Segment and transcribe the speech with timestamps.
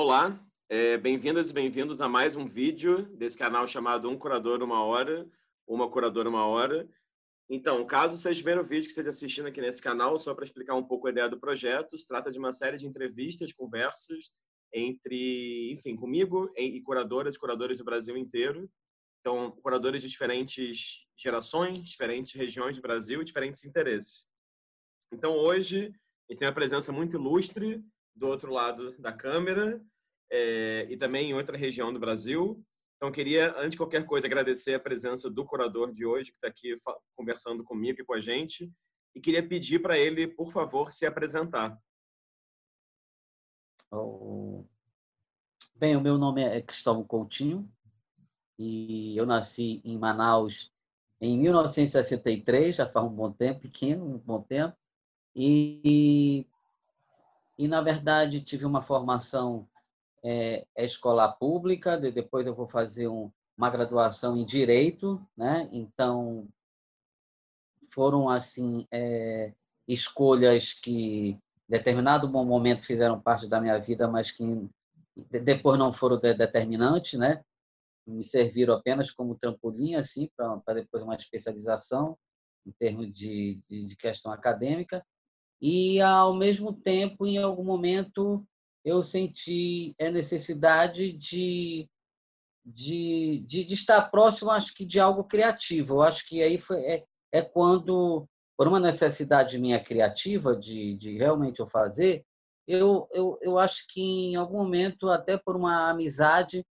[0.00, 4.84] Olá, é, bem-vindas e bem-vindos a mais um vídeo desse canal chamado Um Curador Uma
[4.84, 5.28] Hora,
[5.66, 6.88] Uma Curadora Uma Hora.
[7.50, 10.76] Então, caso seja o primeiro vídeo que esteja assistindo aqui nesse canal, só para explicar
[10.76, 14.32] um pouco a ideia do projeto, se trata de uma série de entrevistas, conversas
[14.72, 18.70] entre, enfim, comigo e curadoras e curadores do Brasil inteiro.
[19.18, 24.28] Então, curadores de diferentes gerações, diferentes regiões do Brasil, diferentes interesses.
[25.12, 27.84] Então, hoje, a gente tem uma presença muito ilustre
[28.18, 29.80] do outro lado da câmera
[30.30, 32.62] é, e também em outra região do Brasil.
[32.96, 36.48] Então, queria, antes de qualquer coisa, agradecer a presença do curador de hoje, que está
[36.48, 36.74] aqui
[37.16, 38.70] conversando comigo e com a gente,
[39.14, 41.78] e queria pedir para ele, por favor, se apresentar.
[43.90, 44.64] Oh.
[45.76, 47.70] Bem, o meu nome é Cristóvão Coutinho
[48.58, 50.72] e eu nasci em Manaus
[51.20, 54.76] em 1963, já faz um bom tempo, pequeno, um bom tempo,
[55.34, 56.46] e
[57.58, 59.68] e, na verdade, tive uma formação
[60.22, 65.68] é, é, escolar pública, de, depois eu vou fazer um, uma graduação em Direito, né?
[65.72, 66.48] Então,
[67.90, 69.52] foram, assim, é,
[69.88, 74.44] escolhas que, em determinado momento, fizeram parte da minha vida, mas que
[75.16, 77.42] depois não foram de, determinantes, né?
[78.06, 82.16] Me serviram apenas como trampolim, assim, para depois uma especialização
[82.64, 85.04] em termos de, de, de questão acadêmica
[85.60, 88.46] e ao mesmo tempo em algum momento
[88.84, 91.88] eu senti a necessidade de,
[92.64, 95.96] de, de, de estar próximo acho que de algo criativo.
[95.96, 101.16] Eu acho que aí foi é, é quando por uma necessidade minha criativa de, de
[101.16, 102.24] realmente eu fazer
[102.66, 106.64] eu, eu, eu acho que em algum momento até por uma amizade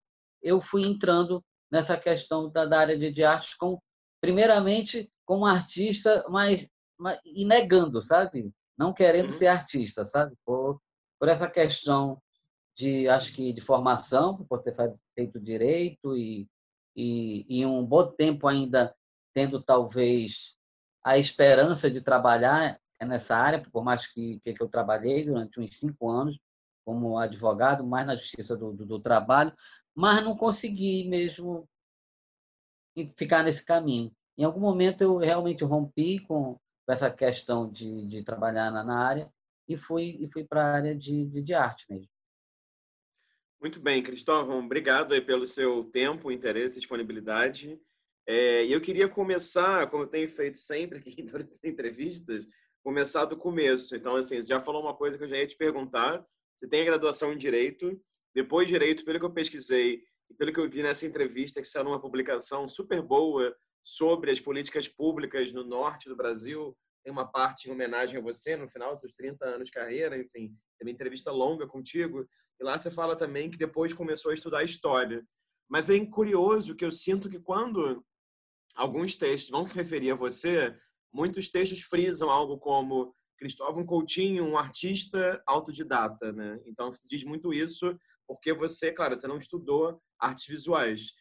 [0.41, 3.79] eu fui entrando nessa questão da, da área de, de arte com
[4.19, 9.37] primeiramente como artista mas, mas e negando sabe não querendo uhum.
[9.37, 10.35] ser artista, sabe?
[10.45, 10.81] Por,
[11.19, 12.21] por essa questão
[12.75, 14.75] de, acho que, de formação, por ter
[15.15, 16.47] feito direito e,
[16.95, 18.93] e, e um bom tempo ainda
[19.33, 20.57] tendo talvez
[21.03, 26.09] a esperança de trabalhar nessa área, por mais que, que eu trabalhei durante uns cinco
[26.09, 26.39] anos
[26.83, 29.53] como advogado, mais na justiça do, do, do trabalho,
[29.93, 31.67] mas não consegui mesmo
[33.17, 34.11] ficar nesse caminho.
[34.37, 39.07] Em algum momento eu realmente rompi com, com essa questão de, de trabalhar na, na
[39.07, 39.33] área
[39.67, 42.09] e fui, e fui para a área de, de, de, arte mesmo.
[43.59, 47.79] Muito bem, Cristóvão, obrigado pelo seu tempo, interesse disponibilidade.
[48.27, 52.47] É, eu queria começar, como eu tenho feito sempre aqui em todas as entrevistas,
[52.83, 53.95] começar do começo.
[53.95, 56.23] Então, assim, você já falou uma coisa que eu já ia te perguntar.
[56.55, 57.99] Você tem a graduação em Direito.
[58.33, 61.67] Depois de Direito, pelo que eu pesquisei e pelo que eu vi nessa entrevista, que
[61.67, 66.75] saiu numa publicação super boa sobre as políticas públicas no norte do Brasil.
[67.03, 70.17] Tem uma parte em homenagem a você no final dos seus 30 anos de carreira,
[70.17, 72.27] enfim, tem uma entrevista longa contigo.
[72.59, 75.23] E lá você fala também que depois começou a estudar história.
[75.69, 78.03] Mas é curioso que eu sinto que quando
[78.75, 80.75] alguns textos vão se referir a você,
[81.13, 86.59] muitos textos frisam algo como Cristóvão Coutinho, um artista autodidata, né?
[86.65, 87.95] Então se diz muito isso
[88.27, 91.13] porque você, claro, você não estudou artes visuais.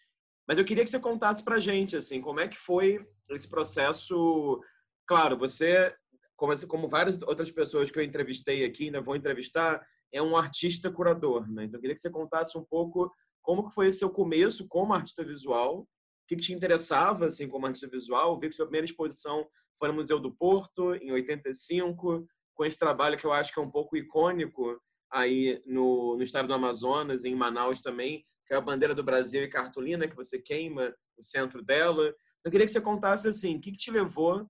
[0.46, 4.60] Mas eu queria que você contasse para gente, assim, como é que foi esse processo.
[5.06, 5.94] Claro, você,
[6.36, 10.90] como, como várias outras pessoas que eu entrevistei aqui, ainda vou entrevistar, é um artista
[10.90, 11.64] curador, né?
[11.64, 13.10] Então eu queria que você contasse um pouco
[13.42, 15.86] como que foi esse seu começo como artista visual, o
[16.26, 18.38] que, que te interessava, assim, como artista visual.
[18.38, 19.46] Vi que sua primeira exposição
[19.78, 23.62] foi no Museu do Porto, em 85, com esse trabalho que eu acho que é
[23.62, 28.60] um pouco icônico aí no, no estado do Amazonas, em Manaus também, que é a
[28.60, 32.08] bandeira do Brasil e cartolina, que você queima o centro dela.
[32.08, 34.46] Então, eu queria que você contasse assim, o que, que te levou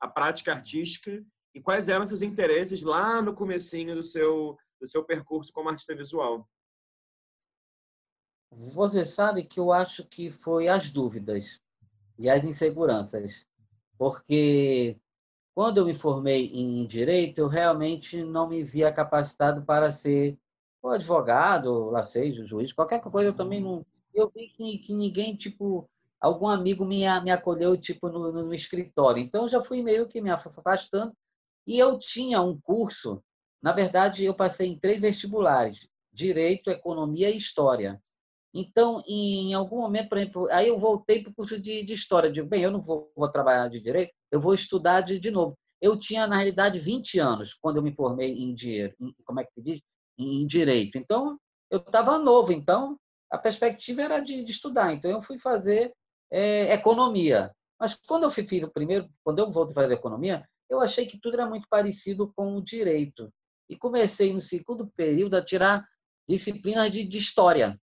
[0.00, 1.24] à prática artística
[1.54, 5.94] e quais eram seus interesses lá no comecinho do seu, do seu percurso como artista
[5.94, 6.48] visual.
[8.50, 11.60] Você sabe que eu acho que foi as dúvidas
[12.18, 13.48] e as inseguranças,
[13.98, 14.96] porque
[15.54, 20.38] quando eu me formei em direito, eu realmente não me via capacitado para ser
[20.84, 23.84] o advogado, seja, o juiz, qualquer coisa eu também não.
[24.12, 25.88] Eu vi que, que ninguém, tipo,
[26.20, 29.22] algum amigo me, me acolheu, tipo, no, no escritório.
[29.22, 31.12] Então, eu já fui meio que me afastando.
[31.66, 33.22] E eu tinha um curso,
[33.62, 37.98] na verdade, eu passei em três vestibulares: Direito, Economia e História.
[38.52, 42.30] Então, em algum momento, por exemplo, aí eu voltei para o curso de, de História.
[42.30, 45.56] Digo, bem, eu não vou, vou trabalhar de Direito, eu vou estudar de, de novo.
[45.80, 48.94] Eu tinha, na realidade, 20 anos quando eu me formei em dinheiro.
[49.24, 49.80] Como é que se diz?
[50.18, 50.98] Em direito.
[50.98, 51.38] Então,
[51.70, 52.98] eu estava novo, então
[53.30, 54.92] a perspectiva era de, de, estudar.
[54.92, 55.92] Então, eu fui fazer
[56.30, 57.52] é, economia.
[57.78, 61.18] Mas quando eu fiz o primeiro, quando eu voltei a fazer economia, eu achei que
[61.18, 63.32] tudo era muito parecido com o direito.
[63.68, 65.84] E comecei no segundo período a tirar
[66.28, 67.80] disciplinas de, de história,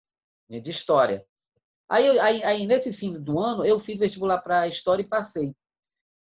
[0.50, 1.26] né, de história.
[1.90, 5.56] Aí, aí, aí, nesse fim do ano, eu fiz vestibular para História e passei.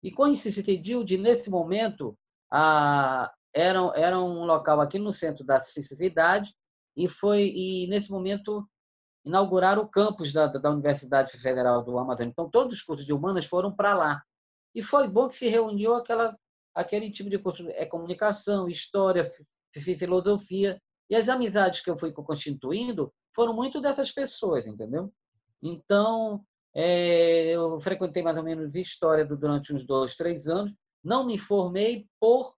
[0.04, 2.16] E coincidiu de, nesse momento,
[2.52, 6.54] a, era, era um local aqui no centro da cidade
[6.96, 8.68] e foi e nesse momento
[9.24, 12.32] inaugurar o campus da, da Universidade Federal do Amazonas.
[12.32, 14.24] Então, todos os cursos de humanas foram para lá.
[14.74, 16.38] E foi bom que se reuniu aquela,
[16.76, 19.32] aquele tipo de curso, é comunicação, história,
[19.74, 20.80] filosofia.
[21.10, 25.12] E as amizades que eu fui constituindo foram muito dessas pessoas, entendeu?
[25.62, 30.74] Então, é, eu frequentei mais ou menos história durante uns dois, três anos.
[31.04, 32.54] Não me formei por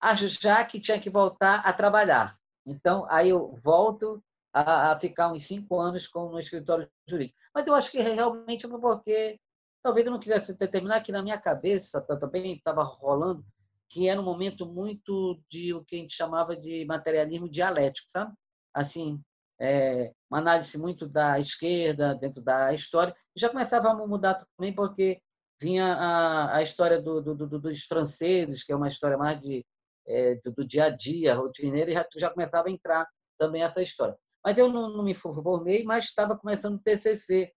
[0.00, 2.36] achar que tinha que voltar a trabalhar.
[2.66, 4.22] Então, aí eu volto
[4.52, 7.38] a, a ficar uns cinco anos com, no escritório jurídico.
[7.54, 9.38] Mas eu acho que realmente porque
[9.82, 13.44] talvez eu não quisesse determinar que na minha cabeça também estava rolando
[13.88, 18.32] que era um momento muito de o que a gente chamava de materialismo dialético, sabe?
[18.74, 19.22] Assim,
[19.60, 23.14] é, uma análise muito da esquerda dentro da história.
[23.34, 25.20] Já começava a mudar também porque
[25.60, 29.64] vinha a, a história do, do, do, dos franceses, que é uma história mais de,
[30.06, 33.06] é, do, dia a dia, rotineira, e já, já começava a entrar
[33.38, 34.16] também essa história.
[34.44, 37.52] Mas eu não, não me formei, mas estava começando o TCC.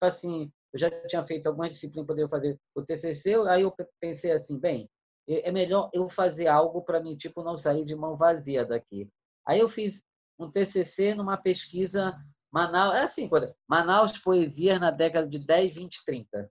[0.00, 4.32] Assim, eu já tinha feito algumas disciplinas para poder fazer o TCC, aí eu pensei
[4.32, 4.88] assim, bem,
[5.28, 9.08] é melhor eu fazer algo para mim, tipo, não sair de mão vazia daqui.
[9.46, 10.02] Aí eu fiz
[10.38, 12.12] um TCC numa pesquisa
[12.52, 13.30] Manaus, é assim,
[13.68, 16.50] Manaus Poesias na década de 10, 20, 30.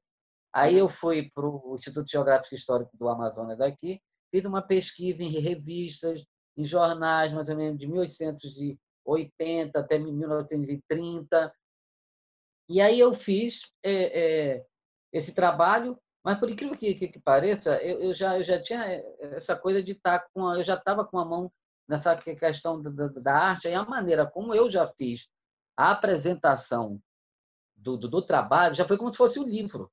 [0.53, 4.01] Aí eu fui para o Instituto Geográfico Histórico do Amazonas daqui,
[4.31, 6.25] fiz uma pesquisa em revistas,
[6.57, 11.53] em jornais, mais ou menos de 1880 até 1930.
[12.69, 14.65] E aí eu fiz é, é,
[15.11, 18.83] esse trabalho, mas por incrível que, que, que pareça, eu, eu, já, eu já tinha
[19.19, 21.51] essa coisa de estar com, a, eu já estava com a mão
[21.87, 25.27] nessa questão da, da, arte e a maneira como eu já fiz
[25.75, 27.01] a apresentação
[27.75, 29.91] do, do, do trabalho já foi como se fosse um livro.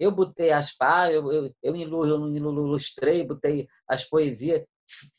[0.00, 4.64] Eu botei as pá, eu, eu, eu ilustrei, botei as poesias,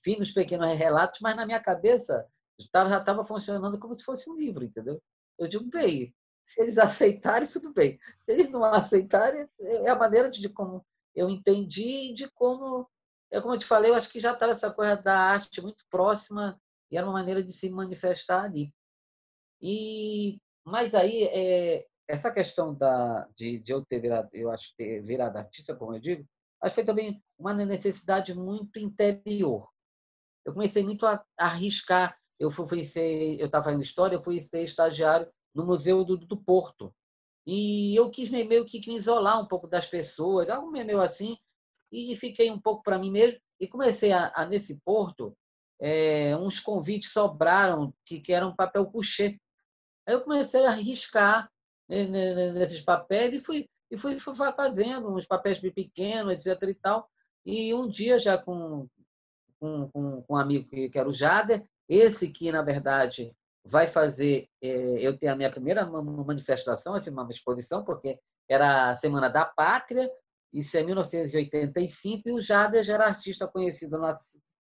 [0.03, 2.25] finos pequenos relatos, mas na minha cabeça
[2.59, 5.01] já estava funcionando como se fosse um livro, entendeu?
[5.37, 6.13] Eu digo, bem,
[6.43, 7.99] se eles aceitarem, tudo bem.
[8.25, 10.85] Se eles não aceitarem, é a maneira de como
[11.15, 12.89] eu entendi e de como
[13.29, 15.85] é como eu te falei, eu acho que já estava essa coisa da arte muito
[15.89, 18.73] próxima e era uma maneira de se manifestar ali.
[19.61, 25.01] E mas aí é, essa questão da de, de eu ter virado, eu acho ter
[25.01, 26.27] virado artista, como eu digo,
[26.61, 29.69] acho que foi também uma necessidade muito interior.
[30.45, 32.17] Eu comecei muito a, a arriscar.
[32.39, 36.17] Eu fui, fui ser, eu estava fazendo história, eu fui ser estagiário no Museu do,
[36.17, 36.93] do Porto.
[37.45, 41.37] E eu quis meio que me isolar um pouco das pessoas, algo meio assim,
[41.91, 45.35] e fiquei um pouco para mim mesmo e comecei a, a nesse porto
[45.79, 49.37] é, uns convites sobraram que, que eram papel couché.
[50.05, 51.49] Aí eu comecei a arriscar
[51.91, 57.09] nesses papéis e fui e fui, fazendo uns papéis pequenos, etc e tal.
[57.45, 58.87] E um dia já com
[59.59, 63.31] com, com, com um amigo que, que era o Jader, esse que na verdade
[63.63, 64.69] vai fazer é,
[65.05, 70.09] eu tenho a minha primeira manifestação, assim, uma exposição, porque era a Semana da Pátria,
[70.51, 74.15] isso é 1985, e o Jader já era artista conhecido na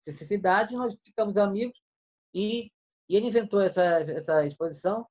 [0.00, 1.78] cidade, nós ficamos amigos,
[2.32, 2.70] e,
[3.08, 5.06] e ele inventou essa, essa exposição.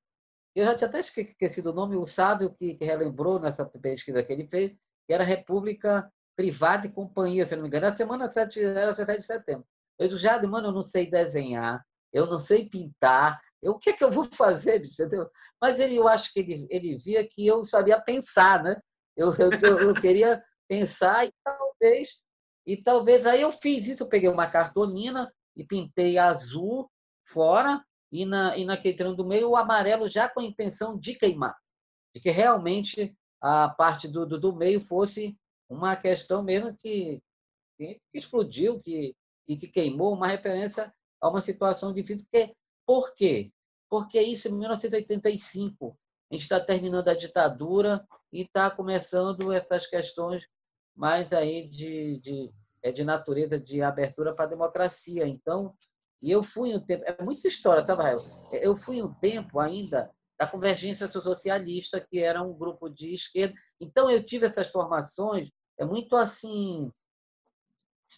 [0.56, 4.48] Eu já tinha até esquecido o nome, o sábio que, relembrou nessa pesquisa que ele
[4.48, 4.72] fez,
[5.08, 9.20] que era República Privada e Companhia, se não me engano, era semana 7, era 7
[9.20, 9.66] de setembro.
[9.98, 13.92] Eu disse, Jader, mano, eu não sei desenhar, eu não sei pintar, eu, o que
[13.92, 15.30] é que eu vou fazer, entendeu?
[15.62, 18.76] Mas ele, eu acho que ele, ele via que eu sabia pensar, né?
[19.16, 22.22] Eu, eu, eu queria pensar e talvez
[22.66, 26.90] e talvez aí eu fiz isso, eu peguei uma cartolina e pintei azul
[27.26, 27.84] fora
[28.14, 31.58] e na e naquele treino do meio o amarelo já com a intenção de queimar,
[32.16, 37.22] de que realmente a parte do, do, do meio fosse uma questão mesmo que,
[37.78, 39.16] que explodiu, que,
[39.46, 42.26] que, que queimou, uma referência a uma situação difícil.
[42.32, 42.56] Porque,
[42.86, 43.52] por quê?
[43.90, 45.98] Porque isso em 1985.
[46.32, 50.48] A gente está terminando a ditadura e está começando essas questões
[50.96, 55.28] mas aí de, de, é de natureza de abertura para a democracia.
[55.28, 55.76] Então,
[56.24, 58.18] e eu fui um tempo, é muita história, tá, Rael?
[58.54, 63.54] Eu fui um tempo ainda da Convergência Socialista, que era um grupo de esquerda.
[63.78, 66.90] Então, eu tive essas formações, é muito assim,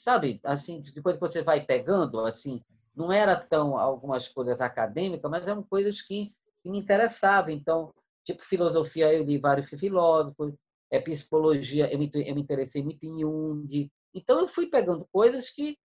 [0.02, 2.64] sabe, assim, depois que você vai pegando, assim,
[2.96, 6.32] não era tão algumas coisas acadêmicas, mas eram coisas que,
[6.62, 7.52] que me interessavam.
[7.52, 7.92] Então,
[8.24, 10.54] tipo filosofia, eu li vários filósofos,
[10.92, 13.92] é psicologia, eu me, eu me interessei muito em Jung.
[14.14, 15.76] Então, eu fui pegando coisas que,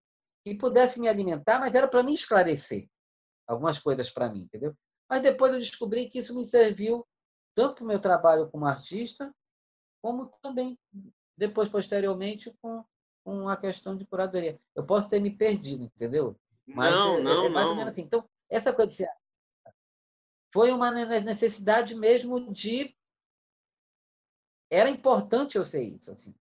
[0.43, 2.87] que pudessem me alimentar, mas era para me esclarecer.
[3.47, 4.75] algumas coisas para mim, entendeu?
[5.09, 7.05] Mas depois eu descobri que isso me serviu
[7.53, 9.33] tanto para o meu trabalho como artista,
[10.01, 10.79] como também
[11.37, 12.83] depois, posteriormente, com,
[13.23, 14.59] com a questão de curadoria.
[14.75, 16.39] Eu posso ter me perdido, entendeu?
[16.65, 17.71] Mas não, é, não, é mais não.
[17.71, 18.03] ou menos assim.
[18.03, 19.09] Então, essa coisa ser
[20.53, 22.95] foi uma necessidade mesmo de
[24.69, 26.35] era importante eu ser isso assim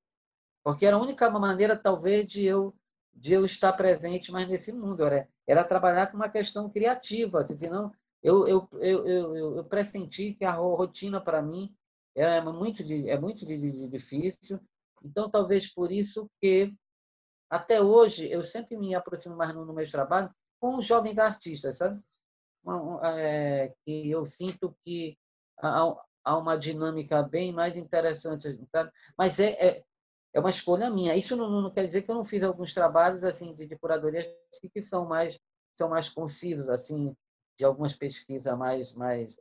[0.63, 2.75] porque era a única maneira talvez de eu
[3.15, 7.57] de eu estar presente mais nesse mundo era era trabalhar com uma questão criativa assim,
[7.57, 11.75] senão eu eu, eu, eu, eu pressenti que a rotina para mim
[12.15, 14.61] é muito é muito difícil
[15.05, 16.75] então talvez por isso que
[17.49, 21.79] até hoje eu sempre me aproximo mais no, no meu trabalho com os jovens artistas
[21.79, 22.01] sabe
[23.03, 25.19] é, que eu sinto que
[25.59, 28.59] há, há, uma dinâmica bem mais interessante.
[28.71, 28.91] Sabe?
[29.17, 29.85] Mas é, é,
[30.35, 31.17] é, uma escolha minha.
[31.17, 33.79] Isso não, não, quer dizer que eu não fiz alguns trabalhos assim de, de
[34.73, 35.39] que são mais
[35.75, 37.17] são mais concisos, assim,
[37.59, 39.39] de algumas pesquisas mais mais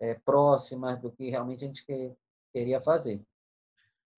[0.00, 2.14] é, próximas do que realmente a gente que,
[2.52, 3.20] queria fazer.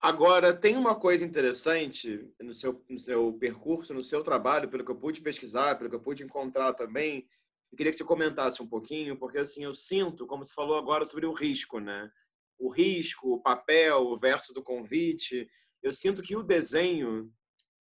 [0.01, 4.91] Agora, tem uma coisa interessante no seu, no seu percurso, no seu trabalho, pelo que
[4.93, 7.29] eu pude pesquisar, pelo que eu pude encontrar também,
[7.71, 11.05] eu queria que você comentasse um pouquinho, porque assim eu sinto, como você falou agora
[11.05, 12.11] sobre o risco, né?
[12.59, 15.49] O risco, o papel, o verso do convite.
[15.83, 17.33] Eu sinto que o desenho,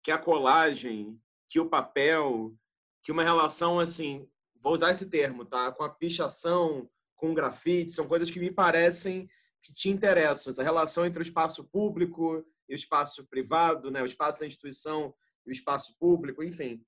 [0.03, 2.55] que a colagem, que o papel,
[3.03, 4.27] que uma relação assim,
[4.62, 5.71] vou usar esse termo, tá?
[5.71, 9.27] Com a pichação, com o grafite, são coisas que me parecem
[9.62, 10.51] que te interessam.
[10.51, 14.01] Essa relação entre o espaço público e o espaço privado, né?
[14.01, 15.13] O espaço da instituição
[15.45, 16.83] e o espaço público, enfim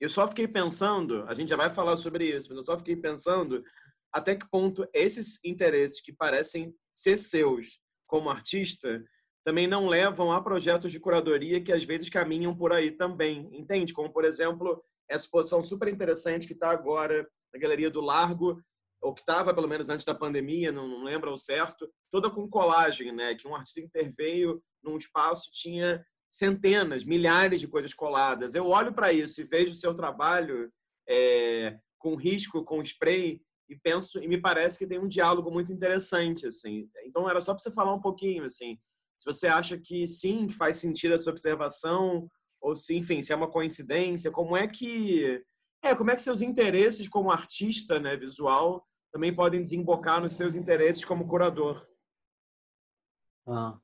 [0.00, 2.96] eu só fiquei pensando, a gente já vai falar sobre isso, mas eu só fiquei
[2.96, 3.62] pensando
[4.10, 9.04] até que ponto esses interesses que parecem ser seus como artista
[9.44, 13.92] também não levam a projetos de curadoria que às vezes caminham por aí também, entende?
[13.92, 18.62] Como, por exemplo, essa exposição super interessante que está agora na Galeria do Largo,
[19.00, 22.48] ou que estava pelo menos antes da pandemia, não, não lembro ao certo, toda com
[22.48, 23.34] colagem, né?
[23.34, 28.54] Que um artista interveio num espaço tinha centenas, milhares de coisas coladas.
[28.54, 30.70] Eu olho para isso e vejo o seu trabalho
[31.08, 35.72] é, com risco, com spray e penso e me parece que tem um diálogo muito
[35.72, 36.88] interessante assim.
[37.04, 38.78] Então era só para você falar um pouquinho assim,
[39.20, 42.26] se você acha que sim, que faz sentido essa observação
[42.58, 45.44] ou se, enfim, se é uma coincidência, como é que
[45.82, 50.56] é, como é que seus interesses como artista, né, visual, também podem desembocar nos seus
[50.56, 51.86] interesses como curador?
[53.46, 53.78] Ah,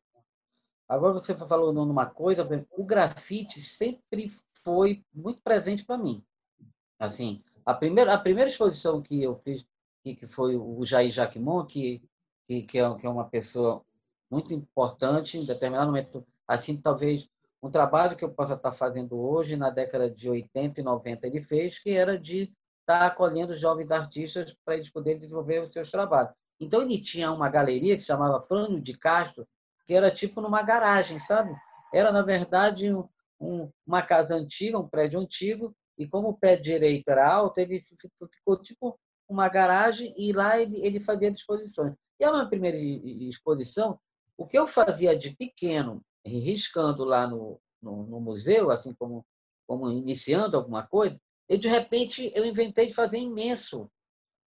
[0.88, 4.30] Agora você falou numa coisa, o grafite sempre
[4.62, 6.24] foi muito presente para mim.
[6.98, 9.66] Assim, a primeira, a primeira exposição que eu fiz,
[10.02, 12.00] que, foi o Jair Jacquemont, que,
[12.46, 13.84] que, que, é, que é uma pessoa
[14.36, 17.26] muito importante em determinado momento, assim, talvez
[17.62, 21.40] um trabalho que eu possa estar fazendo hoje, na década de 80 e 90, ele
[21.40, 26.32] fez, que era de estar acolhendo jovens artistas para eles poderem desenvolver os seus trabalhos.
[26.60, 29.48] Então, ele tinha uma galeria que chamava Frânio de Castro,
[29.86, 31.54] que era tipo numa garagem, sabe?
[31.92, 33.08] Era, na verdade, um,
[33.40, 37.80] um, uma casa antiga, um prédio antigo, e como o pé direito era alto, ele
[37.80, 41.94] ficou tipo uma garagem e lá ele, ele fazia exposições.
[42.20, 43.98] E a minha primeira exposição,
[44.36, 49.24] o que eu fazia de pequeno, riscando lá no, no, no museu, assim como,
[49.66, 53.90] como iniciando alguma coisa, e de repente eu inventei de fazer imenso.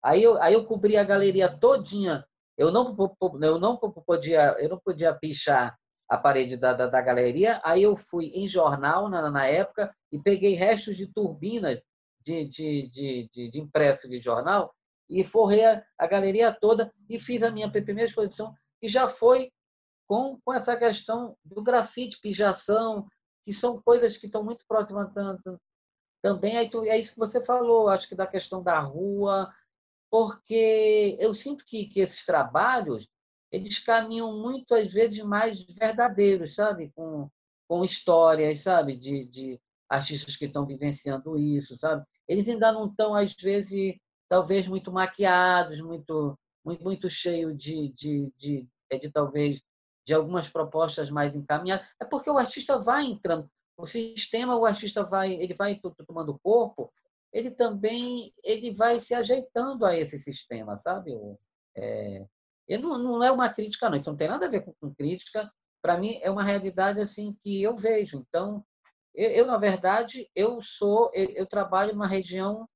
[0.03, 2.25] Aí eu, aí eu cobri a galeria todinha
[2.59, 2.93] eu não,
[3.41, 5.79] eu não podia, eu não podia pichar
[6.09, 7.61] a parede da, da, da, galeria.
[7.63, 11.81] Aí eu fui em jornal na, na época e peguei restos de turbina
[12.21, 14.75] de, de, de, de, de impresso de jornal
[15.09, 19.49] e forrei a, a, galeria toda e fiz a minha primeira exposição, que já foi
[20.09, 23.07] com, com essa questão do grafite, pijação,
[23.45, 25.61] que são coisas que estão muito próximas tanto,
[26.19, 26.57] também.
[26.57, 29.53] É isso que você falou, acho que da questão da rua,
[30.09, 33.07] porque eu sinto que, que esses trabalhos
[33.51, 37.29] eles caminham muito às vezes mais verdadeiros, sabe, com,
[37.67, 42.03] com histórias, sabe, de, de artistas que estão vivenciando isso, sabe.
[42.27, 43.95] Eles ainda não estão às vezes
[44.27, 49.61] talvez muito maquiados, muito muito, muito cheio de, de, de, de, de talvez
[50.09, 51.87] de algumas propostas mais encaminhadas.
[52.01, 56.91] É porque o artista vai entrando, o sistema, o artista vai, ele vai tomando corpo
[57.31, 61.11] ele também ele vai se ajeitando a esse sistema, sabe?
[61.75, 62.25] É,
[62.67, 63.97] ele não, não é uma crítica, não.
[63.97, 65.51] Isso não tem nada a ver com, com crítica.
[65.81, 68.17] Para mim, é uma realidade assim que eu vejo.
[68.17, 68.65] Então,
[69.13, 72.67] eu, eu, na verdade, eu sou, eu, eu, trabalho numa região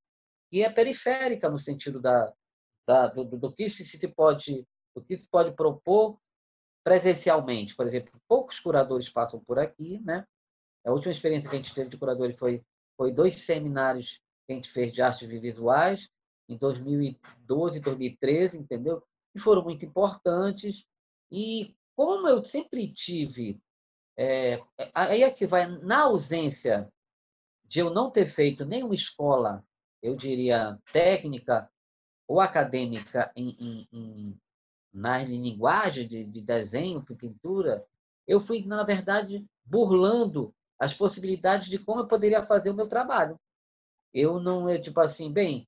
[0.52, 2.32] que é periférica no sentido da,
[2.88, 6.20] da do, do, que se, se pode, do que se pode propor
[6.84, 7.76] presencialmente.
[7.76, 10.26] Por exemplo, poucos curadores passam por aqui, né?
[10.86, 12.64] A última experiência que a gente teve de curadores foi
[12.98, 16.10] foi dois seminários que a gente fez de artes visuais,
[16.48, 19.04] em 2012, 2013, entendeu?
[19.34, 20.86] Que foram muito importantes.
[21.32, 23.60] E como eu sempre tive,
[24.18, 24.62] é,
[24.94, 26.92] aí é que vai, na ausência
[27.66, 29.66] de eu não ter feito nenhuma escola,
[30.02, 31.70] eu diria, técnica
[32.28, 34.42] ou acadêmica em, em, em
[34.94, 37.86] na linguagem de, de desenho, pintura,
[38.28, 43.40] eu fui, na verdade, burlando as possibilidades de como eu poderia fazer o meu trabalho.
[44.14, 45.68] Eu não, é tipo assim, bem,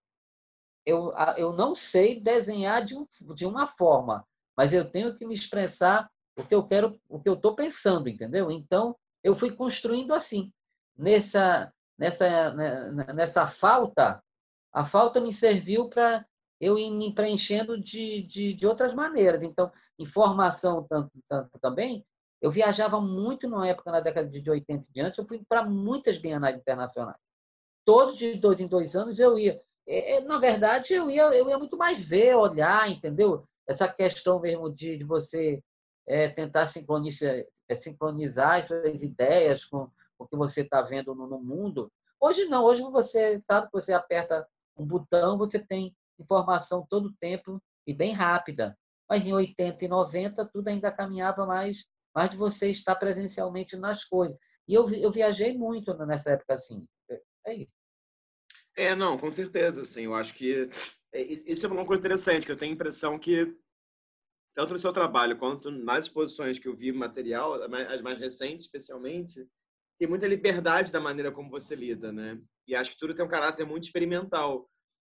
[0.86, 5.34] eu, eu não sei desenhar de, um, de uma forma, mas eu tenho que me
[5.34, 8.52] expressar o que eu quero, o que eu estou pensando, entendeu?
[8.52, 10.52] Então, eu fui construindo assim.
[10.98, 14.24] Nessa, nessa, né, nessa falta,
[14.72, 16.26] a falta me serviu para
[16.60, 19.44] eu me preenchendo de, de, de outras maneiras.
[19.44, 22.06] Então, informação tanto, tanto também,
[22.42, 26.18] eu viajava muito na época, na década de 80 e diante, eu fui para muitas
[26.18, 27.18] bienais internacionais.
[27.84, 29.62] Todos de dois em dois anos eu ia.
[29.88, 33.48] É, é, na verdade, eu ia, eu ia muito mais ver, olhar, entendeu?
[33.68, 35.62] Essa questão mesmo de, de você
[36.08, 37.36] é, tentar sincronizar,
[37.68, 41.92] é, sincronizar as suas ideias com o que você está vendo no, no mundo.
[42.20, 44.48] Hoje não, hoje você sabe que você aperta
[44.78, 48.78] um botão, você tem informação todo o tempo e bem rápida.
[49.10, 54.04] Mas em 80 e 90 tudo ainda caminhava mais, mais de você estar presencialmente nas
[54.04, 54.38] coisas.
[54.68, 56.86] E eu, eu viajei muito nessa época assim.
[57.10, 57.74] É, é isso.
[58.76, 60.70] É, não, com certeza, assim, eu acho que
[61.14, 63.56] é, isso é uma coisa interessante, que eu tenho a impressão que
[64.54, 69.46] tanto no seu trabalho quanto nas exposições que eu vi material, as mais recentes especialmente,
[70.00, 72.40] tem muita liberdade da maneira como você lida, né?
[72.68, 74.70] E acho que tudo tem um caráter muito experimental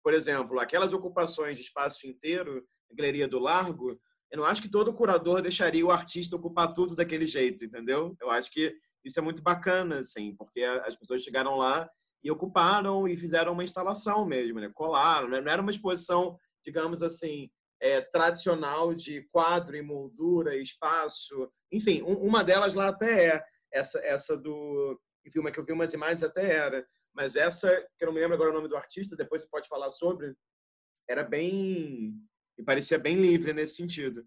[0.07, 4.95] por exemplo, aquelas ocupações de espaço inteiro, Galeria do Largo, eu não acho que todo
[4.95, 8.15] curador deixaria o artista ocupar tudo daquele jeito, entendeu?
[8.21, 8.73] Eu acho que
[9.05, 11.91] isso é muito bacana, assim, porque as pessoas chegaram lá
[12.23, 14.71] e ocuparam e fizeram uma instalação mesmo, né?
[14.73, 15.41] Colaram, né?
[15.41, 17.51] não era uma exposição, digamos assim,
[17.83, 23.43] é, tradicional de quadro e moldura, espaço, enfim, um, uma delas lá até é
[23.73, 25.01] essa, essa do,
[25.35, 28.35] uma que eu vi umas imagens até era, mas essa, que eu não me lembro
[28.35, 30.37] agora o nome do artista, depois você pode falar sobre,
[31.09, 32.15] era bem.
[32.59, 34.25] me parecia bem livre nesse sentido.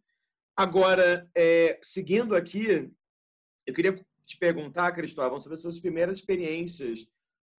[0.58, 2.92] Agora, é, seguindo aqui,
[3.66, 7.08] eu queria te perguntar, Cristóvão, sobre as suas primeiras experiências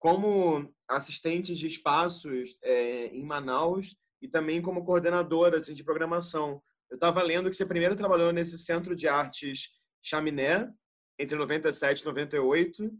[0.00, 6.60] como assistente de espaços é, em Manaus e também como coordenadora assim, de programação.
[6.90, 9.70] Eu estava lendo que você primeiro trabalhou nesse Centro de Artes
[10.02, 10.68] Chaminé,
[11.18, 12.90] entre 97 e 98,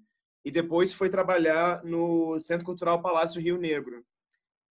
[0.45, 4.05] e depois foi trabalhar no Centro Cultural Palácio Rio Negro.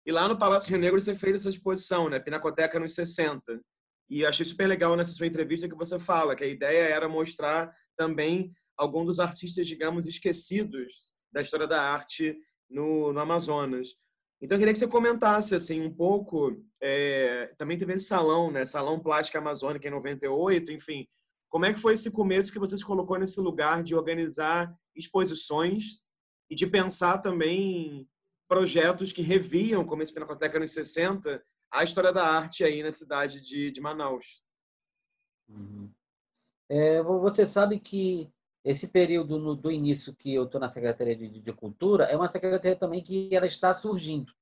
[0.06, 3.42] E lá no Palácio Rio Negro você fez essa exposição, né, Pinacoteca nos 60.
[4.10, 7.70] E achei super legal nessa sua entrevista que você fala que a ideia era mostrar
[7.96, 12.34] também alguns dos artistas, digamos, esquecidos da história da arte
[12.70, 13.88] no, no Amazonas.
[14.40, 16.56] Então eu queria que você comentasse assim um pouco.
[16.80, 18.64] É, também teve esse salão, né?
[18.64, 21.06] Salão Plástica Amazônica em 98, enfim.
[21.48, 26.02] Como é que foi esse começo que você se colocou nesse lugar de organizar exposições
[26.50, 28.08] e de pensar também
[28.48, 33.40] projetos que reviam, como esse Pinacoteca nos 60, a história da arte aí na cidade
[33.40, 34.44] de, de Manaus?
[35.48, 35.90] Uhum.
[36.70, 38.30] É, você sabe que
[38.64, 42.30] esse período no, do início que eu estou na Secretaria de, de, Cultura é uma
[42.30, 44.32] secretaria também que ela está surgindo.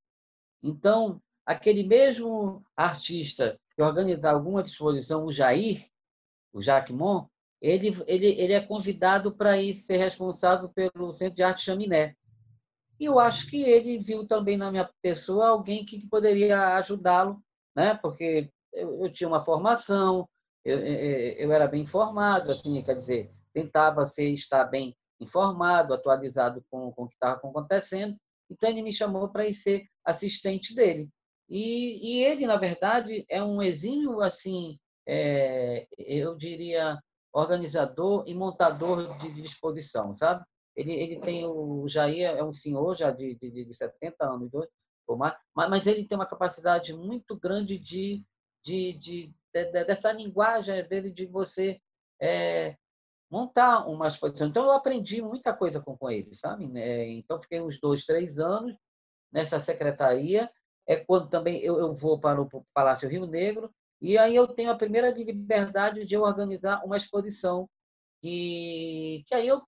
[0.62, 5.88] Então, aquele mesmo artista que organiza alguma exposição, o Jair,
[6.56, 7.28] o Jacquemont,
[7.60, 12.16] ele, ele, ele é convidado para ir ser responsável pelo Centro de Arte Chaminé.
[12.98, 17.42] E eu acho que ele viu também na minha pessoa alguém que poderia ajudá-lo,
[17.76, 17.94] né?
[17.94, 20.26] porque eu, eu, tinha uma formação,
[20.64, 26.90] eu, eu era bem informado, assim, quer dizer, tentava ser, estar bem informado, atualizado com,
[26.92, 28.16] com o que estava acontecendo.
[28.48, 31.10] Então, ele me chamou para ir ser assistente dele.
[31.50, 36.98] E, e ele, na verdade, é um exímio assim é, eu diria,
[37.32, 40.44] organizador e montador de, exposição, sabe?
[40.74, 44.50] Ele, ele tem o Jair é um senhor já de, de, de 70 anos,
[45.16, 48.24] mas, mas ele tem uma capacidade muito grande de,
[48.62, 51.80] de, de, de dessa linguagem dele de você
[52.20, 52.76] é,
[53.30, 54.48] montar uma exposição.
[54.48, 56.70] Então eu aprendi muita coisa com, com ele, sabe?
[56.78, 58.74] É, então fiquei uns dois, três anos
[59.32, 60.50] nessa secretaria.
[60.86, 64.70] É quando também eu, eu vou para o Palácio Rio Negro e aí eu tenho
[64.70, 67.68] a primeira liberdade de organizar uma exposição
[68.20, 69.62] que, que aí eu,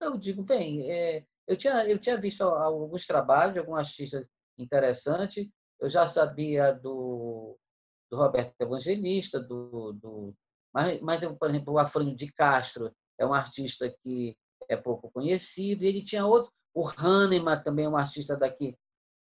[0.00, 4.26] eu digo, bem, é, eu, tinha, eu tinha visto alguns trabalhos de algum artista
[4.58, 7.56] interessante, eu já sabia do,
[8.10, 10.34] do Roberto Evangelista, do, do,
[10.72, 14.36] mas, mas eu, por exemplo, o Afrânio de Castro é um artista que
[14.68, 18.76] é pouco conhecido, e ele tinha outro, o Hahnemann também é um artista daqui,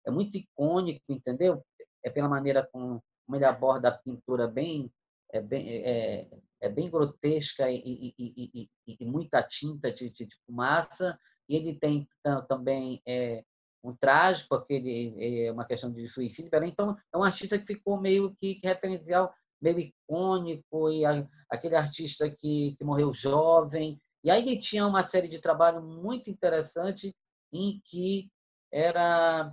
[0.06, 1.64] é muito icônico, entendeu?
[2.04, 4.92] é pela maneira como, como ele aborda a pintura bem
[5.32, 6.28] é bem, é,
[6.60, 11.18] é bem grotesca e, e, e, e, muita tinta de, de, fumaça.
[11.50, 12.08] E ele tem
[12.48, 13.44] também é,
[13.84, 16.52] um trágico, aquele, é uma questão de suicídio.
[16.64, 21.76] Então, é um artista que ficou meio que, que referencial, meio icônico, e a, aquele
[21.76, 24.00] artista que, que morreu jovem.
[24.24, 27.16] E aí ele tinha uma série de trabalho muito interessante
[27.52, 28.30] em que
[28.72, 29.52] era,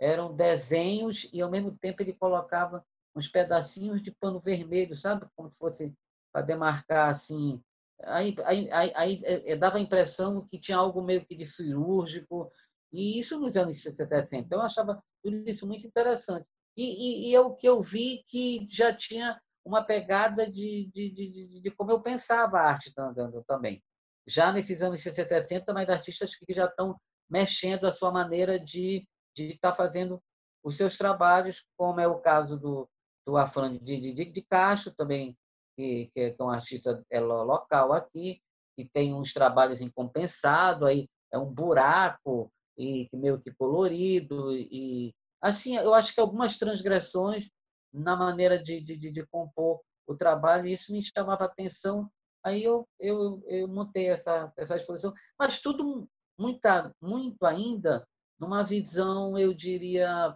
[0.00, 2.84] eram desenhos e, ao mesmo tempo, ele colocava
[3.18, 5.26] uns pedacinhos de pano vermelho, sabe?
[5.36, 5.94] Como se fosse
[6.32, 7.60] para demarcar assim.
[8.04, 11.44] Aí, aí, aí, aí, é, é, dava a impressão que tinha algo meio que de
[11.44, 12.50] cirúrgico,
[12.92, 14.36] e isso nos anos 60.
[14.36, 16.46] Então, eu achava tudo isso muito interessante.
[16.76, 21.10] E, e, e é o que eu vi que já tinha uma pegada de, de,
[21.10, 23.82] de, de como eu pensava a arte andando também.
[24.26, 26.96] Já nesses anos 60 e 70, mas artistas que já estão
[27.28, 30.22] mexendo a sua maneira de, de estar tá fazendo
[30.62, 32.88] os seus trabalhos, como é o caso do,
[33.28, 35.36] do Afrânio de, de, de Castro, também,
[35.76, 38.40] que, que é um artista é local aqui,
[38.74, 45.12] que tem uns trabalhos em compensado, aí é um buraco, e meio que colorido, e
[45.42, 47.50] assim, eu acho que algumas transgressões
[47.92, 52.10] na maneira de, de, de compor o trabalho, isso me chamava atenção,
[52.42, 58.08] aí eu, eu, eu montei essa, essa exposição, mas tudo muita, muito ainda
[58.40, 60.34] numa visão, eu diria,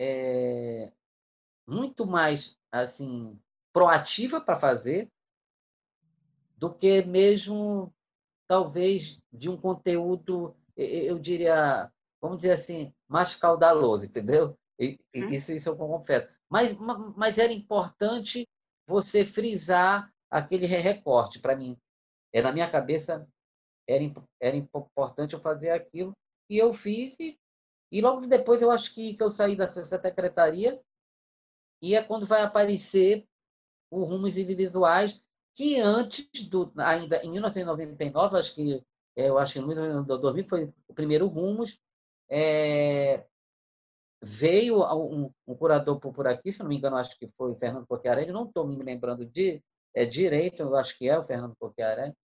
[0.00, 0.90] é,
[1.68, 3.38] muito mais assim
[3.70, 5.10] proativa para fazer
[6.56, 7.92] do que mesmo
[8.48, 14.58] talvez de um conteúdo eu diria vamos dizer assim mais caudaloso entendeu?
[14.78, 15.28] E, hum.
[15.28, 16.32] isso isso eu confesso.
[16.48, 16.74] Mas
[17.14, 18.48] mas era importante
[18.86, 21.76] você frisar aquele recorte para mim.
[22.32, 23.28] É na minha cabeça
[23.86, 24.02] era
[24.40, 26.16] era importante eu fazer aquilo
[26.48, 27.38] e eu fiz e
[27.90, 30.80] e logo depois eu acho que, que eu saí dessa secretaria
[31.82, 33.26] e é quando vai aparecer
[33.90, 35.20] o Rumos Individuais,
[35.56, 38.84] que antes do ainda em 1999, acho que
[39.16, 41.78] é, eu acho que em 2000 foi o primeiro Rumos,
[42.28, 43.26] é,
[44.22, 47.86] veio um, um, curador por, aqui, se não me engano, acho que foi o Fernando
[47.86, 49.62] Coquiarelli, não estou me lembrando de
[49.94, 52.14] é, direito, eu acho que é o Fernando Coquiarelli,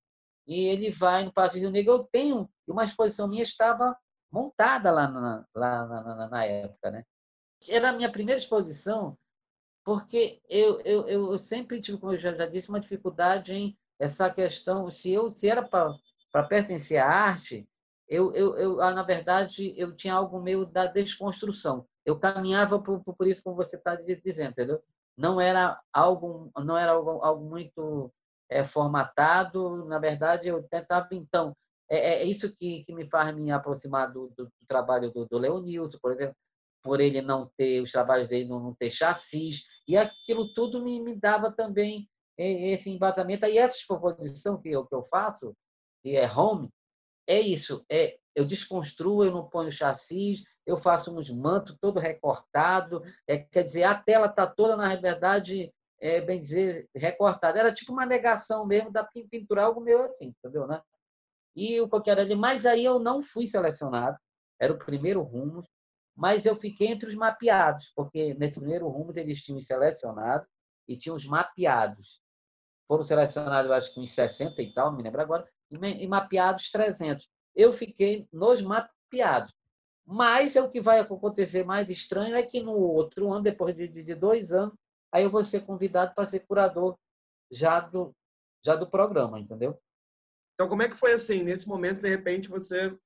[0.47, 1.93] e ele vai no Palácio Rio Negro.
[1.95, 3.97] Eu tenho, uma exposição minha estava
[4.37, 6.91] montada lá na, lá na, na, na época.
[6.91, 7.05] Né?
[7.69, 9.17] Era a minha primeira exposição,
[9.83, 14.29] porque eu, eu, eu sempre tive, como eu já, já disse, uma dificuldade em essa
[14.29, 17.67] questão, se eu se era para pertencer à arte,
[18.07, 21.87] eu, eu, eu, ah, na verdade, eu tinha algo meio da desconstrução.
[22.05, 24.83] Eu caminhava por, por isso, como você está dizendo, entendeu?
[25.17, 28.13] Não era algo, não era algo, algo muito
[28.49, 29.87] é, formatado.
[29.87, 31.57] Na verdade, eu tentava, então,
[31.89, 35.27] é, é, é isso que, que me faz me aproximar do, do, do trabalho do,
[35.27, 36.37] do Leonilson, por exemplo,
[36.83, 41.01] por ele não ter, os trabalhos dele não, não ter chassis, e aquilo tudo me,
[41.03, 43.47] me dava também esse embasamento.
[43.47, 45.57] E essa exposição que eu, que eu faço,
[46.03, 46.69] que é home,
[47.27, 53.03] é isso, é eu desconstruo, eu não ponho chassis, eu faço uns mantos todo recortado,
[53.27, 57.59] é, quer dizer, a tela está toda, na verdade, é, bem dizer, recortada.
[57.59, 60.67] Era tipo uma negação mesmo da pintura, algo meio assim, entendeu?
[60.67, 60.81] Né?
[61.57, 64.19] E o Coqueirelli, mas aí eu não fui selecionado,
[64.61, 65.67] era o primeiro rumo,
[66.15, 70.47] mas eu fiquei entre os mapeados, porque nesse primeiro rumo eles tinham selecionado
[70.87, 72.21] e tinham os mapeados.
[72.87, 77.29] Foram selecionados, acho que uns 60 e tal, me lembro agora, e mapeados 300.
[77.55, 79.53] Eu fiquei nos mapeados.
[80.05, 83.89] Mas é o que vai acontecer mais estranho é que no outro ano, depois de,
[83.89, 84.75] de dois anos,
[85.11, 86.97] aí eu vou ser convidado para ser curador
[87.51, 88.15] já do,
[88.65, 89.81] já do programa, entendeu?
[90.57, 91.43] Então, como é que foi assim?
[91.43, 92.97] Nesse momento, de repente, você,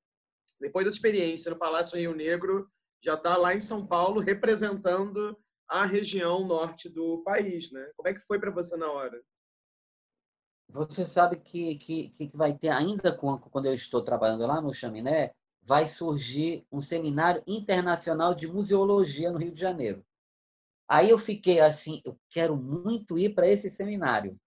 [0.60, 2.70] depois da experiência no Palácio Rio Negro,
[3.02, 5.36] já está lá em São Paulo representando
[5.68, 7.90] a região norte do país, né?
[7.96, 9.20] Como é que foi para você na hora?
[10.68, 15.32] Você sabe que, que, que vai ter ainda quando eu estou trabalhando lá no Chaminé,
[15.62, 20.04] vai surgir um seminário internacional de museologia no Rio de Janeiro.
[20.88, 24.38] Aí eu fiquei assim, eu quero muito ir para esse seminário.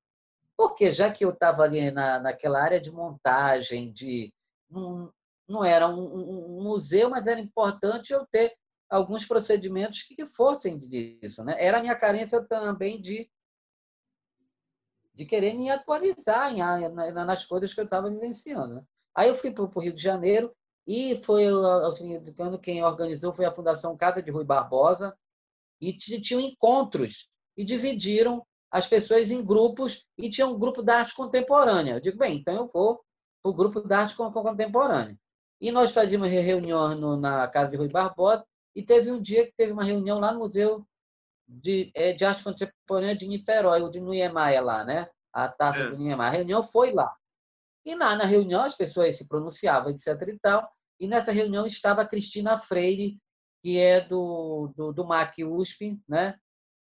[0.58, 4.34] Porque já que eu estava ali na, naquela área de montagem, de
[4.70, 5.12] não,
[5.48, 8.56] não era um, um, museu, mas era importante eu ter
[8.90, 11.44] alguns procedimentos que fossem disso.
[11.44, 11.56] Né?
[11.58, 13.30] Era a minha carência também de,
[15.14, 16.60] de querer me atualizar em,
[17.12, 18.76] nas coisas que eu estava vivenciando.
[18.76, 18.84] Né?
[19.16, 21.46] Aí eu fui para o Rio de Janeiro e foi
[22.62, 25.18] quem organizou foi a Fundação Casa de Rui Barbosa
[25.80, 31.14] e tinham encontros e dividiram as pessoas em grupos e tinha um grupo da arte
[31.14, 31.94] contemporânea.
[31.94, 33.04] Eu digo, bem, então eu vou
[33.44, 35.16] para o grupo da arte contemporânea.
[35.62, 38.44] E nós fazíamos reuniões no, na casa de Rui Barbosa
[38.76, 40.84] E teve um dia que teve uma reunião lá no Museu
[41.48, 45.08] de, é, de Arte Contemporânea de Niterói, o de Niemeyer lá, né?
[45.32, 45.90] A taça é.
[45.92, 46.22] do Niemeyer.
[46.22, 47.16] A reunião foi lá.
[47.86, 50.08] E lá na reunião as pessoas se pronunciavam, etc.
[50.30, 50.68] e tal.
[51.00, 53.20] E nessa reunião estava a Cristina Freire,
[53.62, 56.40] que é do, do, do MAC USP, né?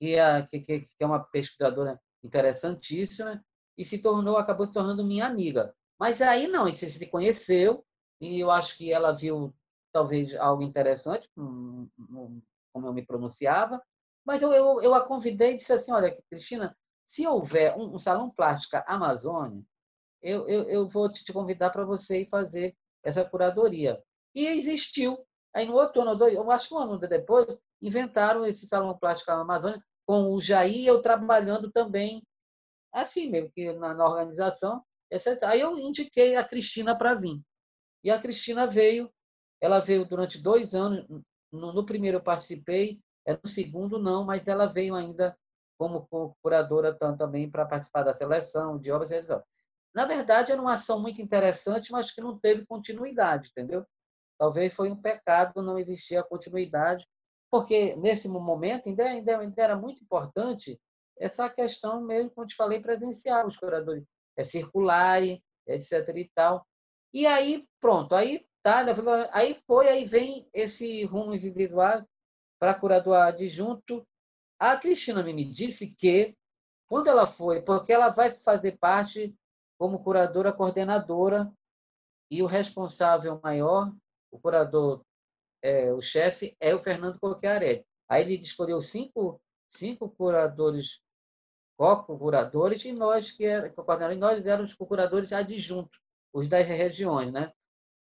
[0.04, 3.42] Que, é, que, que é uma pesquisadora interessantíssima,
[3.78, 5.74] e se tornou, acabou se tornando minha amiga.
[5.98, 7.86] Mas aí não, a gente se conheceu,
[8.20, 9.56] e eu acho que ela viu
[9.94, 13.82] talvez algo interessante, como eu me pronunciava,
[14.26, 18.00] mas eu, eu, eu a convidei e disse assim, olha, Cristina, se houver um, um
[18.00, 19.64] salão plástica Amazônia,
[20.22, 24.04] eu, eu, eu vou te convidar para você ir fazer essa curadoria.
[24.36, 25.26] E existiu.
[25.54, 27.46] Aí no outro ano, eu acho que um ano depois,
[27.82, 32.22] inventaram esse salão plástico Amazônia com o Jair, eu trabalhando também
[32.92, 34.84] assim mesmo, que na, na organização.
[35.12, 35.44] Etc.
[35.44, 37.42] Aí eu indiquei a Cristina para vir.
[38.04, 39.12] E a Cristina veio,
[39.62, 41.06] ela veio durante dois anos.
[41.52, 45.38] No, no primeiro eu participei, é no segundo não, mas ela veio ainda
[45.78, 46.08] como
[46.42, 49.10] curadora também para participar da seleção de obras.
[49.94, 53.86] Na verdade, era uma ação muito interessante, mas que não teve continuidade, entendeu?
[54.38, 57.08] Talvez foi um pecado não existir a continuidade,
[57.54, 60.82] porque nesse momento ainda, ainda, ainda era muito importante
[61.20, 64.04] essa questão mesmo, como te falei, presencial, os curadores
[64.36, 65.22] é circular,
[65.68, 66.66] etc e tal.
[67.14, 68.92] E aí, pronto, aí tá, né,
[69.32, 72.04] aí foi, aí vem esse rumo individual
[72.60, 74.04] para curador adjunto.
[74.58, 76.36] A Cristina me disse que
[76.88, 79.32] quando ela foi, porque ela vai fazer parte
[79.78, 81.54] como curadora coordenadora
[82.32, 83.94] e o responsável maior,
[84.32, 85.06] o curador,
[85.64, 87.86] é, o chefe, é o Fernando Coquiarelli.
[88.10, 91.02] Aí ele escolheu cinco, cinco curadores
[91.76, 96.00] co-curadores, e nós, que era, coordenadores, nós éramos curadores adjuntos,
[96.32, 97.32] os das regiões.
[97.32, 97.52] Né?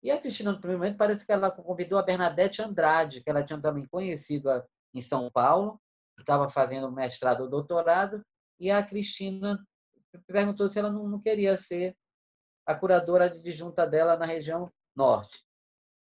[0.03, 3.43] E a Cristina, no primeiro momento, parece que ela convidou a Bernadette Andrade, que ela
[3.43, 4.49] tinha também conhecido
[4.93, 5.81] em São Paulo,
[6.19, 8.23] estava fazendo mestrado ou doutorado,
[8.59, 9.65] e a Cristina
[10.27, 11.95] perguntou se ela não, não queria ser
[12.65, 15.46] a curadora adjunta dela na região norte.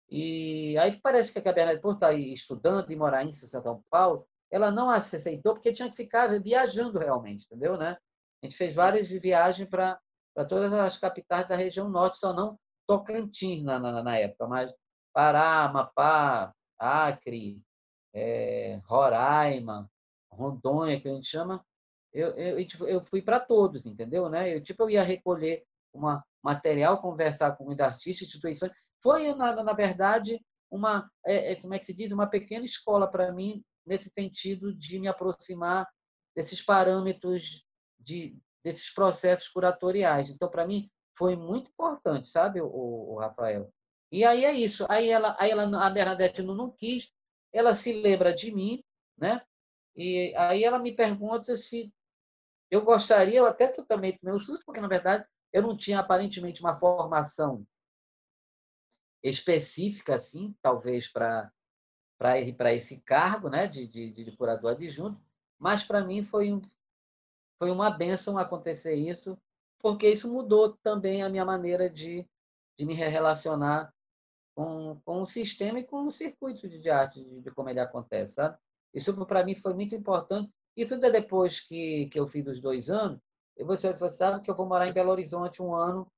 [0.09, 4.69] E aí parece que a Bernadette, por estar estudando e morar em São Paulo, ela
[4.69, 7.77] não aceitou porque tinha que ficar viajando realmente, entendeu?
[7.77, 7.97] Né?
[8.41, 9.99] A gente fez várias viagens para
[10.47, 14.71] todas as capitais da região norte, só não Tocantins na, na, na época, mas
[15.13, 17.63] Pará, Amapá, Acre,
[18.13, 19.89] é, Roraima,
[20.31, 21.65] Rondônia, que a gente chama,
[22.11, 24.29] eu, eu, eu fui para todos, entendeu?
[24.29, 24.55] Né?
[24.55, 25.63] Eu, tipo, eu ia recolher
[25.93, 28.71] uma material, conversar com muitos artistas, instituições.
[29.03, 30.39] Foi, na, na verdade,
[30.71, 34.73] uma, é, é, como é que se diz, uma pequena escola para mim nesse sentido
[34.73, 35.85] de me aproximar
[36.33, 37.65] desses parâmetros
[37.99, 40.29] de desses processos curatoriais.
[40.29, 43.69] Então, para mim, foi muito importante, sabe, o, o, Rafael?
[44.09, 44.85] E aí é isso.
[44.89, 47.11] Aí ela, aí ela, a Bernadette não, não quis.
[47.51, 48.81] Ela se lembra de mim,
[49.17, 49.41] né?
[49.97, 51.93] E aí ela me pergunta se
[52.71, 56.79] eu gostaria, eu até também tomei susto, porque na verdade eu não tinha aparentemente uma
[56.79, 57.67] formação
[59.23, 61.51] específica, assim, talvez para
[62.17, 65.19] para esse cargo né, de, de, de curador adjunto,
[65.59, 66.61] mas para mim foi, um,
[67.59, 69.37] foi uma benção acontecer isso,
[69.79, 72.25] porque isso mudou também a minha maneira de,
[72.77, 73.93] de me relacionar
[74.55, 78.35] com, com o sistema e com o circuito de arte, de, de como ele acontece.
[78.35, 78.57] Sabe?
[78.93, 80.51] Isso para mim foi muito importante.
[80.77, 83.19] Isso ainda depois que, que eu fiz os dois anos,
[83.59, 86.11] você, você sabe que eu vou morar em Belo Horizonte um ano,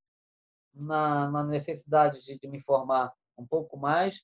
[0.76, 4.22] na, na necessidade de, de me formar um pouco mais,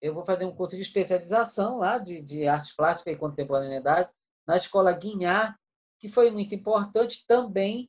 [0.00, 4.10] eu vou fazer um curso de especialização lá de, de artes plásticas e contemporaneidade
[4.46, 5.56] na escola Guinhar,
[5.98, 7.88] que foi muito importante também,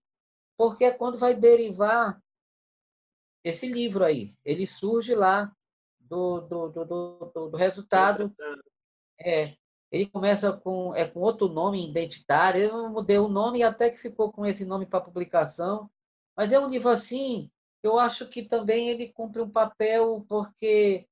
[0.55, 2.21] porque é quando vai derivar
[3.43, 4.35] esse livro aí.
[4.45, 5.51] Ele surge lá
[5.99, 8.33] do, do, do, do, do resultado.
[9.19, 9.55] É,
[9.91, 12.61] ele começa com, é, com outro nome identitário.
[12.61, 15.89] Eu mudei o nome até que ficou com esse nome para publicação.
[16.37, 17.51] Mas é um livro assim,
[17.83, 21.05] eu acho que também ele cumpre um papel porque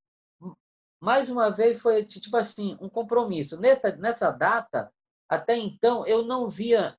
[1.01, 3.59] mais uma vez foi tipo assim um compromisso.
[3.59, 4.91] Nessa nessa data
[5.27, 6.97] até então eu não via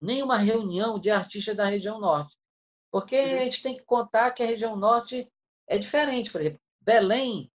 [0.00, 2.36] nenhuma reunião de artistas da região norte.
[2.90, 5.26] Porque a gente tem que contar que a região norte
[5.66, 6.30] é diferente.
[6.30, 7.50] Por exemplo Belém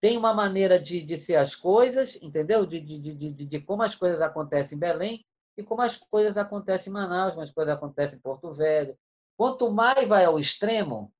[0.00, 2.64] tem uma maneira de, de ser as coisas entendeu?
[2.64, 5.26] De, de, de, de como as coisas acontecem em Belém
[5.58, 8.98] e como as coisas acontecem em Manaus como as coisas acontecem em Porto Velho
[9.36, 11.12] quanto mais vai ao extremo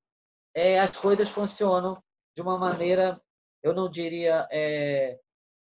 [0.54, 2.02] é, as coisas funcionam
[2.34, 3.20] de uma maneira,
[3.62, 5.18] eu não diria é,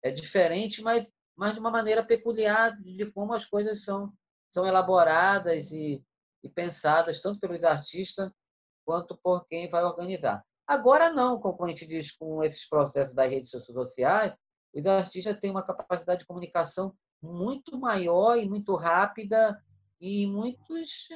[0.03, 4.13] é diferente, mas, mas de uma maneira peculiar de como as coisas são,
[4.49, 6.03] são elaboradas e,
[6.43, 8.31] e pensadas, tanto pelos artistas
[8.85, 10.43] quanto por quem vai organizar.
[10.65, 14.33] Agora não, como a gente diz, com esses processos das redes sociais,
[14.73, 19.61] os artistas têm uma capacidade de comunicação muito maior e muito rápida
[19.99, 21.07] e muitos,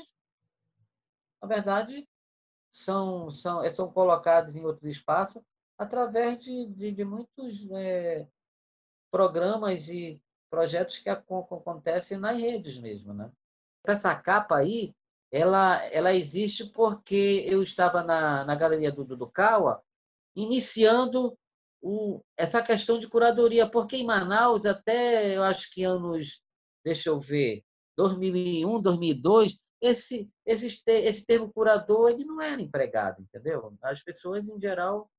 [1.42, 2.08] na verdade,
[2.72, 5.42] são, são, são colocados em outros espaços
[5.78, 8.28] através de, de, de muitos é,
[9.10, 13.14] programas e projetos que acontecem nas redes mesmo.
[13.14, 13.32] Né?
[13.86, 14.94] Essa capa aí,
[15.32, 19.82] ela, ela existe porque eu estava na, na galeria do Duducawa
[20.36, 21.38] iniciando
[21.82, 26.42] o, essa questão de curadoria, porque em Manaus, até eu acho que anos,
[26.86, 27.64] deixa eu ver,
[27.98, 33.76] 2001, 2002, esse, esse, esse termo curador ele não era empregado, entendeu?
[33.82, 35.10] As pessoas, em geral,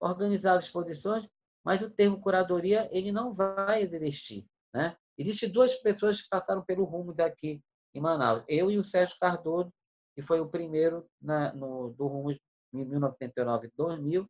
[0.00, 1.28] organizavam exposições,
[1.64, 4.46] mas o termo curadoria ele não vai existir.
[4.74, 4.96] Né?
[5.16, 7.62] Existem duas pessoas que passaram pelo rumo daqui
[7.94, 9.72] em Manaus, eu e o Sérgio Cardoso,
[10.14, 12.40] que foi o primeiro na, no, do rumo de
[12.72, 14.28] 1999 2000,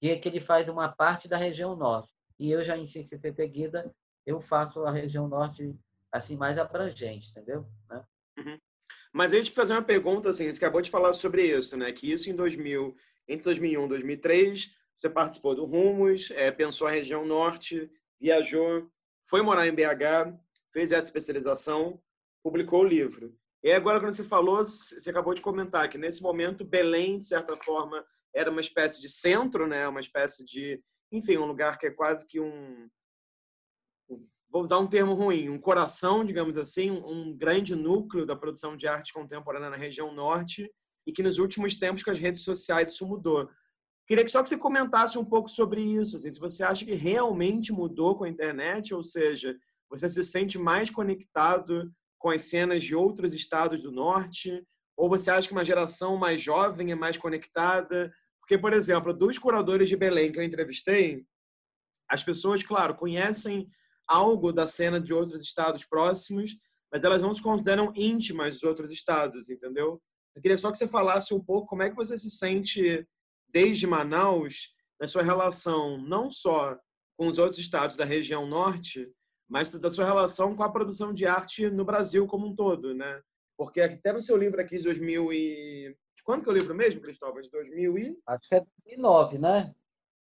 [0.00, 2.12] que é que ele faz uma parte da região norte.
[2.38, 3.94] E eu já em seguida
[4.26, 5.74] eu faço a região norte
[6.12, 7.66] assim mais abrangente, entendeu?
[7.88, 8.04] Né?
[8.38, 8.58] Uhum.
[9.16, 11.90] Mas a gente fazer uma pergunta assim, você acabou de falar sobre isso, né?
[11.90, 12.94] Que isso em 2000,
[13.26, 18.90] entre 2001 e 2003, você participou do Rumos, é, pensou a região norte, viajou,
[19.26, 20.36] foi morar em BH,
[20.70, 21.98] fez essa especialização,
[22.42, 23.34] publicou o livro.
[23.64, 27.56] E agora, quando você falou, você acabou de comentar que nesse momento Belém, de certa
[27.56, 29.88] forma, era uma espécie de centro, né?
[29.88, 30.78] Uma espécie de,
[31.10, 32.86] enfim, um lugar que é quase que um,
[34.50, 38.86] vou usar um termo ruim, um coração, digamos assim, um grande núcleo da produção de
[38.86, 40.70] arte contemporânea na região norte
[41.06, 43.48] e que nos últimos tempos com as redes sociais isso mudou.
[44.06, 46.94] Queria que só que você comentasse um pouco sobre isso, assim, se você acha que
[46.94, 49.56] realmente mudou com a internet, ou seja,
[49.90, 54.64] você se sente mais conectado com as cenas de outros estados do norte,
[54.96, 58.12] ou você acha que uma geração mais jovem é mais conectada?
[58.40, 61.24] Porque, por exemplo, dos curadores de Belém que eu entrevistei,
[62.08, 63.68] as pessoas, claro, conhecem
[64.06, 66.56] algo da cena de outros estados próximos,
[66.92, 70.00] mas elas não se consideram íntimas dos outros estados, entendeu?
[70.34, 73.06] Eu queria só que você falasse um pouco como é que você se sente
[73.48, 76.78] desde Manaus na sua relação não só
[77.16, 79.10] com os outros estados da região norte,
[79.48, 83.22] mas da sua relação com a produção de arte no Brasil como um todo, né?
[83.56, 85.96] Porque até no seu livro aqui de 2000 e...
[86.24, 87.40] Quando que é o livro mesmo, Cristóvão?
[87.40, 88.18] De 2000 e...
[88.26, 89.74] Acho que é 2009, né?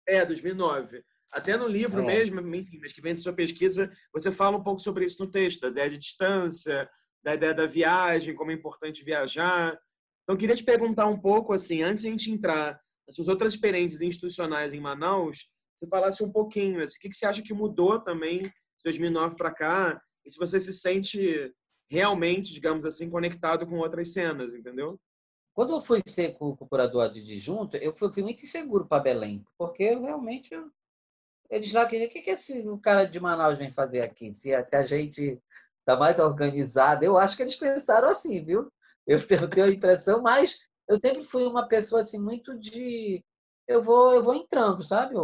[0.08, 1.04] É, 2009.
[1.32, 2.06] Até no livro é.
[2.06, 5.30] mesmo, enfim, mas que vem de sua pesquisa, você fala um pouco sobre isso no
[5.30, 6.90] texto, da ideia de distância,
[7.24, 9.78] da ideia da viagem, como é importante viajar.
[10.24, 13.54] Então, queria te perguntar um pouco, assim, antes de a gente entrar nas suas outras
[13.54, 17.54] experiências institucionais em Manaus, você falasse um pouquinho, assim, o que, que você acha que
[17.54, 18.52] mudou também de
[18.84, 21.54] 2009 para cá, e se você se sente
[21.90, 25.00] realmente, digamos assim, conectado com outras cenas, entendeu?
[25.54, 30.02] Quando eu fui ser curador adjunto, eu fui, fui muito inseguro para Belém, porque eu
[30.02, 30.70] realmente eu
[31.50, 34.34] eles lá queriam, o que, que esse cara de Manaus vem fazer aqui?
[34.34, 35.42] Se a, se a gente
[35.80, 38.72] está mais organizado, eu acho que eles pensaram assim, viu?
[39.06, 40.58] Eu tenho, tenho a impressão, mas
[40.88, 43.24] eu sempre fui uma pessoa assim muito de
[43.68, 45.16] eu vou eu vou entrando, sabe?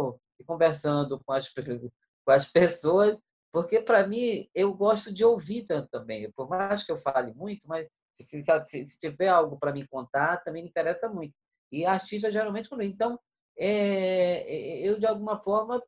[0.46, 3.18] Conversando com as com as pessoas,
[3.52, 6.30] porque para mim eu gosto de ouvir também.
[6.32, 7.86] Por mais que eu fale muito, mas
[8.20, 11.34] se, se, se tiver algo para me contar, também me interessa muito.
[11.70, 13.18] E artista geralmente então
[13.58, 15.82] é, eu de alguma forma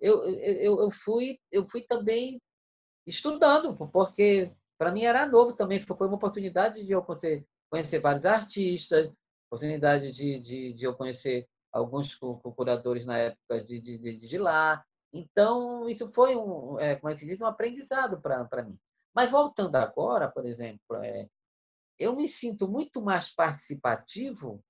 [0.00, 2.40] eu, eu, eu, fui, eu fui também
[3.06, 5.78] estudando, porque para mim era novo também.
[5.78, 9.12] Foi uma oportunidade de eu conhecer, conhecer vários artistas,
[9.48, 12.14] oportunidade de, de, de eu conhecer alguns
[12.56, 14.84] curadores na época de, de, de, lá.
[15.12, 18.78] Então, isso foi um, é, como é se diz, um aprendizado para mim.
[19.14, 21.28] Mas voltando agora, por exemplo, é,
[21.98, 24.62] eu me sinto muito mais participativo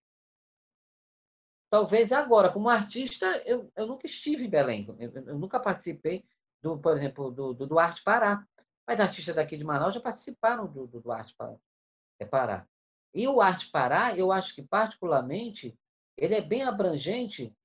[1.71, 6.25] talvez agora, como artista, eu, eu nunca estive em Belém, eu, eu nunca participei,
[6.61, 8.47] do, por exemplo, do, do, Arte Pará.
[8.87, 11.35] Mas artistas daqui de Manaus já participaram do, do, Arte
[12.19, 12.67] é Pará.
[13.15, 15.79] E o Arte Pará, eu acho que, particularmente,
[16.17, 17.57] ele é bem abrangente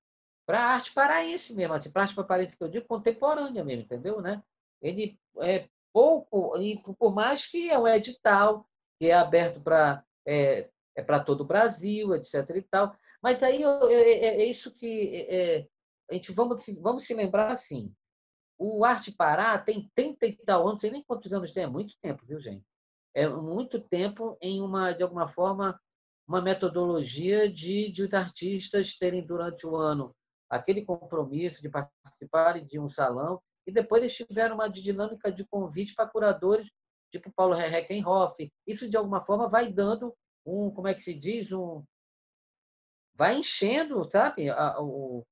[0.46, 3.84] para a arte paraense mesmo, assim, para a arte paraense que eu digo, contemporânea mesmo,
[3.84, 4.22] entendeu?
[4.22, 4.42] Né?
[4.82, 10.70] Ele é pouco, e por mais que é um edital, que é aberto para é,
[10.96, 12.50] é para todo o Brasil, etc.
[12.56, 15.68] e tal, mas aí é, é, é isso que é,
[16.10, 17.94] a gente vamos, vamos se lembrar assim.
[18.58, 21.68] O Arte Pará tem 30 e tal anos, não sei nem quantos anos tem, é
[21.68, 22.64] muito tempo, viu, gente?
[23.14, 25.80] É muito tempo em uma, de alguma forma,
[26.28, 30.16] uma metodologia de, de os artistas terem durante o ano
[30.50, 35.94] aquele compromisso de participarem de um salão e depois eles tiveram uma dinâmica de convite
[35.94, 36.70] para curadores
[37.12, 38.52] tipo Paulo Reckenhoff.
[38.68, 40.16] Isso, de alguma forma, vai dando
[40.46, 41.84] um, como é que se diz, um,
[43.16, 44.48] vai enchendo, sabe,
[44.80, 45.26] o,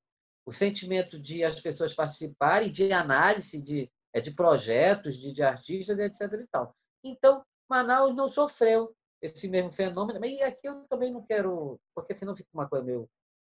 [0.46, 5.98] o sentimento de as pessoas participarem, de análise de, é, de projetos, de, de artistas,
[6.00, 6.22] etc.
[6.34, 6.76] E tal.
[7.04, 10.24] Então, Manaus não sofreu esse mesmo fenômeno.
[10.26, 13.10] E aqui eu também não quero, porque senão fica uma coisa meio,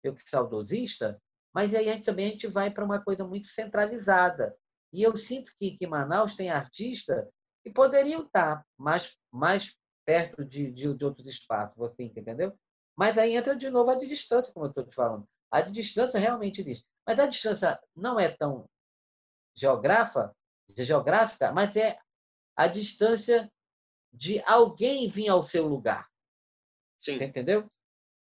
[0.02, 1.20] meio que saudosista,
[1.54, 4.54] mas aí a gente, também a gente vai para uma coisa muito centralizada.
[4.92, 7.26] E eu sinto que, que Manaus tem artistas
[7.62, 9.74] que poderiam estar mais, mais
[10.04, 12.56] perto de, de, de outros espaços, você entendeu?
[12.96, 15.26] Mas aí entra de novo a de distância, como eu estou te falando.
[15.50, 16.86] A de distância realmente existe.
[17.06, 18.68] Mas a distância não é tão
[19.54, 20.34] geográfica,
[20.78, 21.98] geográfica mas é
[22.56, 23.50] a distância
[24.12, 26.08] de alguém vir ao seu lugar.
[27.00, 27.16] Sim.
[27.16, 27.70] Você entendeu?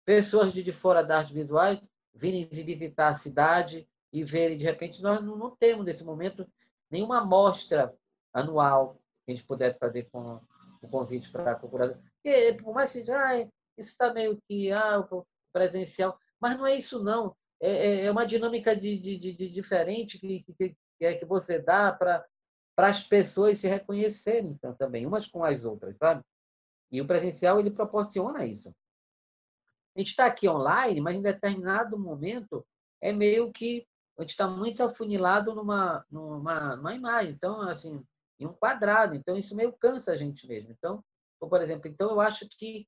[0.04, 1.80] Pessoas de, de fora das artes visuais
[2.14, 6.46] virem visitar a cidade e verem, de repente, nós não, não temos nesse momento
[6.90, 7.96] nenhuma amostra
[8.32, 10.40] anual que a gente pudesse fazer com
[10.84, 12.00] o convite para a procuradora.
[12.22, 13.40] Porque, por mais que ah,
[13.76, 15.06] isso está meio que ah,
[15.52, 17.36] presencial, mas não é isso, não.
[17.60, 21.58] É, é, é uma dinâmica de, de, de diferente que, que, que, é que você
[21.58, 22.26] dá para
[22.76, 26.22] as pessoas se reconhecerem então, também, umas com as outras, sabe?
[26.90, 28.68] E o presencial ele proporciona isso.
[29.96, 32.66] A gente está aqui online, mas em determinado momento
[33.00, 33.86] é meio que
[34.18, 38.04] a gente está muito afunilado numa, numa, numa imagem, então assim,
[38.38, 39.14] em um quadrado.
[39.14, 40.70] Então isso meio cansa a gente mesmo.
[40.72, 41.02] Então,
[41.38, 42.86] por exemplo, então eu acho que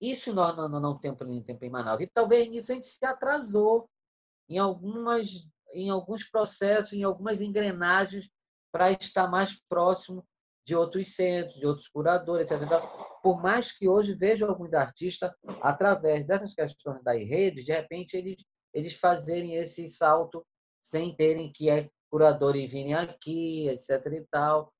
[0.00, 2.00] isso nós não, não, não temos tempo em Manaus.
[2.00, 3.88] E talvez nisso a gente se atrasou
[4.48, 5.28] em algumas
[5.74, 8.30] em alguns processos, em algumas engrenagens
[8.70, 10.22] para estar mais próximo
[10.64, 12.68] de outros centros, de outros curadores, etc.
[13.22, 15.30] Por mais que hoje veja alguns artistas,
[15.60, 18.36] através dessas questões das redes, de repente eles,
[18.72, 20.46] eles fazerem esse salto
[20.80, 21.68] sem terem que
[22.12, 24.06] é curador e virem aqui, etc.
[24.12, 24.72] e tal.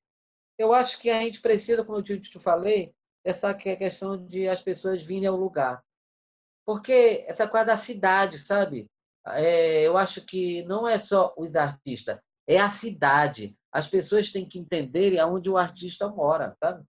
[0.59, 4.62] Eu acho que a gente precisa, como eu te, te falei, essa questão de as
[4.62, 5.83] pessoas virem ao lugar.
[6.66, 8.87] Porque essa coisa da cidade, sabe?
[9.28, 13.57] É, eu acho que não é só os artistas, é a cidade.
[13.72, 16.85] As pessoas têm que entender aonde o artista mora, sabe?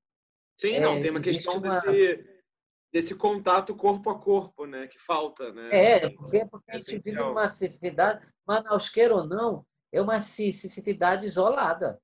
[0.60, 1.70] Sim, não, é, tem uma questão uma...
[1.70, 2.44] desse,
[2.92, 4.88] desse contato corpo a corpo, né?
[4.88, 5.70] Que falta, né?
[5.72, 10.20] É, assim, porque, porque a gente vive numa cidade, Manaus, queira ou não, é uma
[10.20, 12.02] cidade isolada.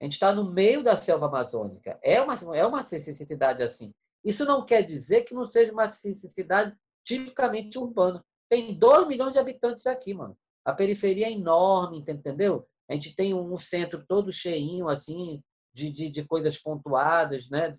[0.00, 1.98] A gente está no meio da selva amazônica.
[2.02, 3.94] É uma, é uma cidade assim.
[4.24, 6.74] Isso não quer dizer que não seja uma cidade
[7.04, 8.24] tipicamente urbana.
[8.48, 10.36] Tem 2 milhões de habitantes aqui, mano.
[10.64, 12.66] A periferia é enorme, entendeu?
[12.88, 17.70] A gente tem um centro todo cheinho, assim, de, de, de coisas pontuadas, né?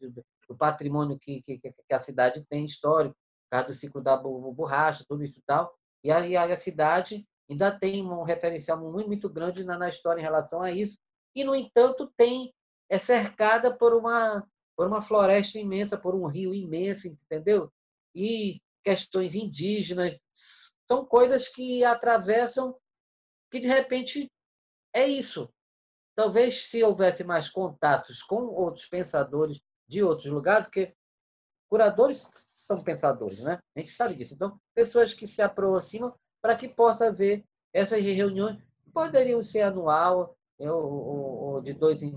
[0.47, 5.05] do patrimônio que, que, que, a cidade tem histórico, por causa do ciclo da borracha,
[5.07, 5.73] tudo isso e tal.
[6.03, 10.19] E a, e a cidade ainda tem um referencial muito, muito grande na, na história
[10.19, 10.97] em relação a isso.
[11.35, 12.53] E, no entanto, tem
[12.89, 17.71] é cercada por uma, por uma floresta imensa, por um rio imenso, entendeu?
[18.15, 20.17] E questões indígenas,
[20.87, 22.77] são coisas que atravessam,
[23.51, 24.31] que de repente
[24.93, 25.49] é isso.
[26.15, 30.95] Talvez se houvesse mais contatos com outros pensadores de outros lugares, porque
[31.69, 33.59] curadores são pensadores, né?
[33.75, 34.33] A gente sabe disso.
[34.33, 38.57] Então, pessoas que se aproximam para que possa haver essas reuniões,
[38.93, 42.13] poderiam ser anual ou, ou de dois em,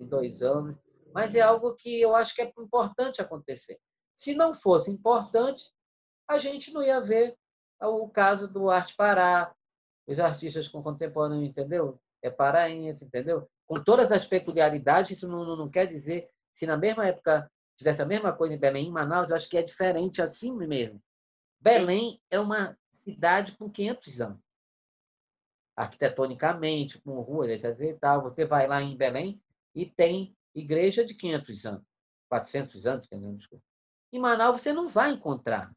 [0.00, 0.76] em dois anos,
[1.14, 3.78] mas é algo que eu acho que é importante acontecer.
[4.16, 5.64] Se não fosse importante,
[6.28, 7.36] a gente não ia ver
[7.80, 9.54] o caso do Arte Pará,
[10.06, 12.00] os artistas com contemporâneo, entendeu?
[12.22, 13.48] é paraense, entendeu?
[13.66, 18.06] Com todas as peculiaridades, isso não, não quer dizer, se na mesma época tivesse a
[18.06, 21.00] mesma coisa em Belém, em Manaus, eu acho que é diferente assim mesmo.
[21.60, 24.40] Belém é uma cidade com 500 anos.
[25.76, 27.62] Arquitetonicamente, com ruas.
[27.62, 28.22] E tal.
[28.22, 29.40] Você vai lá em Belém
[29.74, 31.84] e tem igreja de 500 anos,
[32.28, 33.64] 400 anos, desculpa.
[34.12, 35.72] Em Manaus você não vai encontrar.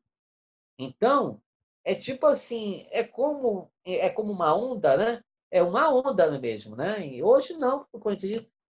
[0.79, 1.41] Então,
[1.83, 5.23] é tipo assim, é como é como uma onda, né?
[5.51, 7.05] é uma onda mesmo, né?
[7.05, 7.85] E hoje não,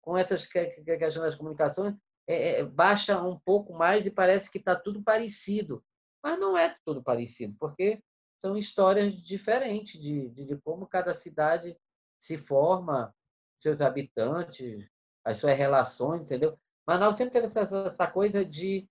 [0.01, 1.95] com essas questões das comunicações,
[2.27, 5.83] é, é, baixa um pouco mais e parece que está tudo parecido.
[6.23, 8.01] Mas não é tudo parecido, porque
[8.39, 11.77] são histórias diferentes de, de, de como cada cidade
[12.19, 13.13] se forma,
[13.59, 14.87] seus habitantes,
[15.23, 16.57] as suas relações, entendeu?
[16.85, 18.87] Manaus sempre teve essa, essa coisa de,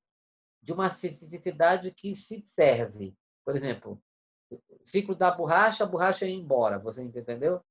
[0.62, 3.16] de uma cidade que se serve.
[3.44, 4.02] Por exemplo,
[4.84, 7.62] ciclo da borracha, a borracha ia embora, você entendeu?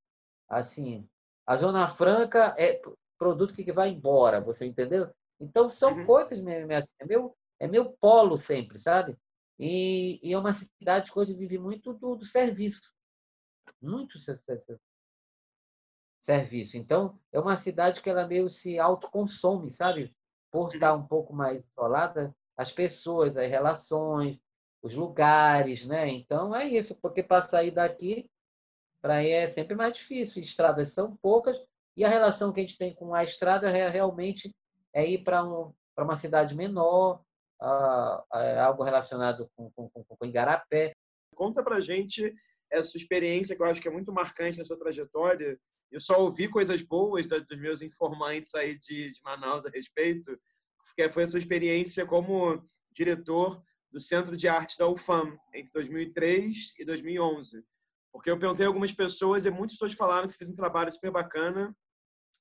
[0.48, 1.08] Assim,
[1.46, 2.82] a Zona Franca é
[3.18, 5.14] produto que vai embora, você entendeu?
[5.40, 6.06] Então, são uhum.
[6.06, 9.18] coisas é meu, é meu polo sempre, sabe?
[9.58, 12.94] E, e é uma cidade que hoje vive muito do, do serviço.
[13.82, 14.18] Muito
[16.22, 16.78] serviço.
[16.78, 20.16] Então, é uma cidade que ela meio se autoconsome, sabe?
[20.52, 21.02] Por estar uhum.
[21.02, 24.40] um pouco mais isolada, as pessoas, as relações,
[24.86, 26.08] os lugares, né?
[26.08, 28.30] Então é isso, porque para sair daqui,
[29.02, 30.42] para ir é sempre mais difícil.
[30.42, 31.60] Estradas são poucas
[31.98, 34.56] e a relação que a gente tem com a estrada é realmente
[34.94, 37.25] é ir para um, uma cidade menor,
[37.62, 40.94] uh, uh, algo relacionado com, com, com, com Igarapé.
[41.36, 42.34] Conta para gente
[42.72, 45.60] essa experiência que eu acho que é muito marcante na sua trajetória.
[45.92, 50.38] Eu só ouvi coisas boas dos meus informantes aí de, de Manaus a respeito,
[50.96, 56.76] que foi a sua experiência como diretor do Centro de Arte da UFAM entre 2003
[56.80, 57.64] e 2011.
[58.12, 60.92] Porque eu perguntei a algumas pessoas e muitas pessoas falaram que você fez um trabalho
[60.92, 61.76] super bacana.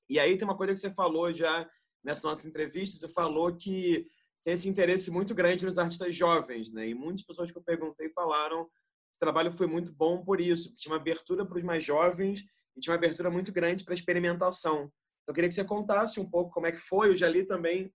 [0.09, 1.67] E aí tem uma coisa que você falou já
[2.03, 4.05] nessa nossa entrevista, você falou que
[4.45, 6.87] tem esse interesse muito grande nos artistas jovens, né?
[6.87, 10.69] E muitas pessoas que eu perguntei falaram que o trabalho foi muito bom por isso,
[10.69, 12.45] porque tinha uma abertura para os mais jovens
[12.77, 14.83] e tinha uma abertura muito grande para experimentação.
[14.83, 14.91] Então,
[15.29, 17.09] eu queria que você contasse um pouco como é que foi.
[17.09, 17.91] Eu já li também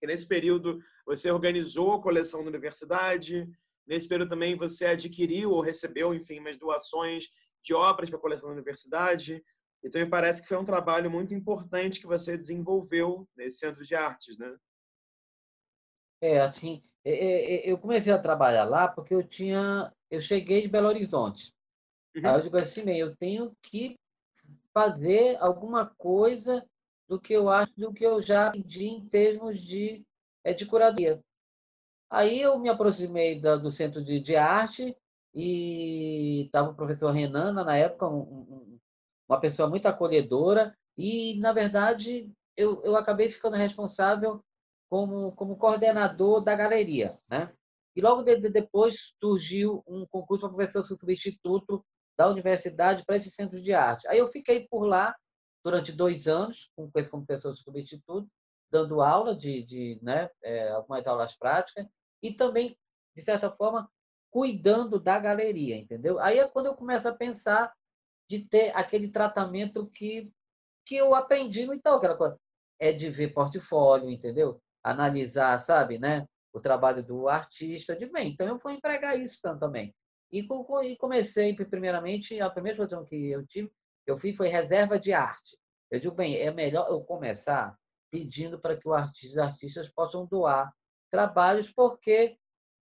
[0.00, 3.46] que nesse período você organizou a coleção da universidade,
[3.86, 7.26] nesse período também você adquiriu ou recebeu, enfim, umas doações
[7.62, 9.44] de obras para a coleção da universidade.
[9.84, 13.94] Então, me parece que foi um trabalho muito importante que você desenvolveu nesse centro de
[13.94, 14.56] artes, né?
[16.20, 20.62] É, assim, é, é, é, eu comecei a trabalhar lá porque eu tinha, eu cheguei
[20.62, 21.52] de Belo Horizonte.
[22.16, 22.26] Uhum.
[22.26, 23.96] Aí eu digo assim, eu tenho que
[24.72, 26.64] fazer alguma coisa
[27.08, 30.04] do que eu acho, do que eu já pedi em termos de,
[30.44, 31.20] é, de curadoria.
[32.10, 34.96] Aí eu me aproximei da, do Centro de, de Arte
[35.34, 38.78] e estava o professor Renana, na época, um, um,
[39.28, 44.42] uma pessoa muito acolhedora, e, na verdade, eu, eu acabei ficando responsável
[44.88, 47.18] como, como coordenador da galeria.
[47.28, 47.52] Né?
[47.94, 51.84] E logo de, de depois surgiu um concurso para professor substituto
[52.16, 54.08] da universidade para esse centro de arte.
[54.08, 55.14] Aí eu fiquei por lá
[55.64, 58.28] durante dois anos, com esse como professor substituto,
[58.70, 61.86] dando aula de, de né, é, algumas aulas práticas
[62.22, 62.76] e também,
[63.16, 63.90] de certa forma,
[64.30, 66.18] cuidando da galeria, entendeu?
[66.18, 67.72] Aí é quando eu começo a pensar
[68.28, 70.30] de ter aquele tratamento que,
[70.84, 72.38] que eu aprendi no Itaú, aquela coisa,
[72.78, 74.60] é de ver portfólio, entendeu?
[74.82, 76.26] Analisar, sabe, né?
[76.52, 79.94] O trabalho do artista, de bem, então eu vou empregar isso também.
[80.30, 80.46] E,
[80.96, 83.70] comecei, primeiramente, a primeira exposição que eu tive
[84.08, 85.58] eu fiz foi reserva de arte.
[85.90, 87.76] Eu digo, bem, é melhor eu começar
[88.10, 90.72] pedindo para que artista, os artistas possam doar
[91.10, 92.38] trabalhos, porque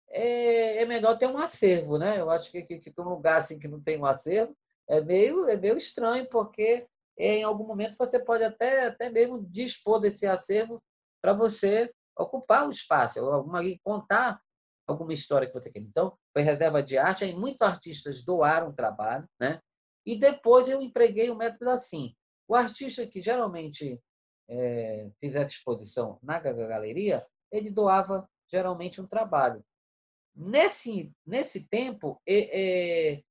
[0.08, 2.18] é, é, melhor ter um acervo, né?
[2.18, 4.56] Eu acho que, que, que um lugar assim que não tem um acervo
[4.88, 6.86] é meio, é meio estranho, porque
[7.18, 10.82] em algum momento você pode até, até mesmo dispor desse acervo
[11.20, 14.40] para você ocupar o espaço, alguma, contar
[14.86, 15.80] alguma história que você quer.
[15.80, 19.60] Então, foi reserva de arte, aí muitos artistas doaram trabalho, né?
[20.04, 22.14] E depois eu empreguei o método assim.
[22.48, 24.00] O artista que geralmente
[24.48, 29.64] é, fizesse exposição na galeria, ele doava geralmente um trabalho.
[30.34, 33.22] Nesse, nesse tempo, é,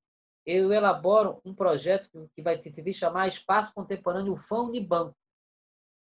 [0.45, 5.15] eu elaboro um projeto que vai se chamar Espaço Contemporâneo FAM Unibanco.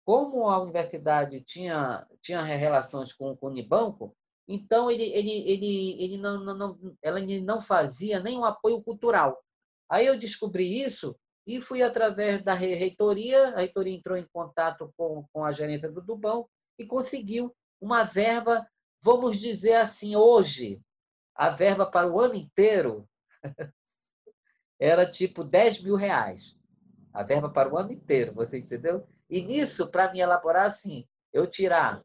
[0.04, 4.14] Como a universidade tinha, tinha relações com, com o Unibanco,
[4.46, 9.42] então ele, ele, ele, ele, não, não, não, ela não fazia nenhum apoio cultural.
[9.88, 15.26] Aí eu descobri isso e fui através da reitoria, a reitoria entrou em contato com,
[15.32, 16.46] com a gerência do Dubão
[16.78, 18.66] e conseguiu uma verba,
[19.02, 20.80] vamos dizer assim, hoje,
[21.34, 23.08] a verba para o ano inteiro
[24.78, 26.56] era tipo 10 mil reais.
[27.12, 29.06] A verba para o ano inteiro, você entendeu?
[29.34, 32.00] E nisso, para me elaborar assim, eu tirar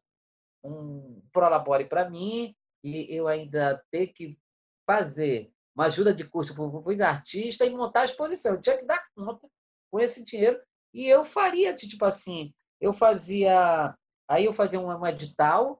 [0.64, 4.36] um prolabore para mim e eu ainda ter que
[4.84, 8.54] fazer uma ajuda de custo para os artistas e montar a exposição.
[8.54, 9.48] Eu tinha que dar conta
[9.92, 10.60] com esse dinheiro
[10.92, 12.52] e eu faria, tipo assim,
[12.82, 13.96] eu fazia,
[14.28, 15.80] aí eu fazia um, edital,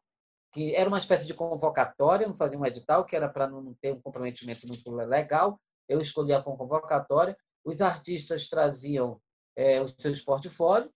[0.54, 3.92] que era uma espécie de convocatória, eu fazia um edital que era para não ter
[3.92, 7.36] um comprometimento muito legal, eu escolhia a convocatória,
[7.66, 9.20] os artistas traziam
[9.56, 10.92] é, os seus portfólios,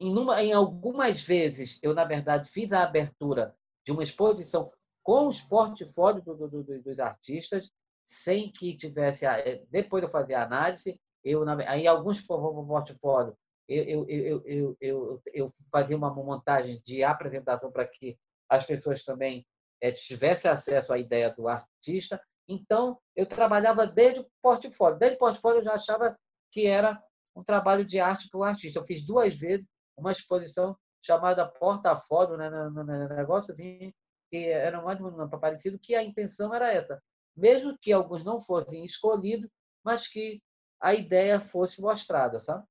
[0.00, 4.70] em, em algumas vezes, eu, na verdade, fiz a abertura de uma exposição
[5.02, 7.70] com os portfólios do, do, do, dos artistas,
[8.06, 9.26] sem que tivesse.
[9.26, 13.34] Eh, depois eu fazia a análise, eu, aí alguns portfólios,
[13.68, 18.18] eu, eu, eu, eu, eu fazia uma montagem de apresentação para que
[18.48, 19.46] as pessoas também
[19.80, 22.20] é, tivessem acesso à ideia do artista.
[22.48, 24.98] Então, eu trabalhava desde o portfólio.
[24.98, 26.18] Desde o portfólio, eu já achava
[26.50, 27.02] que era
[27.36, 28.78] um trabalho de arte para o artista.
[28.78, 29.66] Eu fiz duas vezes
[29.98, 32.70] uma exposição chamada Portafólio, né, no,
[33.52, 33.92] assim,
[34.30, 34.98] que era mais
[35.40, 37.02] parecido, que a intenção era essa.
[37.36, 39.48] Mesmo que alguns não fossem escolhidos,
[39.84, 40.42] mas que
[40.80, 42.64] a ideia fosse mostrada, sabe?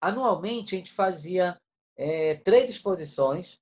[0.00, 1.58] Anualmente, a gente fazia
[1.96, 3.58] é, três exposições,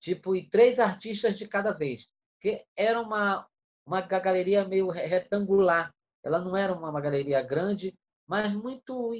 [0.00, 2.08] tipo, e três artistas de cada vez.
[2.40, 3.46] que era uma,
[3.84, 5.94] uma galeria meio retangular.
[6.24, 7.94] Ela não era uma galeria grande,
[8.26, 9.12] mas muito,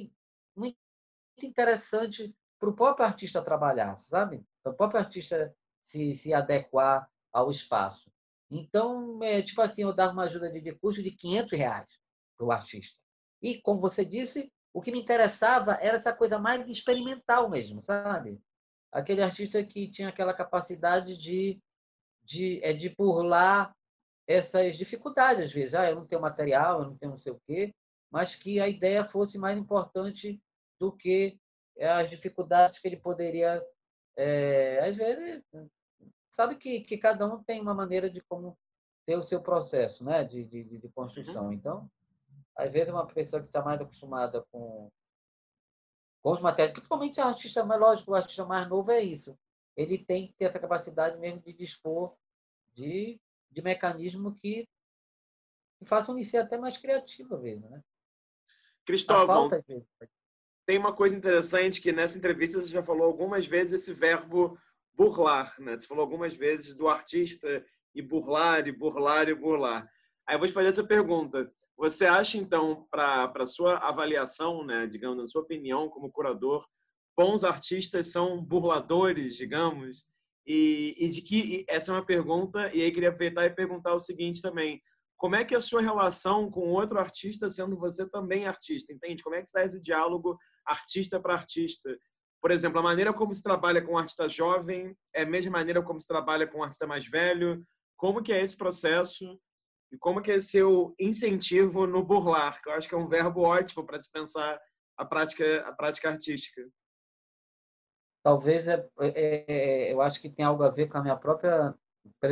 [0.55, 0.77] muito
[1.41, 4.45] interessante para o próprio artista trabalhar, sabe?
[4.61, 5.53] Para o próprio artista
[5.83, 8.11] se, se adequar ao espaço.
[8.51, 11.87] Então, é, tipo assim, eu dava uma ajuda de, de custo de 500 reais
[12.37, 12.99] para o artista.
[13.41, 18.39] E, como você disse, o que me interessava era essa coisa mais experimental mesmo, sabe?
[18.91, 21.59] Aquele artista que tinha aquela capacidade de,
[22.23, 23.75] de, é, de burlar
[24.27, 25.73] essas dificuldades, às vezes.
[25.73, 27.73] Ah, eu não tenho material, eu não tenho não sei o quê,
[28.11, 30.39] mas que a ideia fosse mais importante
[30.79, 31.39] do que
[31.87, 33.65] as dificuldades que ele poderia.
[34.15, 35.43] É, às vezes,
[36.29, 38.57] sabe que, que cada um tem uma maneira de como
[39.05, 41.45] ter o seu processo né, de, de, de construção.
[41.45, 41.53] Uhum.
[41.53, 41.91] Então,
[42.55, 44.91] às vezes, uma pessoa que está mais acostumada com,
[46.21, 49.37] com os materiais, principalmente o artista mais lógico, o artista mais novo é isso.
[49.75, 52.15] Ele tem que ter essa capacidade mesmo de dispor
[52.73, 53.19] de,
[53.49, 54.67] de mecanismo que,
[55.79, 57.69] que façam ele ser até mais criativo, às vezes.
[57.69, 57.81] Né?
[58.85, 59.85] Cristóvão, de...
[60.71, 64.57] tem uma coisa interessante que nessa entrevista você já falou algumas vezes esse verbo
[64.95, 65.75] burlar, né?
[65.75, 67.61] Você falou algumas vezes do artista
[67.93, 69.85] e burlar, e burlar, e burlar.
[70.25, 71.51] Aí eu vou te fazer essa pergunta.
[71.75, 76.65] Você acha, então, para sua avaliação, né, digamos, na sua opinião como curador,
[77.17, 80.07] bons artistas são burladores, digamos?
[80.47, 83.93] E, e de que e essa é uma pergunta, e aí queria aproveitar e perguntar
[83.93, 84.81] o seguinte também:
[85.17, 89.21] como é que é a sua relação com outro artista, sendo você também artista, entende?
[89.21, 90.39] Como é que está esse diálogo
[90.71, 91.89] artista para artista?
[92.41, 95.81] Por exemplo, a maneira como se trabalha com um artista jovem é a mesma maneira
[95.81, 97.63] como se trabalha com um artista mais velho?
[97.95, 99.39] Como que é esse processo?
[99.91, 102.61] E como que é seu incentivo no burlar?
[102.61, 104.59] Que eu acho que é um verbo ótimo para se pensar
[104.97, 106.61] a prática, a prática artística.
[108.23, 111.75] Talvez é, é, é, eu acho que tem algo a ver com a minha própria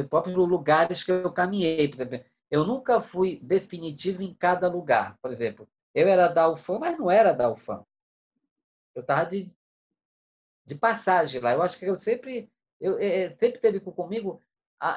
[0.10, 1.88] próprios lugares que eu caminhei.
[1.88, 5.18] Por exemplo, eu nunca fui definitivo em cada lugar.
[5.22, 7.84] Por exemplo, eu era da UFAM, mas não era da UFAM.
[8.96, 9.56] Eu estava de,
[10.66, 11.54] de passagem lá.
[11.54, 14.42] Eu acho que eu sempre, eu, é, sempre teve comigo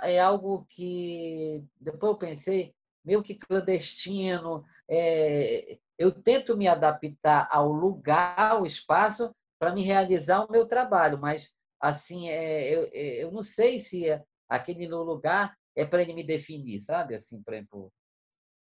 [0.02, 2.74] é algo que depois eu pensei
[3.04, 4.64] meio que clandestino.
[4.88, 11.18] É, eu tento me adaptar ao lugar, ao espaço, para me realizar o meu trabalho,
[11.18, 14.06] mas assim é, eu, é, eu não sei se
[14.48, 17.14] aquele lugar é para ele me definir, sabe?
[17.14, 17.92] Assim, por exemplo,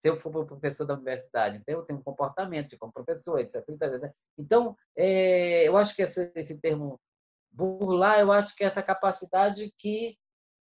[0.03, 3.63] se eu for professor da universidade, então eu tenho um comportamento como professor, etc.
[4.37, 6.99] Então, é, eu acho que esse, esse termo
[7.49, 10.17] burlar, eu acho que é essa capacidade que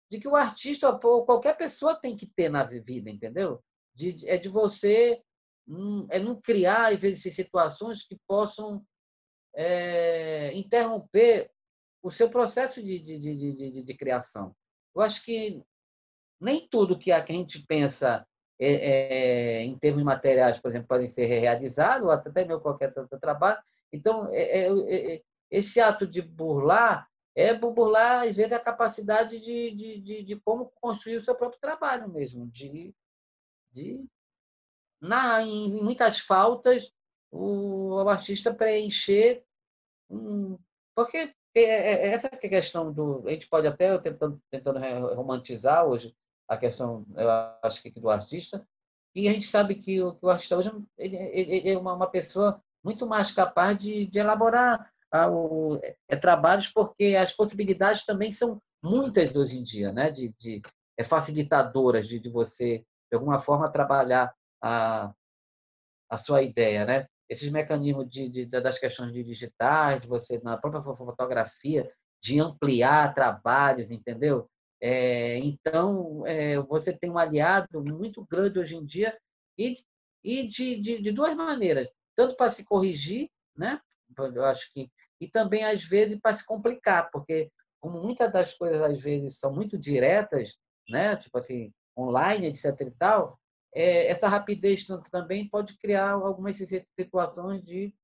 [0.09, 3.61] de que o artista ou qualquer pessoa tem que ter na vida, entendeu?
[3.93, 5.21] De, é de você
[5.67, 8.87] hum, é não criar vezes situações que possam
[9.57, 11.51] é, interromper
[12.01, 14.55] o seu processo de, de, de, de, de criação.
[14.95, 15.61] Eu acho que
[16.41, 18.25] nem tudo que a gente pensa
[18.65, 23.59] é, é, em termos materiais, por exemplo, podem ser realizados, ou até mesmo qualquer trabalho.
[23.93, 29.71] Então, é, é, é, esse ato de burlar é burlar, às vezes, a capacidade de,
[29.73, 32.95] de, de, de como construir o seu próprio trabalho mesmo, de,
[33.71, 34.07] de
[35.01, 36.93] na, em muitas faltas,
[37.31, 39.43] o, o artista preencher.
[40.95, 43.27] Porque essa questão do.
[43.27, 44.79] A gente pode até, tentando, tentando
[45.15, 46.15] romantizar hoje,
[46.53, 47.31] a questão, eu
[47.63, 48.67] acho que do artista,
[49.15, 52.11] e a gente sabe que o, que o artista hoje ele, ele é uma, uma
[52.11, 58.31] pessoa muito mais capaz de, de elaborar a, o, é, trabalhos, porque as possibilidades também
[58.31, 60.11] são muitas hoje em dia, né?
[60.11, 60.61] de, de
[60.99, 65.13] é facilitadoras de, de você, de alguma forma, trabalhar a,
[66.11, 66.85] a sua ideia.
[66.85, 67.07] Né?
[67.29, 71.91] Esses mecanismos de, de, das questões de digitais, de você, na própria fotografia,
[72.23, 74.49] de ampliar trabalhos, entendeu?
[74.85, 79.17] É, então, é, você tem um aliado muito grande hoje em dia
[79.57, 79.77] e,
[80.25, 81.89] e de, de, de duas maneiras.
[82.17, 83.81] Tanto para se corrigir, né?
[84.35, 87.49] eu acho que e também às vezes para se complicar, porque
[87.81, 90.57] como muitas das coisas às vezes são muito diretas,
[90.89, 93.39] né, tipo assim, online, etc e tal,
[93.73, 96.57] é, essa rapidez também pode criar algumas
[96.99, 97.95] situações de,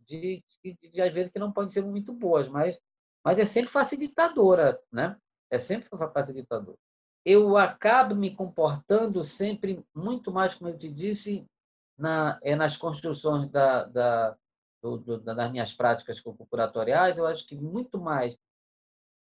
[0.00, 2.78] de, de, de, às vezes que não podem ser muito boas, mas
[3.24, 5.14] mas é sempre facilitadora, né?
[5.50, 6.76] É sempre facilitador.
[7.24, 11.46] Eu acabo me comportando sempre muito mais, como eu te disse,
[11.98, 14.36] na, é nas construções da, da,
[14.82, 18.36] do, do, das minhas práticas curatoriais, eu acho que muito mais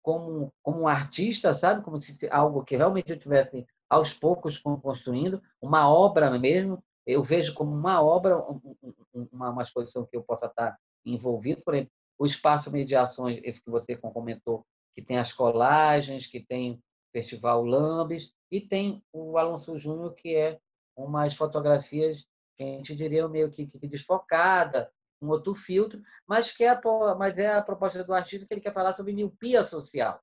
[0.03, 1.83] como, como um artista, sabe?
[1.83, 7.55] Como se algo que realmente eu tivesse aos poucos construindo, uma obra mesmo, eu vejo
[7.55, 8.37] como uma obra,
[9.33, 13.71] uma, uma exposição que eu possa estar envolvido, por exemplo, o espaço mediações, esse que
[13.71, 14.67] você comentou,
[14.97, 16.83] que tem as colagens, que tem
[17.13, 20.59] Festival Lambes, e tem o Alonso Júnior, que é
[20.97, 22.25] umas fotografias
[22.57, 24.91] que a gente diria meio que, desfocada,
[25.21, 26.81] um outro filtro, mas que é a,
[27.19, 30.19] mas é a proposta do artista que ele quer falar sobre miopia social.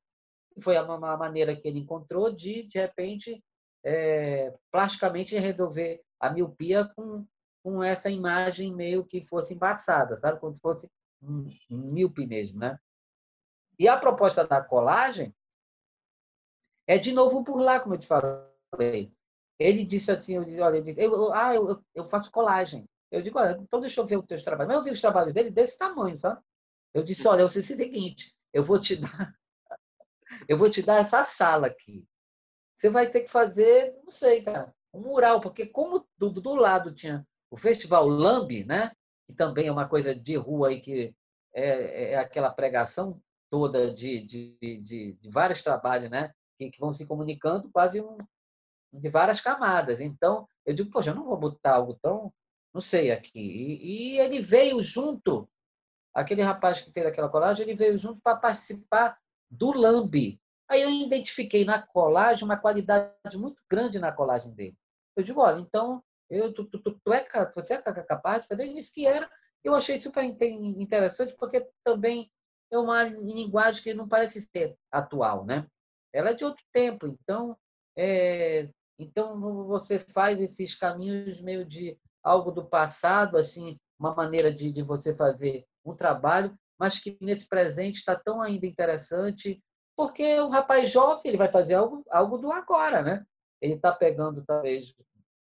[0.60, 3.44] Foi a, uma maneira que ele encontrou de, de repente,
[3.86, 7.28] é, plasticamente resolver a miopia com,
[7.64, 10.40] com essa imagem meio que fosse embaçada, sabe?
[10.40, 10.90] Como se fosse
[11.22, 12.80] um míope mesmo, né?
[13.84, 15.36] E a proposta da colagem
[16.88, 19.14] é de novo por lá, como eu te falei.
[19.60, 22.88] Ele disse assim, eu disse, olha, disse, eu, ah, eu, eu faço colagem.
[23.12, 24.70] Eu digo, olha, então deixa eu ver os teus trabalhos.
[24.70, 26.42] Mas eu vi os trabalhos dele desse tamanho, sabe?
[26.94, 29.36] Eu disse, olha, eu sei o seguinte, eu vou te dar,
[30.48, 32.08] eu vou te dar essa sala aqui.
[32.74, 36.94] Você vai ter que fazer, não sei, cara, um mural, porque como do, do lado
[36.94, 38.94] tinha o Festival Lambi, né?
[39.28, 41.14] Que também é uma coisa de rua aí que
[41.54, 43.22] é, é aquela pregação
[43.54, 46.34] toda de, de, de, de vários trabalhos, né?
[46.58, 48.18] Que, que, vão se comunicando quase um,
[48.92, 50.02] de várias camadas.
[50.02, 52.34] Então, eu digo, poxa, eu não vou botar algo tão
[52.74, 53.40] não sei aqui.
[53.40, 55.48] E, e ele veio junto,
[56.16, 59.20] aquele rapaz que fez aquela colagem, ele veio junto para participar
[59.52, 60.42] do Lambi.
[60.68, 64.76] Aí eu identifiquei na colagem uma qualidade muito grande na colagem dele.
[65.16, 67.24] Eu digo, olha, então, eu, tu, tu, tu, tu é,
[67.54, 68.64] você é capaz de fazer?
[68.64, 69.30] Ele disse que era.
[69.64, 72.32] Eu achei super interessante, porque também
[72.74, 75.68] é uma linguagem que não parece ser atual, né?
[76.12, 77.58] Ela é de outro tempo, então,
[77.96, 84.72] é, então você faz esses caminhos meio de algo do passado, assim, uma maneira de,
[84.72, 89.62] de você fazer um trabalho, mas que nesse presente está tão ainda interessante,
[89.96, 93.26] porque o rapaz jovem ele vai fazer algo, algo do agora, né?
[93.62, 94.94] Ele está pegando talvez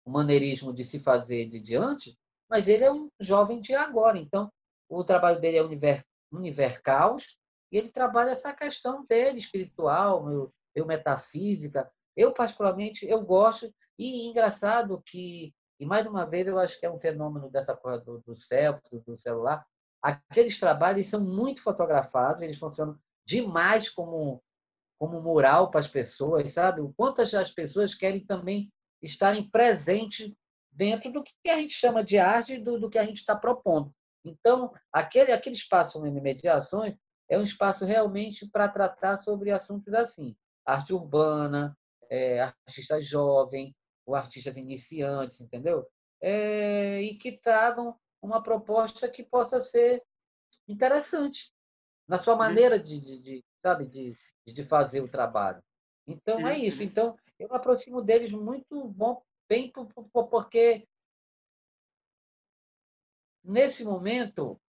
[0.04, 2.18] o maneirismo de se fazer de diante,
[2.48, 4.18] mas ele é um jovem de agora.
[4.18, 4.50] Então,
[4.88, 5.62] o trabalho dele é
[6.32, 7.38] univer, univercaus
[7.72, 11.90] e ele trabalha essa questão dele espiritual, meu, meu metafísica.
[12.16, 16.90] Eu particularmente eu gosto e engraçado que e, mais uma vez, eu acho que é
[16.90, 19.66] um fenômeno dessa coisa do, do selfie, do celular.
[20.02, 24.42] Aqueles trabalhos são muito fotografados, eles funcionam demais como,
[24.98, 26.82] como mural para as pessoas, sabe?
[26.82, 28.70] O quanto as pessoas querem também
[29.00, 30.30] estarem presentes
[30.70, 33.90] dentro do que a gente chama de arte do, do que a gente está propondo.
[34.24, 36.96] Então, aquele, aquele espaço em mediações
[37.28, 41.76] é um espaço realmente para tratar sobre assuntos assim, arte urbana,
[42.10, 45.86] é, artista jovem, o artista iniciante, entendeu?
[46.20, 50.02] É, e que tragam uma proposta que possa ser
[50.68, 51.52] interessante
[52.06, 52.40] na sua uhum.
[52.40, 54.16] maneira de, de, de sabe, de,
[54.46, 55.62] de fazer o trabalho.
[56.06, 56.78] Então é isso.
[56.78, 56.84] Uhum.
[56.84, 59.72] Então eu me aproximo deles muito bom, bem
[60.30, 60.86] porque
[63.44, 64.60] nesse momento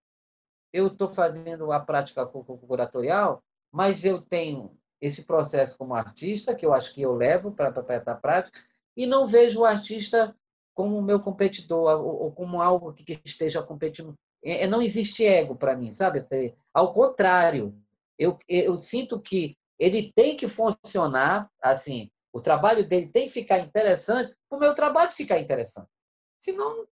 [0.73, 6.73] eu estou fazendo a prática curatorial, mas eu tenho esse processo como artista que eu
[6.73, 8.59] acho que eu levo para a prática
[8.95, 10.35] e não vejo o artista
[10.73, 14.13] como meu competidor ou, como algo que esteja competindo.
[14.43, 16.25] É, é, não existe ego para mim, sabe?
[16.73, 17.75] Ao contrário,
[18.17, 23.59] eu, eu sinto que ele tem que funcionar assim, o trabalho dele tem que ficar
[23.59, 25.89] interessante, o meu trabalho ficar interessante.
[26.39, 26.87] Senão,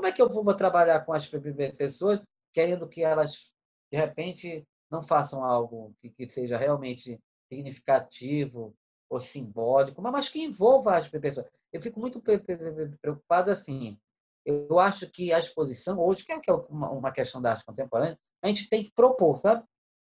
[0.00, 1.28] como é que eu vou trabalhar com as
[1.76, 2.22] pessoas
[2.54, 3.52] querendo que elas,
[3.92, 7.20] de repente, não façam algo que, que seja realmente
[7.52, 8.74] significativo,
[9.10, 11.46] ou simbólico, mas que envolva as pessoas.
[11.70, 13.98] Eu fico muito preocupado assim.
[14.42, 18.48] Eu acho que a exposição hoje, que é, é uma questão da arte contemporânea, a
[18.48, 19.62] gente tem que propor, sabe?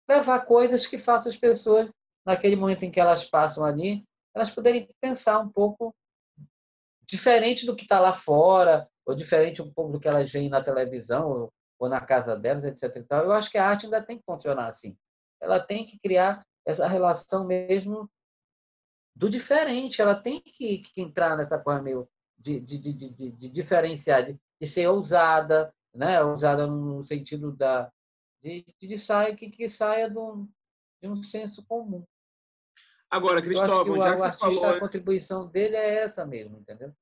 [0.10, 1.92] Levar coisas que façam as pessoas,
[2.26, 5.94] naquele momento em que elas passam ali, elas poderem pensar um pouco
[7.08, 10.62] diferente do que está lá fora, ou diferente um pouco do que elas veem na
[10.62, 13.06] televisão, ou, na casa delas, etc.
[13.12, 14.98] Eu acho que a arte ainda tem que funcionar assim.
[15.40, 18.10] Ela tem que criar essa relação mesmo
[19.16, 20.02] do diferente.
[20.02, 24.40] Ela tem que, que entrar nessa coisa meio de, de, de, de, de diferenciar, de,
[24.60, 26.24] de, ser ousada, né?
[26.24, 27.92] ousada no sentido da,
[28.42, 30.48] de, de sair, que, que saia do,
[31.02, 32.04] de um senso comum.
[33.10, 34.66] Agora, Cristóvão, já que você falou.
[34.66, 36.94] A contribuição dele é essa mesmo, entendeu?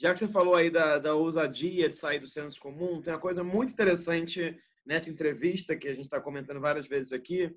[0.00, 3.20] Já que você falou aí da, da ousadia de sair do senso comum, tem uma
[3.20, 7.54] coisa muito interessante nessa entrevista que a gente está comentando várias vezes aqui,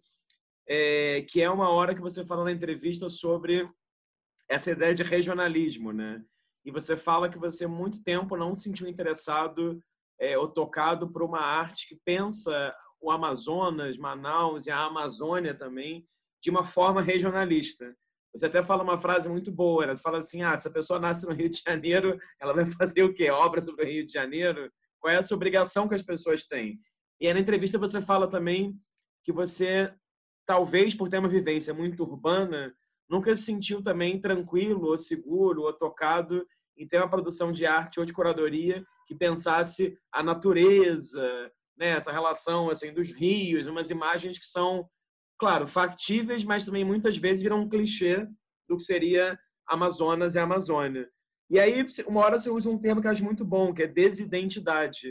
[0.67, 3.65] é, que é uma hora que você fala na entrevista sobre
[4.49, 6.21] essa ideia de regionalismo, né?
[6.65, 9.81] E você fala que você muito tempo não se sentiu interessado
[10.19, 16.05] é, ou tocado por uma arte que pensa o Amazonas, Manaus e a Amazônia também
[16.41, 17.95] de uma forma regionalista.
[18.35, 19.95] Você até fala uma frase muito boa, né?
[19.95, 23.03] você fala assim, ah, se a pessoa nasce no Rio de Janeiro, ela vai fazer
[23.03, 23.29] o quê?
[23.29, 24.71] Obra sobre o Rio de Janeiro?
[24.99, 26.79] Qual é essa obrigação que as pessoas têm?
[27.21, 28.75] E aí, na entrevista você fala também
[29.23, 29.93] que você
[30.45, 32.73] talvez por ter uma vivência muito urbana,
[33.09, 36.45] nunca se sentiu também tranquilo ou seguro ou tocado
[36.77, 42.11] em ter uma produção de arte ou de curadoria que pensasse a natureza, né, essa
[42.11, 44.89] relação assim dos rios, umas imagens que são,
[45.43, 48.25] claro, factíveis, mas também muitas vezes viram um clichê
[48.65, 49.37] do que seria
[49.67, 51.09] Amazonas e Amazônia.
[51.49, 53.87] E aí, uma hora você usa um termo que eu acho muito bom, que é
[53.87, 55.09] desidentidade.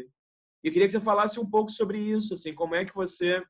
[0.64, 3.45] E eu queria que você falasse um pouco sobre isso, assim, como é que você,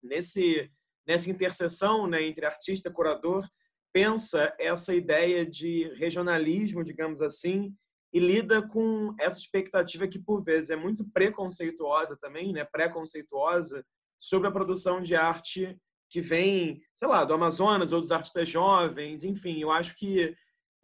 [0.00, 0.70] nesse,
[1.04, 3.44] nessa interseção né, entre artista e curador,
[3.92, 7.74] pensa essa ideia de regionalismo, digamos assim,
[8.12, 13.84] e lida com essa expectativa que, por vezes, é muito preconceituosa também, né, preconceituosa,
[14.20, 15.76] sobre a produção de arte
[16.10, 20.34] que vem, sei lá, do Amazonas ou dos artistas jovens, enfim, eu acho que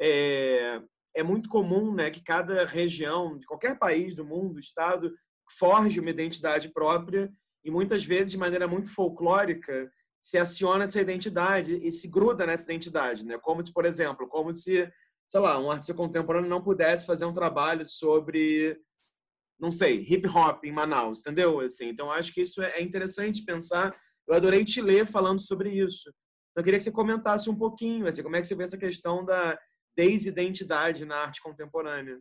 [0.01, 0.81] é,
[1.15, 5.13] é muito comum né, que cada região, de qualquer país do mundo, estado,
[5.59, 7.31] forge uma identidade própria
[7.65, 9.91] e muitas vezes, de maneira muito folclórica,
[10.21, 13.39] se aciona essa identidade e se gruda nessa identidade, né?
[13.39, 14.91] Como se, por exemplo, como se,
[15.29, 18.79] sei lá, um artista contemporâneo não pudesse fazer um trabalho sobre,
[19.59, 21.61] não sei, hip hop em Manaus, entendeu?
[21.61, 23.99] Assim, então acho que isso é interessante pensar
[24.31, 26.09] eu adorei te ler falando sobre isso.
[26.51, 28.79] Então, eu queria que você comentasse um pouquinho, assim, como é que você vê essa
[28.79, 29.59] questão da
[29.97, 32.19] desidentidade na arte contemporânea.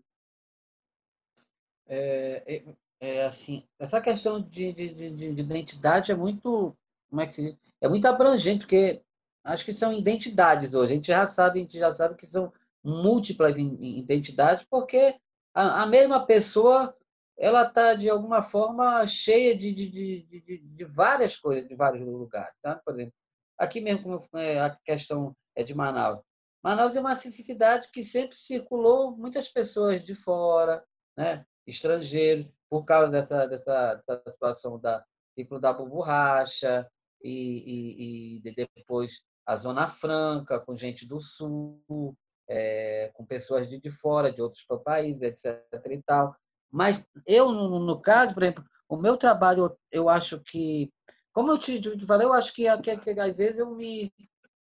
[1.87, 2.63] É, é,
[2.99, 6.75] é assim, essa questão de, de, de, de, identidade é muito,
[7.09, 9.01] como é que é muito abrangente, porque
[9.43, 10.93] acho que são identidades hoje.
[10.93, 12.51] A gente já sabe, a gente já sabe que são
[12.83, 15.15] múltiplas identidades, porque
[15.53, 16.95] a, a mesma pessoa
[17.39, 22.53] ela está, de alguma forma, cheia de, de, de, de, várias coisas, de vários lugares.
[22.61, 22.75] Tá?
[22.83, 23.13] Por exemplo,
[23.57, 26.21] aqui mesmo, é, a questão é de Manaus.
[26.61, 30.83] Manaus é uma cidade que sempre circulou muitas pessoas de fora,
[31.17, 31.45] né?
[31.65, 36.85] estrangeiros, por causa dessa, dessa, dessa situação da ciclo da borracha
[37.23, 42.15] e, e, e, depois a Zona Franca, com gente do Sul,
[42.47, 45.63] é, com pessoas de, de fora, de outros países, etc.
[45.89, 46.35] E tal.
[46.71, 50.91] Mas eu, no, no caso, por exemplo, o meu trabalho, eu acho que,
[51.31, 54.13] como eu te, te falei, eu acho que, que, que, às vezes eu me,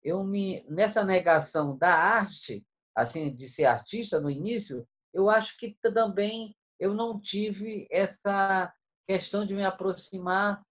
[0.03, 2.63] eu me, nessa negação da arte,
[2.95, 8.71] assim, de ser artista no início, eu acho que também eu não tive essa
[9.07, 10.61] questão de me aproximar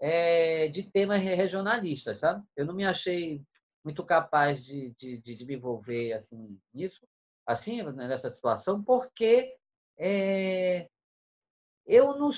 [0.00, 2.44] é, de temas regionalistas, sabe?
[2.56, 3.42] Eu não me achei
[3.84, 7.00] muito capaz de, de, de me envolver assim nisso,
[7.46, 9.56] assim nessa situação, porque
[9.98, 10.88] é,
[11.86, 12.30] eu não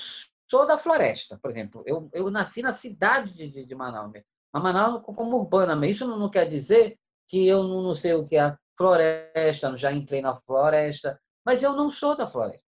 [0.49, 1.83] sou da floresta, por exemplo.
[1.85, 4.11] Eu, eu nasci na cidade de, de Manaus,
[4.53, 5.75] mas Manaus como urbana.
[5.75, 6.97] Mas isso não, não quer dizer
[7.27, 11.73] que eu não, não sei o que é floresta, já entrei na floresta, mas eu
[11.73, 12.65] não sou da floresta.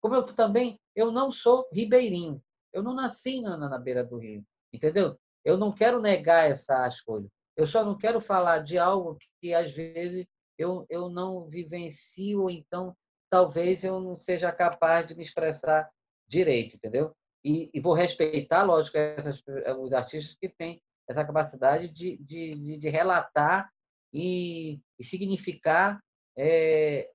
[0.00, 2.42] Como eu também, eu não sou ribeirinho.
[2.72, 5.18] Eu não nasci na, na beira do rio, entendeu?
[5.44, 7.28] Eu não quero negar essas coisas.
[7.56, 10.24] Eu só não quero falar de algo que, às vezes,
[10.56, 12.96] eu, eu não vivencio, ou então
[13.30, 15.88] talvez eu não seja capaz de me expressar
[16.28, 17.14] direito, entendeu?
[17.44, 19.42] E, e vou respeitar, lógico, essas,
[19.78, 23.70] os artistas que têm essa capacidade de, de, de relatar
[24.12, 26.00] e, e significar
[26.36, 27.10] é,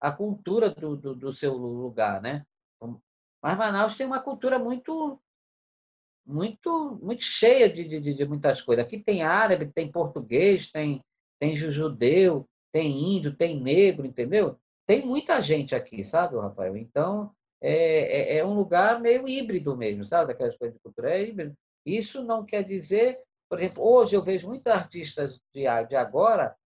[0.00, 2.44] a cultura do, do, do, seu lugar, né?
[3.42, 5.20] Mas Manaus tem uma cultura muito
[6.24, 8.84] muito muito cheia de, de, de muitas coisas.
[8.84, 11.02] Aqui tem árabe, tem português, tem
[11.40, 14.56] tem judeu, tem índio, tem negro, entendeu?
[14.86, 16.76] Tem muita gente aqui, sabe, Rafael?
[16.76, 20.28] Então, é, é, é, um lugar meio híbrido mesmo, sabe?
[20.28, 21.54] Daquelas coisas de cultura é híbrido.
[21.86, 26.56] Isso não quer dizer, por exemplo, hoje eu vejo muitos artistas de, de agora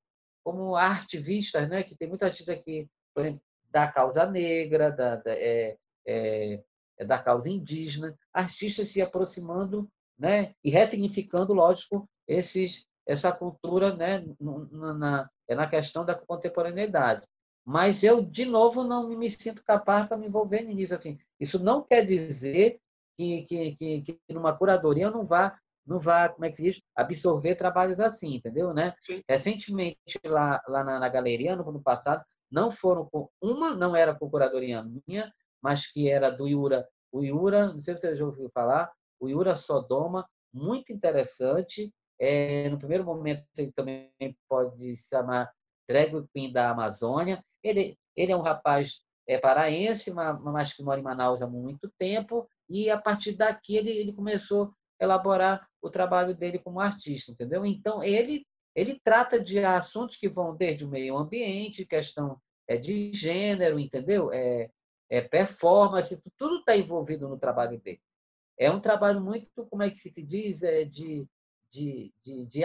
[0.43, 1.83] como artivistas, né?
[1.83, 6.63] Que tem muita artista aqui, por exemplo, da causa negra, da, da, é, é,
[6.99, 9.89] é, da causa indígena, artistas se aproximando,
[10.19, 10.55] né?
[10.65, 14.25] E ressignificando, lógico, esses, essa cultura, né?
[14.41, 17.27] Na, na, é na questão da contemporaneidade.
[17.67, 20.95] Mas eu, de novo, não me sinto capaz para me envolver nisso.
[20.95, 22.81] Assim, isso não quer dizer
[23.19, 26.81] que, que, que, que numa curadoria eu não vá, não vá, como é que diz,
[26.95, 28.73] absorver trabalhos assim, entendeu?
[28.73, 28.95] Né?
[29.29, 33.29] Recentemente, lá, lá na, na galeria, no ano passado, não foram com.
[33.43, 36.87] Uma não era com curadoria minha, mas que era do Iura.
[37.11, 41.93] O Iura, não sei se você já ouviu falar, o Iura Sodoma, muito interessante.
[42.19, 44.11] É, no primeiro momento, ele também
[44.49, 45.53] pode se chamar
[45.89, 47.43] drag queen da Amazônia.
[47.67, 52.49] Ele, ele é um rapaz é, paraense, mas que mora em Manaus há muito tempo,
[52.69, 57.65] e a partir daqui ele, ele começou a elaborar o trabalho dele como artista, entendeu?
[57.67, 63.13] Então, ele, ele trata de assuntos que vão desde o meio ambiente, questão é, de
[63.13, 64.33] gênero, entendeu?
[64.33, 64.71] É,
[65.09, 68.01] é performance, tudo está envolvido no trabalho dele.
[68.59, 71.29] É um trabalho muito, como é que se diz, é de,
[71.71, 72.63] de, de, de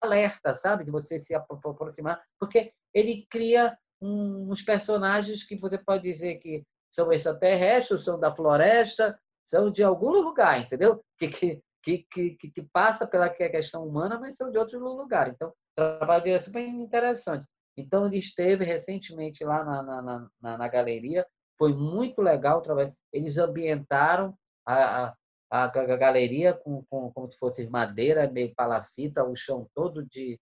[0.00, 0.84] alerta, sabe?
[0.84, 7.12] De você se aproximar, porque ele cria uns personagens que você pode dizer que são
[7.12, 11.02] extraterrestres, são da floresta, são de algum lugar, entendeu?
[11.86, 15.28] Que, que, que, que, que passa pela questão humana, mas são de outro lugar.
[15.28, 17.46] Então, o trabalho dele é super interessante.
[17.76, 21.24] Então, ele esteve recentemente lá na, na, na, na galeria,
[21.56, 22.92] foi muito legal o trabalho.
[23.12, 24.36] Eles ambientaram
[24.66, 25.14] a, a,
[25.48, 30.40] a galeria com, com, como se fosse madeira, meio palafita, o chão todo de,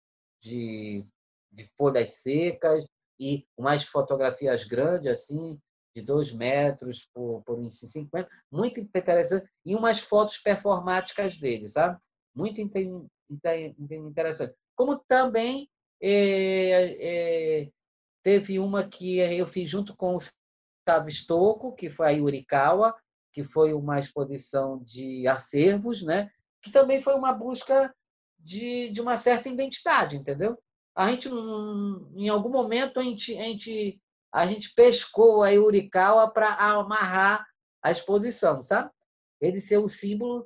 [0.44, 1.06] de,
[1.54, 2.86] de folhas secas
[3.20, 5.60] e umas fotografias grandes, assim,
[5.96, 12.00] de dois metros por, por 1,50, muito interessante, e umas fotos performáticas dele, sabe?
[12.34, 14.56] Muito interessante.
[14.76, 15.70] Como também
[16.02, 17.70] é, é,
[18.24, 22.96] teve uma que eu fiz junto com o Gustavo que foi a Yurikawa,
[23.34, 26.32] que foi uma exposição de acervos, né?
[26.62, 27.94] que também foi uma busca
[28.38, 30.58] de, de uma certa identidade, entendeu?
[31.00, 34.02] A gente, em algum momento, a gente, a gente
[34.34, 37.48] a gente pescou a Eurikawa para amarrar
[37.82, 38.92] a exposição, sabe?
[39.40, 40.46] Ele ser o símbolo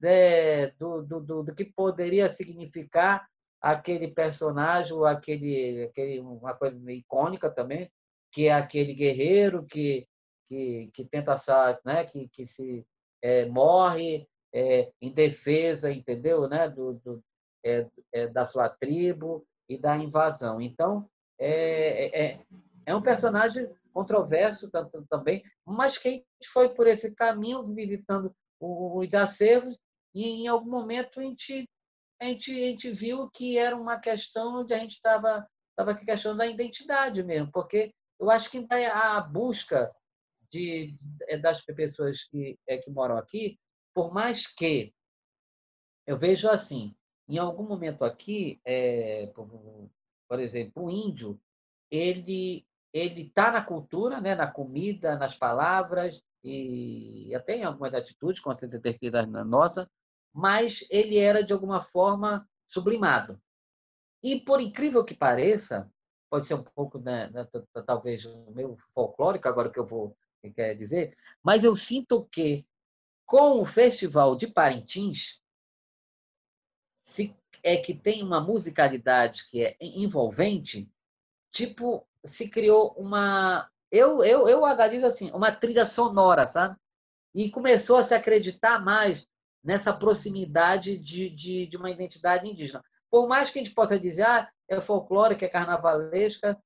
[0.00, 3.28] né, do, do, do, do, que poderia significar
[3.60, 7.88] aquele personagem, aquele, aquele, uma coisa icônica também,
[8.32, 10.08] que é aquele guerreiro que,
[10.48, 11.36] que, que tenta,
[11.84, 12.84] né, que, que se
[13.22, 17.24] é, morre é, em defesa, entendeu, né, do, do
[17.64, 20.60] é, é da sua tribo e da invasão.
[20.60, 21.08] Então,
[21.38, 22.46] é, é,
[22.86, 24.70] é um personagem controverso
[25.08, 29.76] também, mas que foi por esse caminho visitando os acervos
[30.14, 31.68] e em algum momento a gente,
[32.20, 36.04] a gente, a gente viu que era uma questão de a gente estava estava aqui
[36.04, 39.90] questão da identidade mesmo, porque eu acho que a busca
[40.50, 43.58] de, é, das pessoas que, é, que moram aqui,
[43.94, 44.92] por mais que
[46.06, 46.94] eu vejo assim,
[47.28, 49.48] em algum momento aqui, é, por,
[50.28, 51.40] por exemplo, o índio,
[51.90, 58.40] ele ele está na cultura, né, na comida, nas palavras e até em algumas atitudes,
[58.40, 59.90] com certeza na nossa,
[60.32, 63.40] mas ele era de alguma forma sublimado.
[64.22, 65.90] E por incrível que pareça,
[66.30, 67.46] pode ser um pouco, né, né
[67.86, 70.16] talvez meu folclórico agora que eu vou
[70.54, 72.66] quer dizer, mas eu sinto que
[73.24, 75.41] com o Festival de Parintins
[77.04, 80.90] se, é que tem uma musicalidade que é envolvente,
[81.50, 83.68] tipo se criou uma.
[83.90, 86.76] Eu, eu, eu analiso assim, uma trilha sonora, sabe?
[87.34, 89.26] E começou a se acreditar mais
[89.62, 92.82] nessa proximidade de, de, de uma identidade indígena.
[93.10, 96.58] Por mais que a gente possa dizer, ah, é folclórica, é carnavalesca,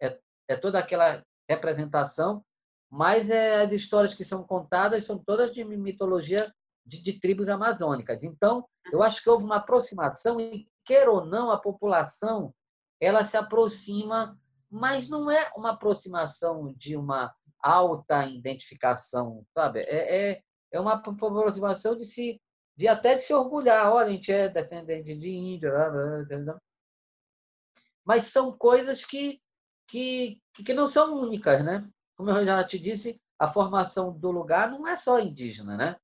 [0.00, 0.18] é,
[0.48, 2.44] é toda aquela representação,
[2.90, 6.52] mas é, as histórias que são contadas são todas de mitologia
[6.84, 8.22] de, de, tribos amazônicas.
[8.22, 12.54] Então, eu acho que houve uma aproximação e, quer ou não, a população
[13.00, 14.38] ela se aproxima
[14.70, 19.80] mas não é uma aproximação de uma alta identificação, sabe?
[19.80, 22.40] É, é, é uma aproximação de se
[22.76, 25.72] de até de se orgulhar, olha, a gente é descendente de índio,
[28.04, 29.40] mas são coisas que,
[29.88, 31.88] que, que não são únicas, né?
[32.14, 35.96] Como eu já te disse, a formação do lugar não é só indígena, né?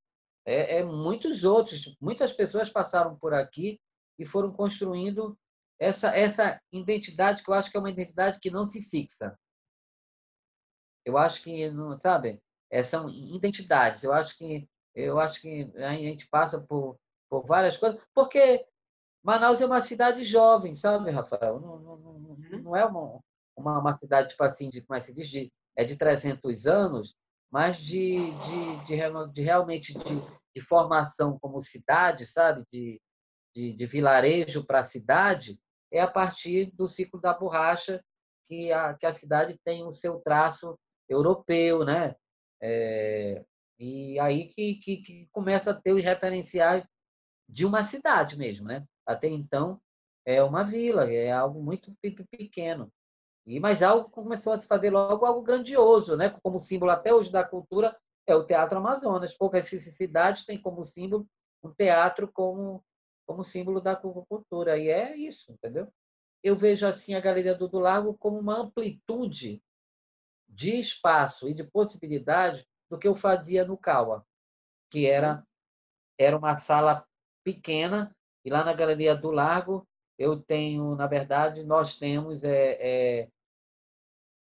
[0.45, 3.80] É, é muitos outros, muitas pessoas passaram por aqui
[4.18, 5.38] e foram construindo
[5.78, 9.36] essa, essa identidade que eu acho que é uma identidade que não se fixa.
[11.05, 12.40] Eu acho que, não, sabe,
[12.70, 14.03] é, são identidades.
[14.03, 18.66] Eu acho que eu acho que a gente passa por, por várias coisas, porque
[19.22, 21.61] Manaus é uma cidade jovem, sabe, Rafael?
[21.61, 22.62] Não, não, não, uhum.
[22.62, 23.20] não é uma,
[23.57, 26.66] uma, uma, cidade, tipo assim, de, como é que se diz, de, é de 300
[26.66, 27.14] anos,
[27.53, 30.20] mas de, de, de, de realmente de,
[30.57, 32.64] de formação como cidade, sabe?
[32.72, 33.00] De,
[33.55, 35.61] de, de vilarejo para cidade,
[35.92, 38.03] é a partir do ciclo da borracha
[38.48, 42.16] que a, que a cidade tem o seu traço europeu, né?
[42.62, 43.44] É,
[43.78, 46.84] e aí que, que, que, começa a ter os referenciais
[47.46, 48.82] de uma cidade mesmo, né?
[49.07, 49.78] Até então
[50.24, 51.94] é uma vila, é algo muito
[52.30, 52.90] pequeno.
[53.45, 56.30] E mas algo começou a se fazer logo algo grandioso, né?
[56.43, 59.36] Como símbolo até hoje da cultura é o Teatro Amazonas.
[59.36, 61.28] Poucas cidades têm como símbolo
[61.62, 62.84] um teatro como
[63.26, 64.78] como símbolo da cultura.
[64.78, 65.93] E é isso, entendeu?
[66.43, 69.62] Eu vejo assim a Galeria do, Largo como uma amplitude
[70.49, 74.22] de espaço e de possibilidade do que eu fazia no Cauã,
[74.90, 75.47] que era,
[76.18, 77.07] era uma sala
[77.45, 78.14] pequena,
[78.45, 79.88] e lá na Galeria do Largo
[80.22, 82.78] eu tenho, na verdade, nós temos é,
[83.22, 83.28] é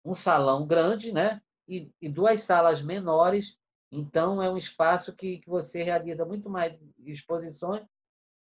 [0.06, 1.42] um salão grande, né?
[1.68, 3.58] E, e, duas salas menores.
[3.92, 6.74] Então, é um espaço que, que você realiza muito mais
[7.06, 7.84] exposições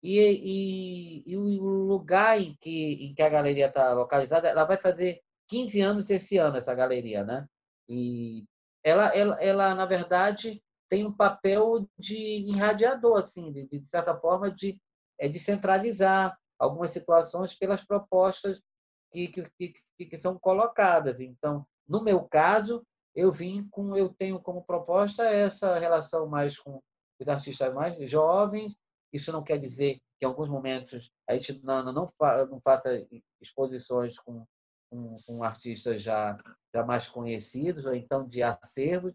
[0.02, 1.44] E, e, e, o
[1.86, 6.38] lugar em que, em que a galeria está localizada, ela vai fazer 15 anos esse
[6.38, 7.48] ano, essa galeria, né?
[7.90, 8.46] E
[8.84, 12.16] ela, ela, ela na verdade, tem um papel de
[12.48, 14.80] irradiador, assim, de, de certa forma, de,
[15.20, 18.62] é, de centralizar algumas situações pelas propostas
[19.12, 21.20] que, que, que, que são colocadas.
[21.20, 22.86] Então, no meu caso,
[23.16, 26.82] eu vim com, eu tenho como proposta essa relação mais com
[27.20, 28.76] os artistas mais jovens.
[29.14, 32.08] Isso não quer dizer que em alguns momentos a gente não, não,
[32.50, 33.06] não faça
[33.42, 34.46] exposições com,
[34.90, 36.38] com, com, artistas já,
[36.74, 39.14] já mais conhecidos, ou então de acervos.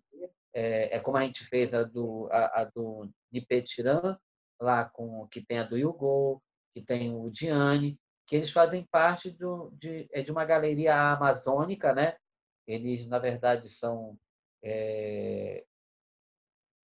[0.55, 4.19] É, é como a gente fez a do, a, a do Nipetiran,
[4.61, 6.43] lá com que tem a do Yugo,
[6.75, 11.93] que tem o Diane, que eles fazem parte do, de, é de uma galeria amazônica,
[11.93, 12.17] né?
[12.67, 14.17] Eles, na verdade, são
[14.63, 15.65] é,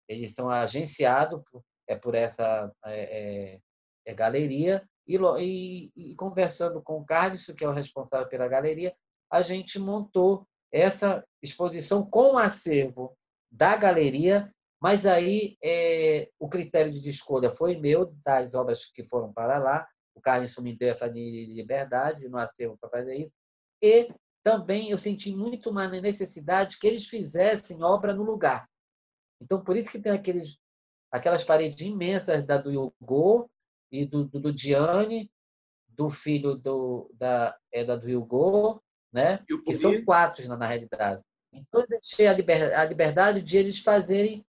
[0.08, 3.60] eles são agenciados por, é, por essa é, é,
[4.06, 8.96] é galeria e, e, e, conversando com o Carlos, que é o responsável pela galeria,
[9.30, 13.16] a gente montou essa exposição com o acervo
[13.52, 14.52] da galeria,
[14.86, 19.88] mas aí é, o critério de escolha foi meu, das obras que foram para lá,
[20.14, 23.32] o Carlos me deu essa liberdade no acervo para fazer isso,
[23.82, 24.14] e
[24.44, 28.70] também eu senti muito uma necessidade que eles fizessem obra no lugar.
[29.42, 30.56] Então, por isso que tem aqueles,
[31.12, 33.50] aquelas paredes imensas da do Hugo
[33.92, 35.32] e do, do, do Diane,
[35.88, 39.44] do filho do, da, é da do Hugo, né?
[39.66, 41.24] que são quatro na, na realidade.
[41.52, 44.46] Então, eu deixei a liberdade, a liberdade de eles fazerem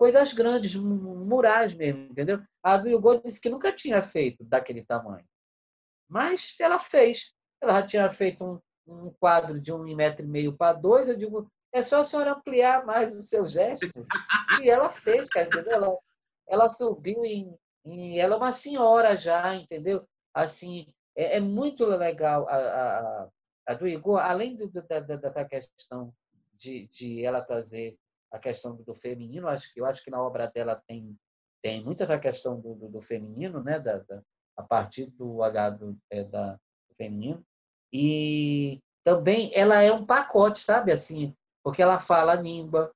[0.00, 2.42] coisas grandes, murais mesmo, entendeu?
[2.62, 5.26] A Hugo disse que nunca tinha feito daquele tamanho.
[6.08, 7.34] Mas ela fez.
[7.60, 11.06] Ela já tinha feito um, um quadro de um metro e meio para dois.
[11.06, 13.90] Eu digo, é só a senhora ampliar mais o seu gesto.
[14.62, 15.70] E ela fez, cara, entendeu?
[15.70, 15.98] Ela,
[16.48, 20.08] ela subiu em, em, Ela é uma senhora já, entendeu?
[20.32, 23.28] Assim, é, é muito legal a, a,
[23.68, 26.10] a, do Igor, além do, da, da, questão
[26.54, 27.98] de, de ela trazer
[28.32, 31.16] a questão do, feminino, acho que eu acho que na obra dela tem
[31.62, 34.22] tem muito essa questão do, do, do feminino, né, da, da,
[34.56, 37.44] a partir do H do, é, da, do feminino,
[37.92, 42.90] e também ela é um pacote, sabe, assim, porque ela fala a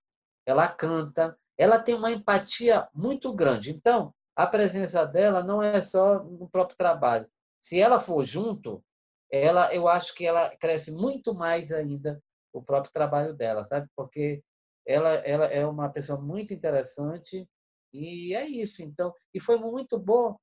[0.46, 3.70] ela canta, ela tem uma empatia muito grande.
[3.70, 7.28] Então, a presença dela não é só no próprio trabalho.
[7.60, 8.84] Se ela for junto,
[9.30, 12.22] ela, eu acho que ela cresce muito mais ainda
[12.52, 13.88] o próprio trabalho dela, sabe?
[13.96, 14.42] Porque
[14.86, 17.48] ela, ela é uma pessoa muito interessante
[17.92, 18.82] e é isso.
[18.82, 20.36] Então, e foi muito bom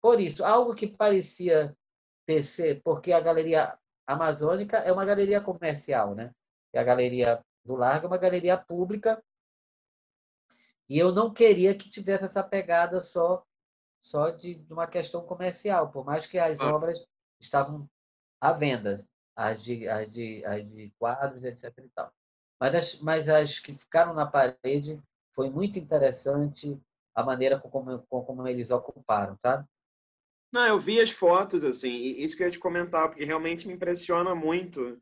[0.00, 1.74] por isso, algo que parecia
[2.26, 6.30] ter porque a galeria amazônica é uma galeria comercial, né?
[6.74, 9.22] É a galeria do Largo, é uma galeria pública.
[10.88, 13.44] E eu não queria que tivesse essa pegada só
[14.02, 16.74] só de, de uma questão comercial, por mais que as ah.
[16.74, 16.98] obras
[17.40, 17.88] estavam
[18.38, 21.72] à venda, as de, as de, as de quadros, etc.
[21.78, 22.12] E tal.
[22.60, 25.00] Mas, as, mas as que ficaram na parede
[25.32, 26.80] foi muito interessante
[27.14, 29.66] a maneira como, como eles ocuparam, sabe?
[30.52, 33.66] Não, eu vi as fotos, assim, e isso que eu ia te comentar, porque realmente
[33.66, 35.00] me impressiona muito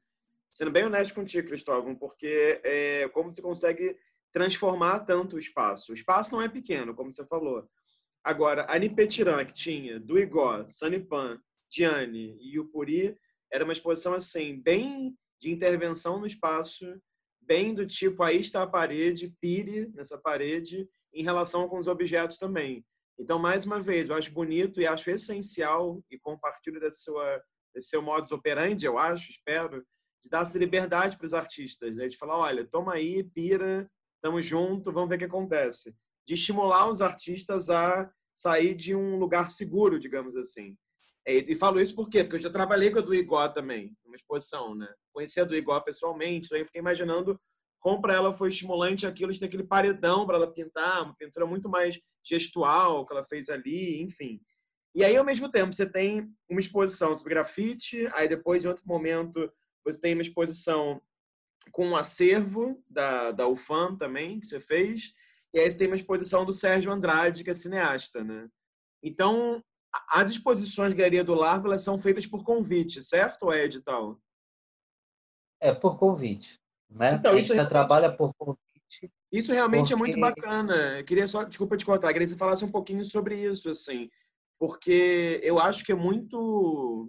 [0.52, 3.96] sendo bem honesto contigo, Cristóvão, porque é, como você consegue
[4.30, 5.92] transformar tanto o espaço.
[5.92, 7.66] O espaço não é pequeno, como você falou.
[8.22, 13.16] Agora, a Nipetiran, que tinha do Igó, Sanipan, Diane e Upuri,
[13.50, 17.00] era uma exposição assim, bem de intervenção no espaço,
[17.52, 22.38] bem do tipo, aí está a parede, pire nessa parede, em relação com os objetos
[22.38, 22.82] também.
[23.18, 27.14] Então, mais uma vez, eu acho bonito e acho essencial, e compartilho desse seu,
[27.74, 29.84] desse seu modus operandi, eu acho, espero,
[30.22, 32.08] de dar essa liberdade para os artistas, né?
[32.08, 35.94] de falar, olha, toma aí, pira, estamos junto, vamos ver o que acontece.
[36.26, 40.74] De estimular os artistas a sair de um lugar seguro, digamos assim.
[41.26, 42.24] E, falo isso por quê?
[42.24, 44.88] Porque eu já trabalhei com a do Igó também, numa exposição, né?
[45.12, 47.40] Conheci a do Igó pessoalmente, então eu fiquei imaginando
[47.80, 51.44] como para ela foi estimulante aquilo de ter aquele paredão para ela pintar, uma pintura
[51.44, 54.40] muito mais gestual que ela fez ali, enfim.
[54.94, 58.86] E aí, ao mesmo tempo, você tem uma exposição sobre grafite, aí depois, em outro
[58.86, 59.50] momento,
[59.84, 61.00] você tem uma exposição
[61.72, 65.12] com um acervo da, da UFAM também, que você fez.
[65.52, 68.48] E aí você tem uma exposição do Sérgio Andrade, que é cineasta, né?
[69.02, 69.62] Então,
[70.08, 74.20] as exposições Galeria do Largo, elas são feitas por convite, certo ou é edital?
[75.62, 76.58] É por convite,
[76.90, 77.14] né?
[77.14, 77.68] Então, a gente realmente...
[77.68, 79.10] trabalha por convite.
[79.30, 79.94] Isso realmente porque...
[79.94, 80.98] é muito bacana.
[80.98, 84.10] Eu queria só, desculpa te cortar, queria que você falasse um pouquinho sobre isso, assim,
[84.58, 87.08] porque eu acho que é muito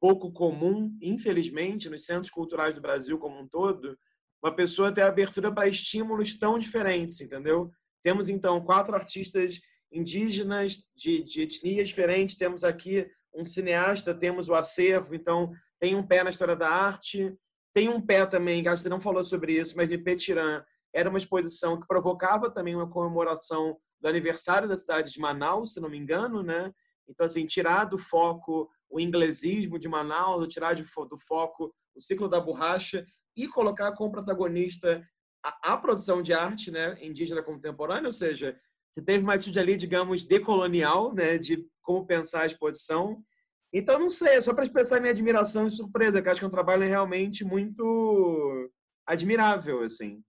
[0.00, 3.98] pouco comum, infelizmente, nos centros culturais do Brasil como um todo,
[4.44, 7.70] uma pessoa ter abertura para estímulos tão diferentes, entendeu?
[8.04, 9.58] Temos então quatro artistas
[9.90, 12.36] indígenas de, de etnias diferentes.
[12.36, 15.50] Temos aqui um cineasta, temos o acervo, então
[15.80, 17.34] tem um pé na história da arte,
[17.76, 21.18] tem um pé também, que você não falou sobre isso, mas de Petirã era uma
[21.18, 25.98] exposição que provocava também uma comemoração do aniversário da cidade de Manaus, se não me
[25.98, 26.72] engano, né?
[27.06, 32.40] Então, assim, tirar do foco o inglesismo de Manaus, tirar do foco o ciclo da
[32.40, 33.04] borracha
[33.36, 35.06] e colocar como protagonista
[35.44, 38.58] a, a produção de arte né, indígena contemporânea, ou seja,
[38.90, 43.22] você teve uma atitude ali, digamos, decolonial, né, de como pensar a exposição.
[43.72, 46.48] Então, não sei, é só para expressar minha admiração e surpresa, que acho que é
[46.48, 48.70] um trabalho realmente muito
[49.04, 50.22] admirável, assim.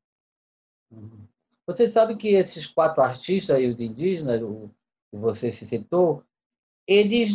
[0.92, 1.28] Uhum.
[1.66, 4.70] Você sabe que esses quatro artistas aí, os indígenas, o
[5.12, 6.24] que você se citou,
[6.88, 7.32] eles,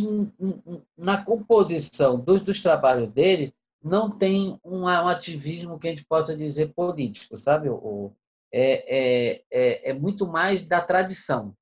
[0.96, 6.34] na composição dos, dos trabalhos dele, não tem um, um, ativismo que a gente possa
[6.36, 7.68] dizer político, sabe?
[7.68, 8.12] O,
[8.50, 11.54] é, é, é, é, muito mais da tradição.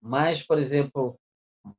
[0.00, 1.18] Mas, por exemplo,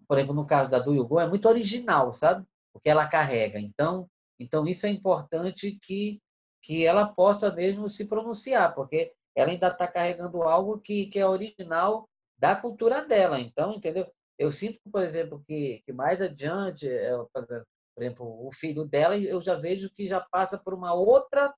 [0.07, 2.45] por exemplo, no caso da do Yugo, é muito original, sabe?
[2.73, 3.59] O que ela carrega.
[3.59, 6.21] Então, então isso é importante que,
[6.61, 11.25] que ela possa mesmo se pronunciar, porque ela ainda está carregando algo que, que é
[11.25, 12.07] original
[12.37, 13.39] da cultura dela.
[13.39, 14.11] Então, entendeu?
[14.37, 19.41] Eu sinto, por exemplo, que, que mais adiante, é, por exemplo, o filho dela, eu
[19.41, 21.53] já vejo que já passa por uma outra,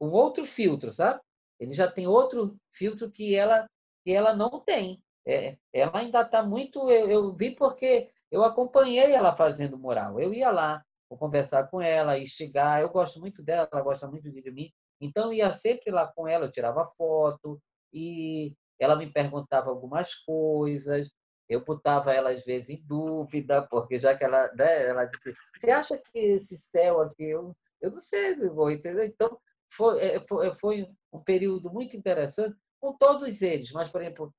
[0.00, 1.20] um outro filtro, sabe?
[1.60, 3.66] Ele já tem outro filtro que ela
[4.02, 5.02] que ela não tem.
[5.26, 6.90] É, ela ainda está muito.
[6.90, 10.20] Eu, eu, vi porque eu acompanhei ela fazendo moral.
[10.20, 12.80] Eu ia lá, vou conversar com ela, instigar.
[12.80, 14.72] Eu gosto muito dela, ela gosta muito de mim.
[15.00, 17.60] Então, eu ia sempre lá com ela, eu tirava foto
[17.92, 21.10] e ela me perguntava algumas coisas
[21.50, 25.70] eu botava ela às vezes em dúvida, porque já que ela, né, ela disse, você
[25.72, 29.02] acha que esse céu aqui, eu, eu não sei, vou entendeu?
[29.02, 29.36] Então,
[29.68, 34.32] foi, é, foi, foi um período muito interessante com todos eles, mas, por exemplo,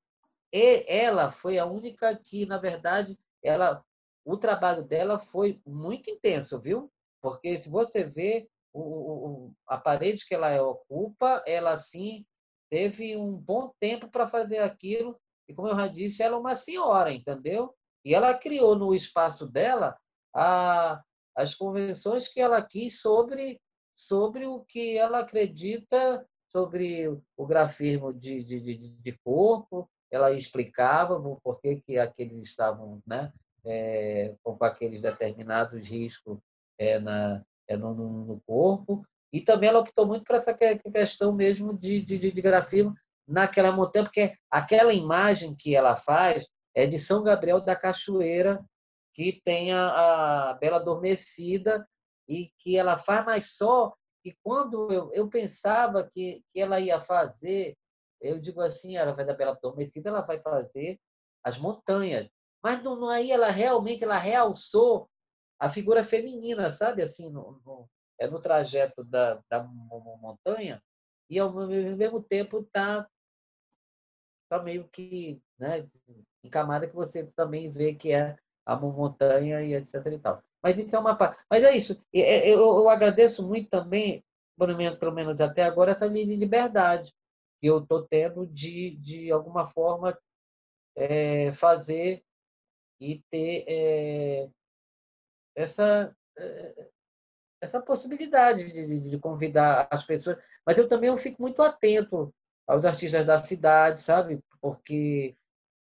[0.54, 3.84] ela foi a única que, na verdade, ela,
[4.26, 6.92] o trabalho dela foi muito intenso, viu?
[7.22, 12.26] Porque se você vê o, o, a parede que ela ocupa, ela sim
[12.70, 15.20] teve um bom tempo para fazer aquilo
[15.52, 17.76] e como eu já disse, ela é uma senhora, entendeu?
[18.06, 19.98] E ela criou no espaço dela
[20.34, 21.04] a,
[21.36, 23.62] as convenções que ela quis sobre,
[23.94, 29.90] sobre o que ela acredita sobre o grafismo de, de, de corpo.
[30.12, 33.32] Ela explicava por que, que aqueles estavam né,
[33.66, 36.38] é, com aqueles determinados riscos
[36.78, 39.06] é, na, é, no, no, corpo.
[39.32, 42.94] E também ela optou muito por essa questão mesmo de, de, de grafismo
[43.26, 48.64] naquela montanha, porque aquela imagem que ela faz é de São Gabriel da Cachoeira,
[49.14, 51.88] que tem a, a Bela Adormecida,
[52.28, 53.94] e que ela faz, mas só
[54.24, 57.76] que quando eu, eu pensava que, que ela ia fazer,
[58.22, 61.00] eu digo assim, ela faz a Bela Adormecida, ela vai fazer
[61.44, 62.30] as montanhas.
[62.64, 65.10] Mas não, não, aí ela realmente ela realçou
[65.60, 67.02] a figura feminina, sabe?
[67.02, 67.90] Assim, no, no,
[68.20, 70.82] é no trajeto da, da montanha,
[71.30, 73.08] e ao mesmo tempo está
[74.50, 75.88] tá meio que né,
[76.44, 80.06] em camada que você também vê que é a montanha e etc.
[80.08, 80.44] E tal.
[80.62, 81.44] Mas isso é uma parte.
[81.50, 82.00] Mas é isso.
[82.14, 84.24] Eu, eu agradeço muito também,
[84.58, 87.12] pelo menos até agora, essa liberdade
[87.68, 90.18] eu estou tendo de, de alguma forma,
[90.96, 92.24] é, fazer
[93.00, 94.50] e ter é,
[95.56, 96.90] essa, é,
[97.62, 100.38] essa possibilidade de, de, convidar as pessoas.
[100.66, 102.34] Mas eu também eu fico muito atento
[102.68, 104.44] aos artistas da cidade, sabe?
[104.60, 105.36] Porque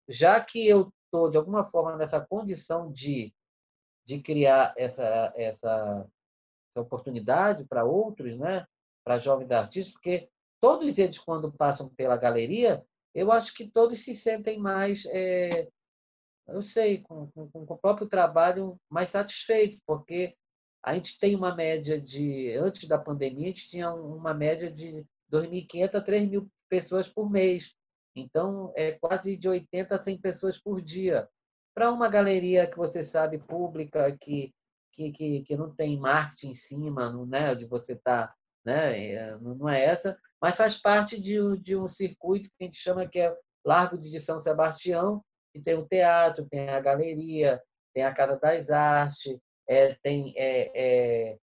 [0.07, 3.33] já que eu estou, de alguma forma, nessa condição de,
[4.05, 6.07] de criar essa, essa,
[6.71, 8.65] essa oportunidade para outros, né?
[9.05, 10.27] para jovens artistas, porque
[10.65, 12.83] todos eles, quando passam pela galeria,
[13.13, 15.69] eu acho que todos se sentem mais, é,
[16.47, 20.35] eu sei, com, com, com, o próprio trabalho mais satisfeitos, porque
[20.81, 25.05] a gente tem uma média de, antes da pandemia, a gente tinha uma média de
[25.31, 27.75] 2.500 a 3.000 pessoas por mês.
[28.15, 31.29] Então, é quase de 80 a 100 pessoas por dia.
[31.75, 34.51] Para uma galeria que você sabe, pública, que,
[34.93, 38.29] que, que, que não tem marketing em cima, não, né, de você estar.
[38.29, 38.35] Tá,
[38.65, 42.77] né, é, não é essa, mas faz parte de, de um circuito que a gente
[42.77, 43.35] chama que é
[43.65, 45.23] Largo de São Sebastião,
[45.53, 47.61] que tem o teatro, tem a galeria,
[47.93, 51.37] tem a Casa das Artes, é, tem é, é,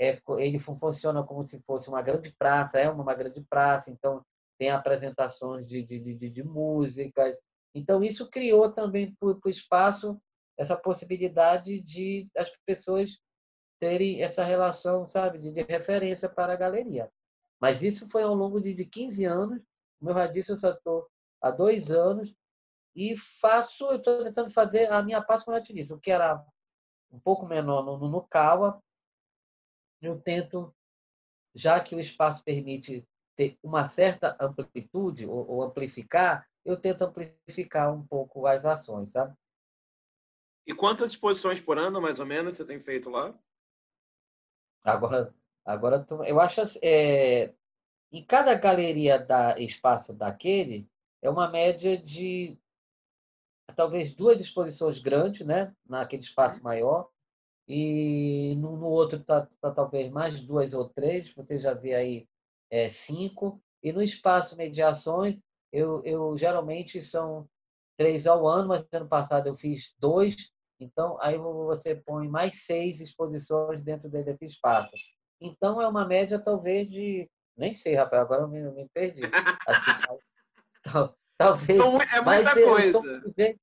[0.00, 4.24] é, ele funciona como se fosse uma grande praça, é uma, uma grande praça, então
[4.58, 7.36] tem apresentações de, de, de, de músicas.
[7.74, 10.20] Então, isso criou também para o espaço
[10.58, 13.18] essa possibilidade de as pessoas
[13.78, 17.10] terem essa relação, sabe, de, de referência para a galeria.
[17.60, 19.62] Mas isso foi ao longo de, de 15 anos.
[19.98, 21.08] Como eu já disse, eu só estou
[21.40, 22.34] há dois anos
[22.94, 26.44] e faço, eu estou tentando fazer a minha parte, como eu te o que era
[27.10, 28.82] um pouco menor no, no, no Kawa,
[30.00, 30.74] eu tento,
[31.54, 33.06] já que o espaço permite
[33.36, 39.34] ter uma certa amplitude ou, ou amplificar, eu tento amplificar um pouco as ações, sabe?
[40.66, 43.34] E quantas exposições por ano, mais ou menos, você tem feito lá?
[44.84, 45.34] Agora,
[45.64, 47.52] agora eu acho é,
[48.12, 50.88] em cada galeria da espaço daquele
[51.20, 52.58] é uma média de
[53.76, 57.08] talvez duas exposições grandes, né, naquele espaço maior,
[57.68, 61.32] e no, no outro tá, tá, talvez mais duas ou três.
[61.34, 62.28] Você já vê aí
[62.70, 63.60] é, cinco.
[63.82, 65.38] E no espaço mediações
[65.70, 67.46] eu, eu geralmente são
[67.96, 70.50] três ao ano, mas ano passado eu fiz dois
[70.80, 74.90] então, aí você põe mais seis exposições dentro desse espaço.
[75.40, 77.28] Então, é uma média, talvez, de.
[77.56, 79.22] Nem sei, Rafael, agora eu me, eu me perdi.
[79.66, 79.90] Assim,
[80.84, 81.78] tal, talvez.
[81.78, 82.98] Então, é muita coisa.
[82.98, 83.60] Um sujeito,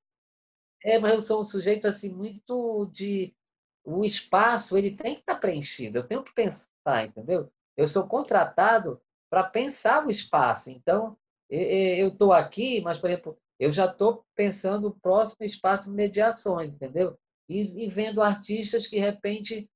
[0.84, 3.36] é, mas eu sou um sujeito assim, muito de.
[3.84, 7.52] O espaço ele tem que estar preenchido, eu tenho que pensar, entendeu?
[7.78, 10.72] Eu sou contratado para pensar o espaço.
[10.72, 11.18] Então,
[11.50, 16.70] eu estou aqui, mas, por exemplo, eu já estou pensando o próximo espaço de mediações,
[16.70, 17.18] entendeu?
[17.48, 19.70] E, e, vendo artistas que, de repente,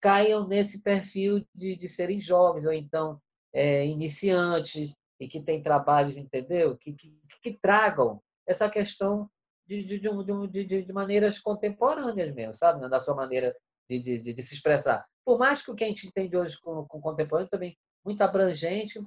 [0.00, 3.20] caiam nesse perfil de, de serem jovens, ou então
[3.52, 6.76] é, iniciantes, e que têm trabalhos, entendeu?
[6.76, 9.30] Que, que, que tragam essa questão
[9.66, 10.00] de, de,
[10.48, 12.88] de, de, maneiras contemporâneas mesmo, sabe?
[12.90, 13.56] Da sua maneira
[13.88, 15.06] de, se expressar.
[15.24, 19.00] Por mais que o que a gente entende hoje com, com contemporâneo também muito abrangente,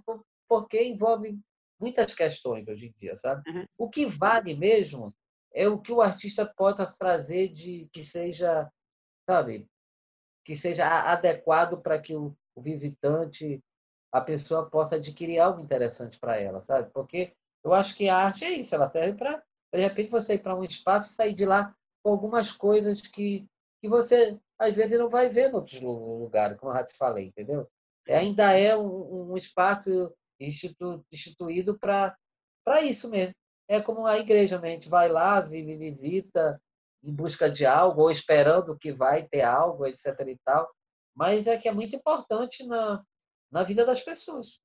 [0.47, 1.37] porque envolve
[1.79, 3.49] muitas questões hoje em dia, sabe?
[3.49, 3.65] Uhum.
[3.77, 5.13] O que vale mesmo
[5.53, 8.69] é o que o artista possa trazer de que seja,
[9.29, 9.67] sabe,
[10.43, 13.63] que seja adequado para que o, o visitante,
[14.11, 16.89] a pessoa possa adquirir algo interessante para ela, sabe?
[16.93, 17.33] Porque
[17.63, 19.43] eu acho que a arte é isso, ela serve para
[19.73, 23.45] de repente você ir para um espaço e sair de lá com algumas coisas que
[23.81, 27.27] que você às vezes não vai ver em outros lugares, como eu já te falei,
[27.27, 27.69] entendeu?
[28.07, 32.15] É, ainda é um, um espaço institu, instituído para
[32.81, 33.33] isso mesmo.
[33.67, 36.61] É como a igreja, a gente vai lá, vive, visita
[37.03, 40.07] em busca de algo, ou esperando que vai ter algo, etc.
[40.27, 40.69] e tal.
[41.15, 43.03] Mas é que é muito importante na,
[43.51, 44.59] na vida das pessoas.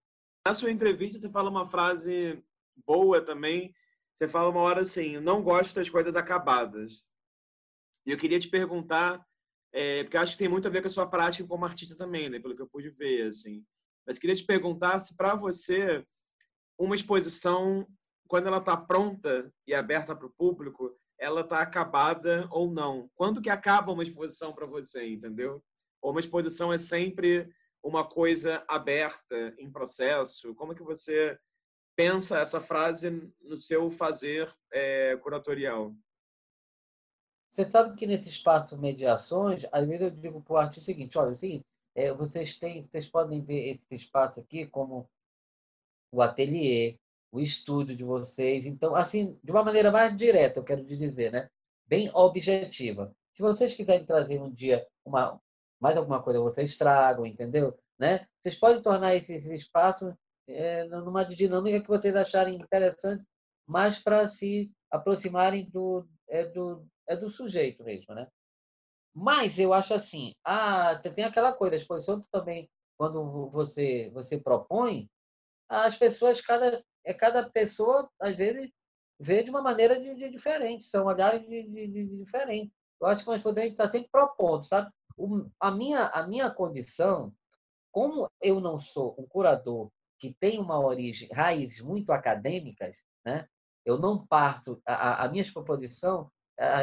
[0.47, 2.42] Na sua entrevista, você fala uma frase
[2.86, 3.74] boa também.
[4.14, 7.10] Você fala uma hora assim: não gosto das coisas acabadas.
[8.06, 9.24] E eu queria te perguntar,
[9.72, 12.28] é, porque acho que tem muito a ver com a sua prática como artista também,
[12.28, 12.40] né?
[12.40, 13.64] Pelo que eu pude ver, assim.
[14.06, 16.05] Mas queria te perguntar se para você
[16.78, 17.86] uma exposição,
[18.28, 23.10] quando ela está pronta e aberta para o público, ela está acabada ou não.
[23.14, 25.62] Quando que acaba uma exposição para você, entendeu?
[26.01, 27.52] Ou uma exposição é sempre
[27.82, 30.55] uma coisa aberta, em processo?
[30.55, 31.39] Como que você
[31.94, 33.10] pensa essa frase
[33.43, 35.94] no seu fazer é, curatorial?
[37.51, 41.18] Você sabe que nesse espaço mediações, às vezes eu digo para o artista o seguinte,
[41.18, 45.09] olha, é o seguinte, é, vocês têm, vocês podem ver esse espaço aqui como
[46.12, 46.99] o ateliê,
[47.33, 48.67] o estúdio de vocês.
[48.67, 51.49] Então, assim, de uma maneira mais direta, eu quero dizer, né?
[51.87, 53.15] Bem objetiva.
[53.33, 55.41] Se vocês quiserem trazer um dia uma,
[55.81, 57.79] mais alguma coisa, vocês tragam, entendeu?
[57.99, 58.27] Né?
[58.41, 60.17] Vocês podem tornar esse, esse espaço
[60.49, 63.25] é, numa dinâmica que vocês acharem interessante,
[63.67, 68.27] mais para se aproximarem do, é, do, é do sujeito mesmo, né?
[69.15, 75.09] Mas eu acho assim, ah, tem aquela coisa, a exposição também, quando você, você propõe,
[75.69, 78.70] as pessoas, cada, é cada pessoa, às vezes,
[79.19, 82.73] vê de uma maneira de, de diferente, são olhares de, de, de diferente.
[83.01, 84.91] Eu acho que uma exposição a gente está sempre propondo, sabe?
[85.16, 87.32] O, a, minha, a minha condição,
[87.91, 93.49] como eu não sou um curador que tem uma origem, raízes muito acadêmicas, né?
[93.85, 96.31] eu não parto, a, a minha exposição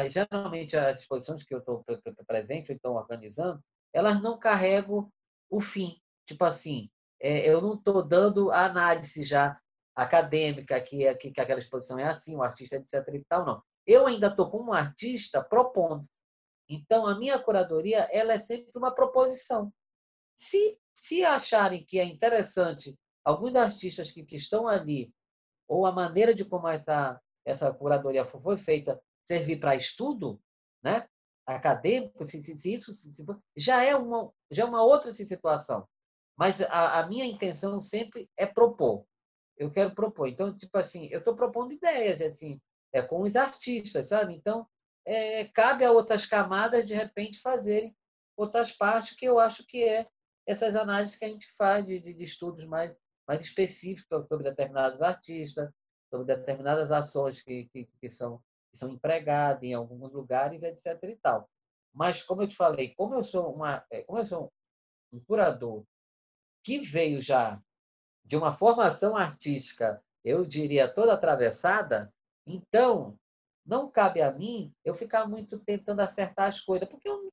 [0.08, 1.84] geralmente as exposições que eu estou
[2.26, 5.10] presente ou então organizando, elas não carregam
[5.48, 6.00] o fim.
[6.26, 6.90] Tipo assim,
[7.20, 9.58] é, eu não estou dando a análise já
[9.94, 13.62] acadêmica que, é, que, que aquela exposição é assim, o artista etc e tal, não.
[13.86, 16.06] Eu ainda estou como um artista propondo.
[16.68, 19.72] Então, a minha curadoria ela é sempre uma proposição.
[20.36, 22.94] Se, se acharem que é interessante
[23.24, 25.12] alguns artistas que, que estão ali,
[25.66, 30.40] ou a maneira de como essa, essa curadoria foi feita, servir para estudo,
[30.82, 31.06] né?
[31.46, 33.10] acadêmico, se, se, se isso se,
[33.56, 35.88] já é uma já é uma outra situação.
[36.36, 39.04] Mas a, a, minha intenção sempre é propor.
[39.56, 40.28] Eu quero propor.
[40.28, 42.60] Então, tipo assim, eu estou propondo ideias, assim,
[42.92, 44.34] é com os artistas, sabe?
[44.34, 44.66] Então,
[45.04, 47.96] é, cabe a outras camadas de repente fazerem
[48.36, 50.06] outras partes que eu acho que é
[50.46, 52.94] essas análises que a gente faz de, de, estudos mais
[53.26, 55.70] mais específicos sobre determinados artistas,
[56.08, 58.42] sobre determinadas ações que, que, que são,
[58.78, 61.02] são empregadas em alguns lugares, etc.
[61.04, 61.48] e tal.
[61.92, 64.52] Mas, como eu te falei, como eu sou, uma, é, como eu sou
[65.12, 65.84] um curador
[66.62, 67.60] que veio já
[68.24, 72.12] de uma formação artística, eu diria, toda atravessada,
[72.46, 73.18] então
[73.64, 77.32] não cabe a mim eu ficar muito tentando acertar as coisas, porque eu,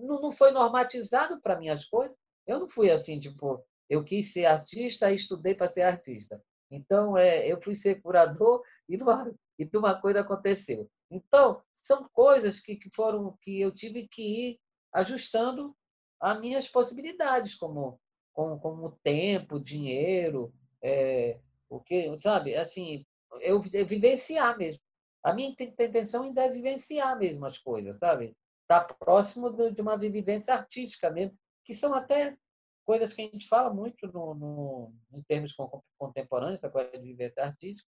[0.00, 2.16] não, não foi normatizado para mim as coisas.
[2.46, 6.42] Eu não fui assim, tipo, eu quis ser artista e estudei para ser artista.
[6.70, 10.90] Então, é, eu fui ser curador e uma, e uma coisa aconteceu.
[11.10, 14.60] Então, são coisas que, que foram que eu tive que ir
[14.92, 15.74] ajustando
[16.20, 18.00] as minhas possibilidades, como,
[18.32, 20.52] como, como tempo, dinheiro,
[20.82, 21.38] é,
[21.68, 22.54] o que, sabe?
[22.54, 23.04] Assim,
[23.40, 24.80] eu, eu vivenciar mesmo.
[25.22, 28.36] A minha intenção ainda é vivenciar mesmo as coisas, sabe?
[28.62, 32.36] Estar tá próximo de uma vivência artística mesmo, que são até
[32.84, 35.52] coisas que a gente fala muito no, no, em termos
[35.98, 37.88] contemporâneos, essa coisa de vivência artística,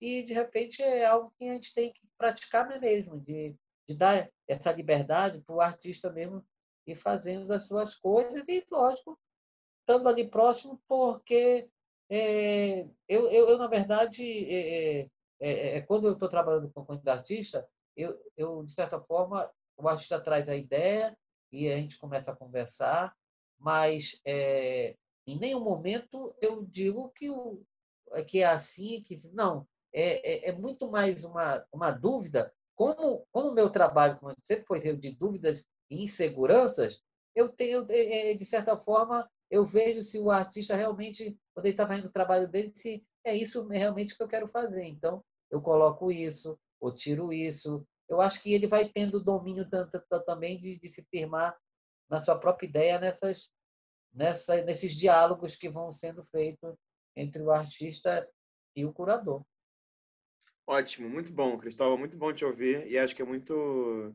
[0.00, 3.56] e de repente é algo que a gente tem que praticar mesmo, de,
[3.88, 6.44] de dar essa liberdade para o artista mesmo
[6.86, 9.18] ir fazendo as suas coisas e, lógico,
[9.80, 11.68] estando ali próximo, porque
[12.10, 15.10] é, eu, eu, eu, na verdade, é, é,
[15.40, 19.88] é, é quando eu estou trabalhando com o artista, eu, eu, de certa forma, o
[19.88, 21.16] artista traz a ideia
[21.50, 23.14] e a gente começa a conversar,
[23.58, 24.96] mas é,
[25.26, 27.64] em nenhum momento eu digo que, o,
[28.26, 29.66] que é assim, que não,
[29.96, 32.52] é, é, é, muito mais uma, uma dúvida.
[32.74, 37.02] Como, o meu trabalho, como sempre foi de dúvidas e inseguranças,
[37.34, 41.72] eu tenho, é, é, de certa forma, eu vejo se o artista realmente, quando ele
[41.72, 44.84] está fazendo o trabalho dele, se é isso realmente que eu quero fazer.
[44.84, 47.82] Então, eu coloco isso, ou tiro isso.
[48.06, 49.66] Eu acho que ele vai tendo domínio
[50.26, 51.56] também de, de, se firmar
[52.06, 53.48] na sua própria ideia nessas,
[54.12, 56.76] nessa, nesses diálogos que vão sendo feitos
[57.16, 58.28] entre o artista
[58.76, 59.42] e o curador.
[60.68, 64.12] Ótimo, muito bom, Cristóvão, muito bom te ouvir e acho que é muito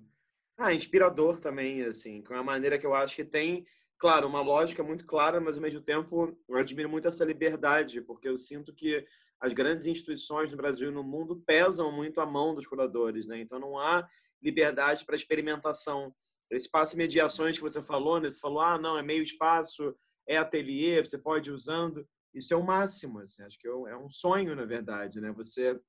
[0.58, 3.66] ah, inspirador também, assim, com a maneira que eu acho que tem,
[3.98, 8.28] claro, uma lógica muito clara, mas ao mesmo tempo eu admiro muito essa liberdade, porque
[8.28, 9.06] eu sinto que
[9.40, 13.40] as grandes instituições no Brasil e no mundo pesam muito a mão dos curadores, né?
[13.40, 14.06] Então não há
[14.44, 16.14] liberdade para experimentação.
[16.50, 18.30] Esse espaço mediações que você falou, né?
[18.30, 19.96] Você falou, ah, não, é meio espaço,
[20.28, 22.06] é ateliê, você pode ir usando.
[22.34, 25.32] Isso é o máximo, assim, acho que é, é um sonho, na verdade, né?
[25.32, 25.80] Você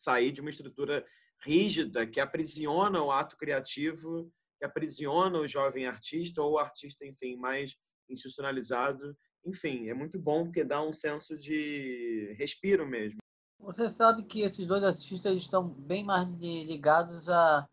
[0.00, 1.04] sair de uma estrutura
[1.42, 7.36] rígida que aprisiona o ato criativo, que aprisiona o jovem artista ou o artista, enfim,
[7.36, 7.76] mais
[8.08, 9.16] institucionalizado.
[9.44, 13.18] Enfim, é muito bom porque dá um senso de respiro mesmo.
[13.58, 17.68] Você sabe que esses dois artistas estão bem mais ligados a,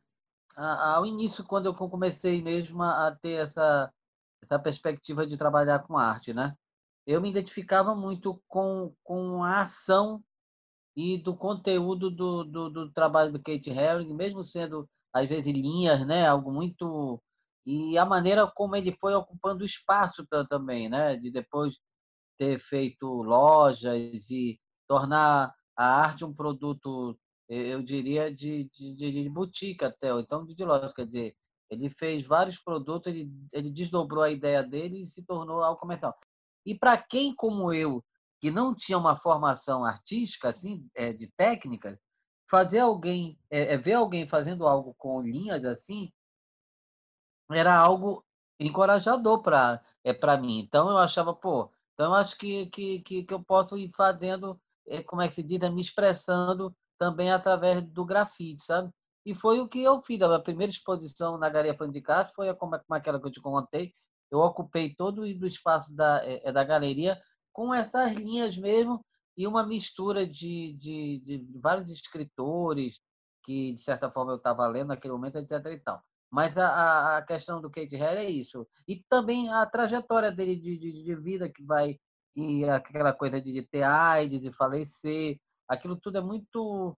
[0.55, 3.91] a, ao início, quando eu comecei mesmo a ter essa,
[4.43, 6.53] essa perspectiva de trabalhar com arte, né?
[7.05, 10.21] Eu me identificava muito com, com a ação
[10.97, 16.05] e do conteúdo do, do, do trabalho do Kate Herring, mesmo sendo, às vezes, linhas,
[16.07, 16.25] né?
[16.25, 17.21] algo muito.
[17.63, 21.15] E a maneira como ele foi ocupando espaço também, né?
[21.15, 21.77] de depois
[22.39, 27.15] ter feito lojas e tornar a arte um produto,
[27.47, 30.91] eu diria, de, de, de boutique até, ou então de loja.
[30.95, 31.35] Quer dizer,
[31.69, 36.15] ele fez vários produtos, ele, ele desdobrou a ideia dele e se tornou algo comercial.
[36.65, 38.03] E para quem, como eu,
[38.39, 41.99] que não tinha uma formação artística, assim, é, de técnica,
[42.49, 46.11] fazer alguém, é, é, ver alguém fazendo algo com linhas assim,
[47.51, 48.25] era algo
[48.59, 50.59] encorajador para é, para mim.
[50.59, 54.59] Então eu achava, pô, então eu acho que, que, que, que eu posso ir fazendo,
[54.87, 58.91] é, como é que se diz, é, me expressando também através do grafite, sabe?
[59.25, 60.21] E foi o que eu fiz.
[60.21, 63.41] A primeira exposição na Galeria Fã de Castro foi como, como aquela que eu te
[63.41, 63.93] contei.
[64.31, 67.19] Eu ocupei todo o espaço da, é, da galeria
[67.57, 69.03] com essas linhas mesmo
[69.35, 72.99] e uma mistura de, de, de vários escritores
[73.43, 75.53] que, de certa forma, eu estava lendo naquele momento, etc.
[75.65, 75.99] E tal.
[76.29, 78.67] Mas a, a questão do Kate Harry é isso.
[78.87, 81.97] E também a trajetória dele de, de, de vida que vai.
[82.35, 85.39] E aquela coisa de, ter AIDS, de falecer.
[85.67, 86.95] Aquilo tudo é muito.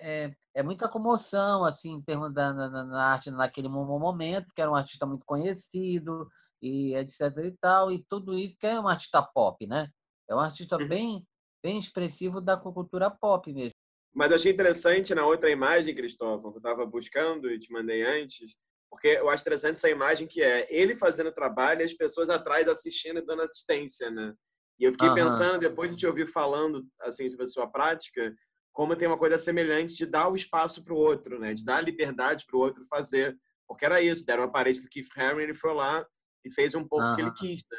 [0.00, 2.50] É, é muita comoção, assim, em termos da
[2.92, 6.28] arte naquele momento, que era um artista muito conhecido,
[6.66, 9.88] e etc e tal, e tudo isso que é um artista pop, né?
[10.28, 10.88] É um artista uhum.
[10.88, 11.24] bem,
[11.62, 13.74] bem expressivo da cultura pop mesmo.
[14.14, 18.02] Mas eu achei interessante na outra imagem, Cristóvão, que eu estava buscando e te mandei
[18.02, 18.56] antes,
[18.90, 22.66] porque eu acho interessante essa imagem que é ele fazendo trabalho e as pessoas atrás
[22.66, 24.32] assistindo e dando assistência, né?
[24.78, 25.14] E eu fiquei uhum.
[25.14, 28.34] pensando, depois de te ouvir falando assim sobre a sua prática,
[28.72, 31.54] como tem uma coisa semelhante de dar o espaço para o outro, né?
[31.54, 33.36] De dar a liberdade para o outro fazer.
[33.66, 36.06] Porque era isso, deram uma parede para o Keith Haring, ele foi lá,
[36.46, 37.78] e fez um pouco o que ele quis, né?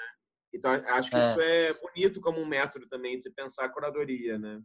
[0.53, 1.19] Então, acho que é.
[1.19, 4.61] isso é bonito como um método também de se pensar a curadoria, né?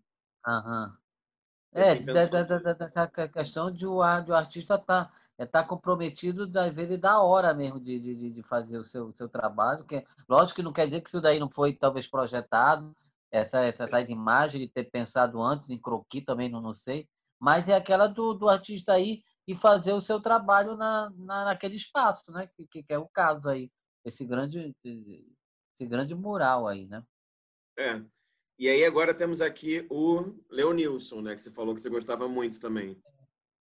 [0.47, 0.97] Aham.
[1.74, 5.47] É, assim, da, da, da, da, questão de o, de o artista estar tá, é,
[5.47, 9.85] tá comprometido, às vezes, da hora mesmo de, de, de fazer o seu, seu trabalho.
[9.85, 12.95] Que, é, lógico que não quer dizer que isso daí não foi, talvez, projetado,
[13.31, 17.09] essa, essa, essa imagem de ter pensado antes em croquis também, não, não sei.
[17.41, 21.77] Mas é aquela do, do artista aí e fazer o seu trabalho na, na, naquele
[21.77, 22.47] espaço, né?
[22.55, 23.70] Que, que, que é o caso aí,
[24.05, 27.05] esse grande, esse grande mural aí, né?
[27.79, 28.03] É.
[28.59, 31.35] E aí agora temos aqui o Leonilson, né?
[31.35, 33.01] Que você falou que você gostava muito também.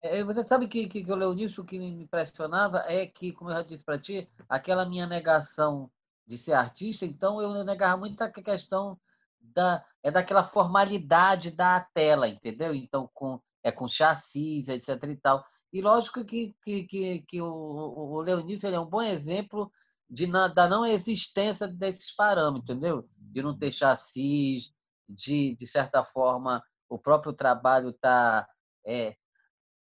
[0.04, 3.56] É, você sabe que, que, que o Leonilson que me impressionava é que, como eu
[3.56, 5.92] já disse para ti, aquela minha negação
[6.26, 9.00] de ser artista, então eu negava muito a questão
[9.40, 12.74] da é daquela formalidade da tela, entendeu?
[12.74, 15.44] Então com é com chassis, etc e tal.
[15.72, 19.72] E lógico que que, que, que o, o Leonilson é um bom exemplo
[20.12, 23.10] de na, da não existência desses parâmetros, entendeu?
[23.18, 24.74] De não ter chassis,
[25.08, 28.46] de, de certa forma, o próprio trabalho tá
[28.86, 29.16] é,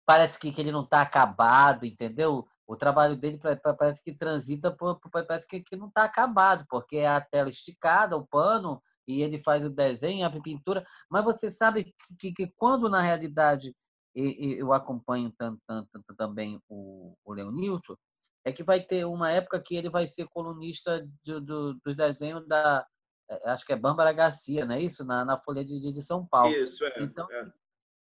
[0.06, 2.46] parece que, que ele não está acabado, entendeu?
[2.66, 3.40] O trabalho dele
[3.76, 8.16] parece que transita, por, parece que, que não está acabado, porque é a tela esticada,
[8.16, 10.86] o pano, e ele faz o desenho, a pintura.
[11.10, 13.74] Mas você sabe que, que, que quando, na realidade,
[14.14, 17.96] eu acompanho tanto, tanto, tanto também o, o Leonilson,
[18.44, 22.46] é que vai ter uma época que ele vai ser colunista do, do, dos desenhos
[22.46, 22.86] da,
[23.30, 25.04] é, acho que é Bárbara Garcia, não é isso?
[25.04, 26.52] Na, na Folha de, de São Paulo.
[26.52, 26.94] Isso, é.
[27.00, 27.46] Então, é.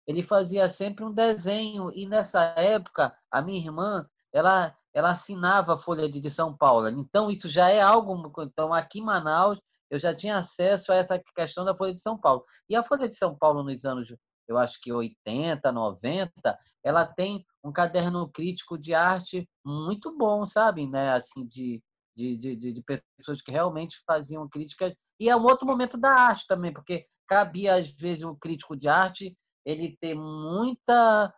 [0.07, 5.79] ele fazia sempre um desenho, e nessa época, a minha irmã, ela, ela assinava a
[5.79, 6.89] Folha de, de São Paulo.
[6.89, 8.33] Então, isso já é algo.
[8.39, 12.19] Então, aqui em Manaus, eu já tinha acesso a essa questão da Folha de São
[12.19, 12.43] Paulo.
[12.67, 14.09] E a Folha de São Paulo, nos anos,
[14.49, 20.87] eu acho que 80, 90, ela tem um caderno crítico de arte muito bom, sabe?
[20.87, 21.13] Né?
[21.13, 21.83] Assim, de,
[22.17, 22.83] de, de, de
[23.17, 24.95] pessoas que realmente faziam críticas.
[25.19, 28.89] E é um outro momento da arte também, porque cabia, às vezes, o crítico de
[28.89, 31.33] arte ele ter muita,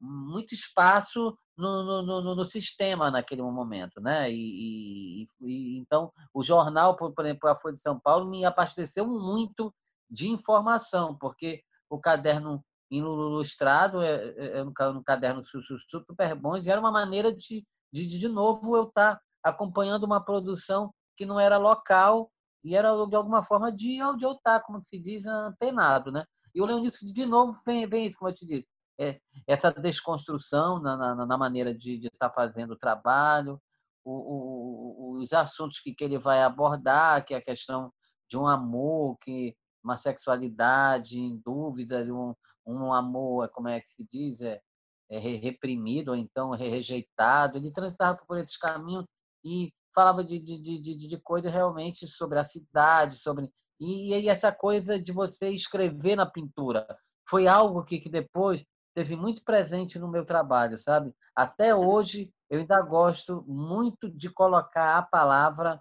[0.00, 4.30] muito espaço no, no, no, no, sistema naquele momento, né?
[4.30, 9.06] E, e, e, então o jornal, por, exemplo, a Folha de São Paulo me abasteceu
[9.06, 9.74] muito
[10.10, 16.80] de informação, porque o caderno ilustrado é, é, é no, caderno super bons e era
[16.80, 21.58] uma maneira de, de, de novo eu estar tá acompanhando uma produção que não era
[21.58, 22.30] local
[22.62, 26.24] e era de alguma forma de onde eu estar, como se diz, antenado, né?
[26.54, 28.66] E o Leonício, de novo, vem, vem isso, como eu te disse,
[28.98, 33.60] é, essa desconstrução na, na, na maneira de, de estar fazendo o trabalho,
[34.04, 37.92] o, o, os assuntos que, que ele vai abordar, que é a questão
[38.28, 39.54] de um amor, que
[39.86, 42.34] uma sexualidade em dúvida, um,
[42.66, 44.60] um amor, como é que se diz, é,
[45.08, 47.56] é reprimido ou então rejeitado.
[47.56, 49.04] Ele transitava por esses caminhos
[49.44, 53.48] e falava de, de, de, de coisas realmente sobre a cidade, sobre
[53.78, 56.86] e, e essa coisa de você escrever na pintura
[57.28, 58.64] foi algo que, que depois
[58.94, 61.14] teve muito presente no meu trabalho, sabe?
[61.34, 65.80] Até hoje eu ainda gosto muito de colocar a palavra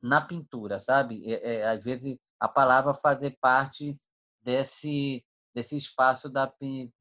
[0.00, 1.22] na pintura, sabe?
[1.26, 3.98] É, é, às vezes a palavra fazer parte
[4.42, 5.24] desse
[5.56, 6.46] desse espaço da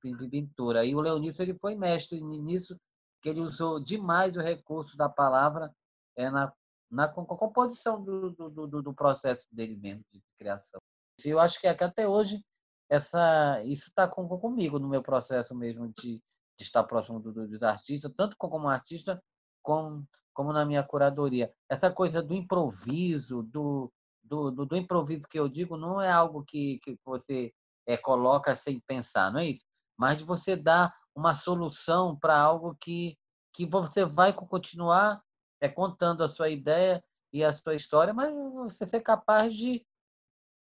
[0.02, 0.86] pintura.
[0.86, 2.80] E o Leonício ele foi mestre nisso,
[3.22, 5.76] que ele usou demais o recurso da palavra
[6.16, 6.54] é na,
[6.90, 10.80] na composição do, do, do, do processo dele mesmo de criação.
[11.26, 12.42] E eu acho que até hoje
[12.90, 16.22] essa isso está com, comigo no meu processo mesmo de,
[16.58, 19.22] de estar próximo do, dos artistas, tanto como artista
[19.62, 21.52] como, como na minha curadoria.
[21.70, 23.92] Essa coisa do improviso, do,
[24.26, 27.54] do, do, do improviso que eu digo, não é algo que, que você
[27.88, 29.66] é, coloca sem pensar, não é isso?
[29.98, 33.18] Mas de você dar uma solução para algo que,
[33.54, 35.22] que você vai continuar
[35.62, 39.86] é, contando a sua ideia e a sua história, mas você ser capaz de,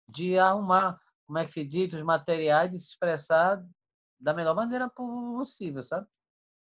[0.07, 3.63] de arrumar, como é que se diz, os materiais e se expressar
[4.19, 6.07] da melhor maneira possível, sabe?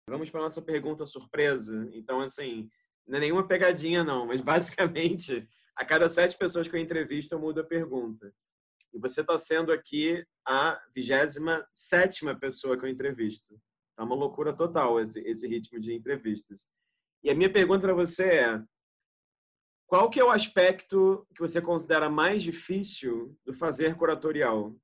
[0.09, 1.89] Vamos para nossa pergunta surpresa.
[1.93, 2.69] Então, assim,
[3.07, 7.41] não é nenhuma pegadinha, não, mas basicamente, a cada sete pessoas que eu entrevisto, eu
[7.41, 8.33] mudo a pergunta.
[8.93, 13.61] E você está sendo aqui a 27 pessoa que eu entrevisto.
[13.97, 16.67] Tá uma loucura total esse, esse ritmo de entrevistas.
[17.23, 18.63] E a minha pergunta para você é:
[19.87, 24.75] qual que é o aspecto que você considera mais difícil do fazer curatorial?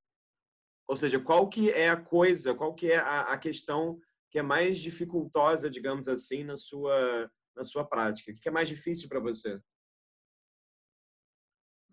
[0.88, 3.98] Ou seja, qual que é a coisa, qual que é a, a questão
[4.30, 8.30] que é mais dificultosa, digamos assim, na sua na sua prática?
[8.30, 9.60] O que é mais difícil para você?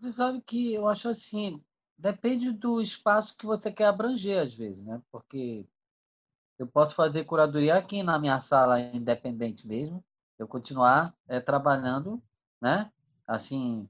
[0.03, 1.63] Você sabe que eu acho assim,
[1.97, 5.01] depende do espaço que você quer abranger às vezes, né?
[5.09, 5.65] Porque
[6.59, 10.03] eu posso fazer curadoria aqui na minha sala independente mesmo,
[10.37, 12.21] eu continuar é, trabalhando,
[12.61, 12.91] né?
[13.25, 13.87] Assim,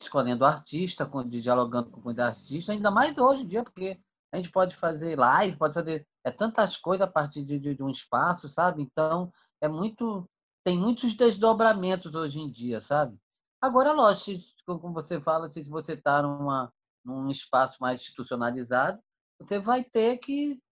[0.00, 4.00] escolhendo artista, dialogando com o artista, ainda mais hoje em dia, porque
[4.32, 7.82] a gente pode fazer live, pode fazer é tantas coisas a partir de, de, de
[7.82, 8.82] um espaço, sabe?
[8.82, 9.30] Então,
[9.60, 10.26] é muito
[10.64, 13.20] tem muitos desdobramentos hoje em dia, sabe?
[13.62, 16.72] Agora, lógico, como você fala, se você está numa
[17.04, 19.02] num espaço mais institucionalizado,
[19.40, 20.62] você vai ter que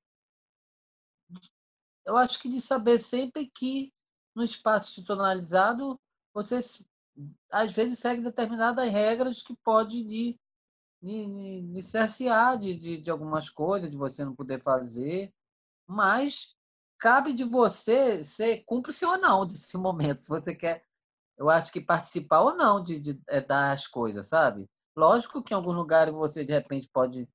[2.07, 3.93] eu acho que de saber sempre que
[4.35, 6.01] no espaço institucionalizado
[6.33, 6.61] você
[7.51, 10.41] às vezes segue determinadas regras que pode lhe,
[11.03, 15.33] lhe, lhe cercear de, de, de algumas coisas, de você não poder fazer,
[15.87, 16.55] mas
[16.99, 20.85] cabe de você ser cúmplice ou não desse momento, se você quer,
[21.41, 24.69] eu acho que participar ou não de, de, de é, das coisas, sabe?
[24.95, 27.27] Lógico que em alguns lugares você de repente pode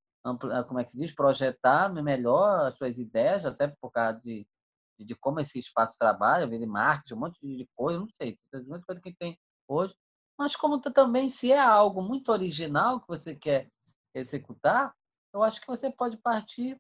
[0.68, 4.48] como é que se diz, projetar melhor as suas ideias, até por causa de,
[5.00, 8.86] de como esse espaço trabalha, de marketing, um monte de coisa, não sei, tem muita
[8.88, 9.38] coisa que tem
[9.68, 9.96] hoje.
[10.38, 13.70] Mas como também, se é algo muito original que você quer
[14.16, 14.96] executar,
[15.32, 16.80] eu acho que você pode partir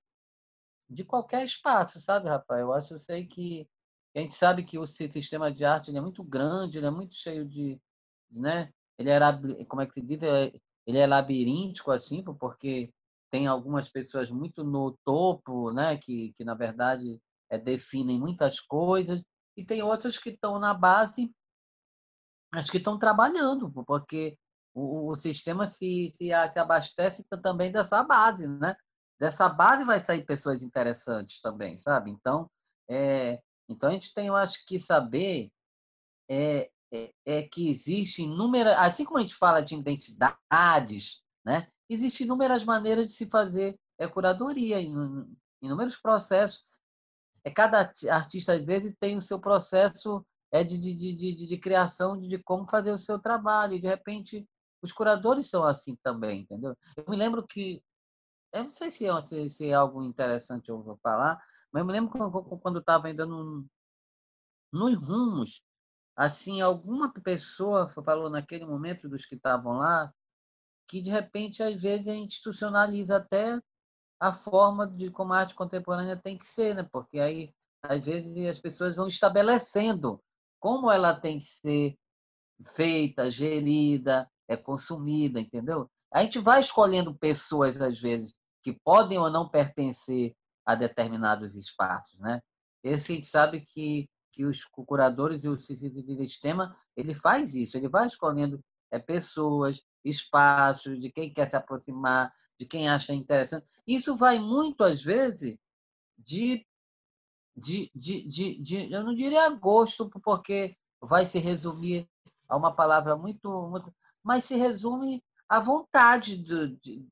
[0.90, 2.68] de qualquer espaço, sabe, Rafael?
[2.68, 3.68] Eu acho, eu sei que
[4.16, 7.46] a gente sabe que o sistema de arte é muito grande, ele é muito cheio
[7.46, 7.80] de,
[8.32, 8.72] né?
[8.98, 9.38] Ele era,
[9.68, 10.24] como é que se diz?
[10.24, 10.54] É,
[10.88, 12.94] ele é labiríntico assim, porque
[13.30, 15.98] tem algumas pessoas muito no topo, né?
[15.98, 19.22] Que, que na verdade é, definem muitas coisas
[19.58, 21.30] e tem outras que estão na base,
[22.54, 24.38] mas que estão trabalhando, porque
[24.74, 28.76] o, o sistema se, se, se abastece também dessa base, né?
[29.20, 32.12] Dessa base vai sair pessoas interessantes também, sabe?
[32.12, 32.50] Então,
[32.90, 35.52] é, então a gente tem, eu acho que saber
[36.30, 41.68] é, é, é que existem inúmeras, assim como a gente fala de identidades, né?
[41.90, 44.80] Existem inúmeras maneiras de se fazer é, curadoria,
[45.62, 46.64] inúmeros processos.
[47.44, 52.20] É, cada artista, às vezes, tem o seu processo é, de, de, de, de criação
[52.20, 53.74] de, de como fazer o seu trabalho.
[53.76, 54.48] E, de repente,
[54.82, 56.76] os curadores são assim também, entendeu?
[56.98, 57.84] Eu me lembro que
[58.54, 61.38] eu não sei se é, se, se é algo interessante eu vou falar,
[61.76, 63.66] mas eu me lembro quando estava ainda no,
[64.72, 65.62] nos rumos,
[66.16, 70.10] assim, alguma pessoa falou naquele momento dos que estavam lá,
[70.88, 73.60] que de repente, às vezes, a institucionaliza até
[74.22, 76.88] a forma de como a arte contemporânea tem que ser, né?
[76.90, 77.54] Porque aí,
[77.84, 80.24] às vezes, as pessoas vão estabelecendo
[80.62, 81.98] como ela tem que ser
[82.74, 85.92] feita, gerida, é consumida, entendeu?
[86.10, 88.34] A gente vai escolhendo pessoas, às vezes,
[88.64, 90.34] que podem ou não pertencer
[90.66, 92.42] a determinados espaços, né?
[92.84, 97.90] Esse a gente sabe que, que os curadores e o sistema ele faz isso, ele
[97.90, 103.68] vai escolhendo é, pessoas, espaços, de quem quer se aproximar, de quem acha interessante.
[103.88, 105.58] Isso vai muito, às vezes,
[106.18, 106.66] de,
[107.56, 112.08] de, de, de, de eu não diria gosto, porque vai se resumir
[112.48, 113.94] a uma palavra muito, muito
[114.24, 117.08] mas se resume à vontade de, de,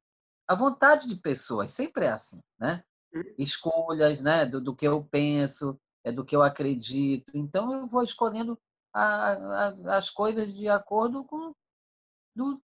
[0.48, 2.84] a vontade de pessoas, sempre é assim, né?
[3.38, 4.46] Escolhas, né?
[4.46, 7.32] Do, do que eu penso, é do que eu acredito.
[7.34, 8.58] Então eu vou escolhendo
[8.94, 11.54] a, a, as coisas de acordo com
[12.36, 12.60] do,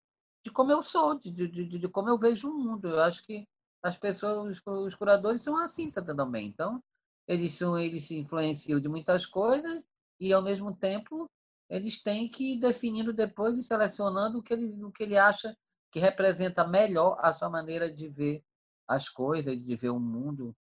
[0.44, 2.88] de como eu sou, de, de, de, como eu vejo o mundo.
[2.88, 3.46] Eu acho que
[3.82, 6.46] as pessoas, os curadores são assim também.
[6.46, 6.82] Então
[7.26, 9.82] eles são, eles se influenciam de muitas coisas
[10.18, 11.28] e ao mesmo tempo
[11.68, 15.54] eles têm que ir definindo depois e selecionando o que ele, o que ele acha
[15.92, 18.42] que representa melhor a sua maneira de ver
[18.88, 20.56] as coisas, de ver o mundo.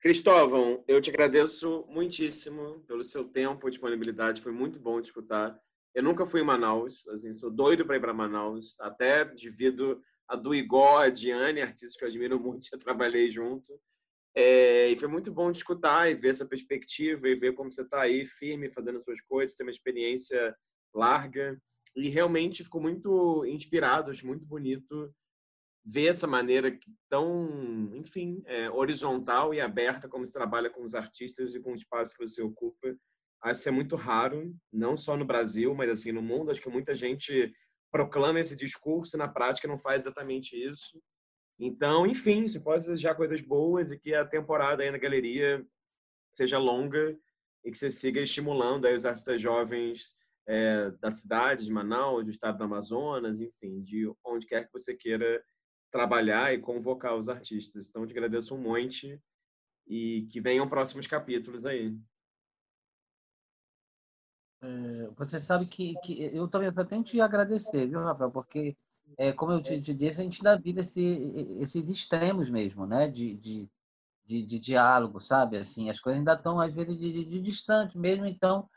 [0.00, 4.42] Cristóvão, eu te agradeço muitíssimo pelo seu tempo e disponibilidade.
[4.42, 5.58] Foi muito bom te escutar.
[5.94, 10.36] Eu nunca fui em Manaus, assim, sou doido para ir para Manaus, até devido a
[10.36, 13.80] do Igor, a Diane, artistas que eu admiro muito, já trabalhei junto.
[14.34, 17.82] É, e foi muito bom te escutar e ver essa perspectiva e ver como você
[17.82, 20.54] está aí firme fazendo as suas coisas, tem uma experiência
[20.94, 21.60] larga
[21.96, 25.12] e realmente ficou muito inspirado, acho muito bonito
[25.84, 26.78] ver essa maneira
[27.08, 31.76] tão, enfim, é, horizontal e aberta como se trabalha com os artistas e com o
[31.76, 32.96] espaço que você ocupa.
[33.42, 36.50] Acho que é muito raro, não só no Brasil, mas assim no mundo.
[36.50, 37.52] Acho que muita gente
[37.90, 41.00] proclama esse discurso e na prática não faz exatamente isso.
[41.58, 45.66] Então, enfim, você pode desejar coisas boas e que a temporada aí na galeria
[46.32, 47.18] seja longa
[47.64, 50.14] e que você siga estimulando aí os artistas jovens
[50.46, 54.94] é, da cidade de Manaus, do estado do Amazonas, enfim, de onde quer que você
[54.94, 55.42] queira
[55.90, 57.88] trabalhar e convocar os artistas.
[57.88, 59.20] Então, te agradeço um monte
[59.86, 61.96] e que venham próximos capítulos aí.
[64.62, 68.30] É, você sabe que, que eu também tenho te agradecer, viu, Rafael?
[68.30, 68.76] Porque,
[69.16, 71.00] é, como eu te, te, disse, a gente ainda vive esse,
[71.60, 73.08] esses extremos mesmo, né?
[73.08, 73.68] De, de,
[74.26, 75.56] de, de diálogo, sabe?
[75.56, 78.26] Assim, as coisas ainda estão, às vezes, de, de, de distante mesmo.
[78.26, 78.68] Então,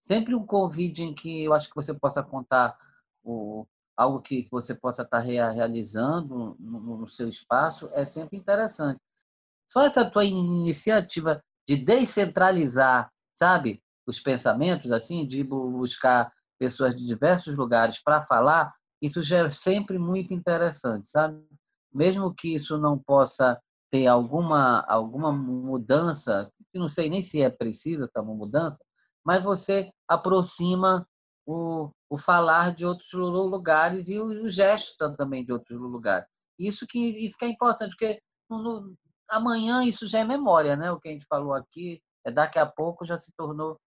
[0.00, 2.76] sempre um convite em que eu acho que você possa contar
[3.22, 3.66] o,
[3.96, 9.00] algo que você possa estar realizando no seu espaço, é sempre interessante.
[9.66, 17.56] Só essa tua iniciativa de descentralizar, sabe, os pensamentos, assim, de buscar pessoas de diversos
[17.56, 21.42] lugares para falar, isso já é sempre muito interessante, sabe?
[21.92, 23.60] Mesmo que isso não possa
[23.90, 28.78] ter alguma alguma mudança, que não sei nem se é precisa ter uma mudança,
[29.24, 31.06] mas você aproxima
[31.46, 36.28] o, o falar de outros lugares e o, o gesto também de outros lugares.
[36.58, 38.94] Isso que isso que é importante, porque no,
[39.28, 40.90] amanhã isso já é memória, né?
[40.90, 43.78] O que a gente falou aqui, é daqui a pouco já se tornou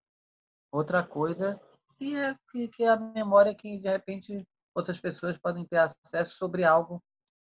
[0.71, 1.59] outra coisa
[1.99, 6.35] e é que, que é a memória que de repente outras pessoas podem ter acesso
[6.35, 7.01] sobre algo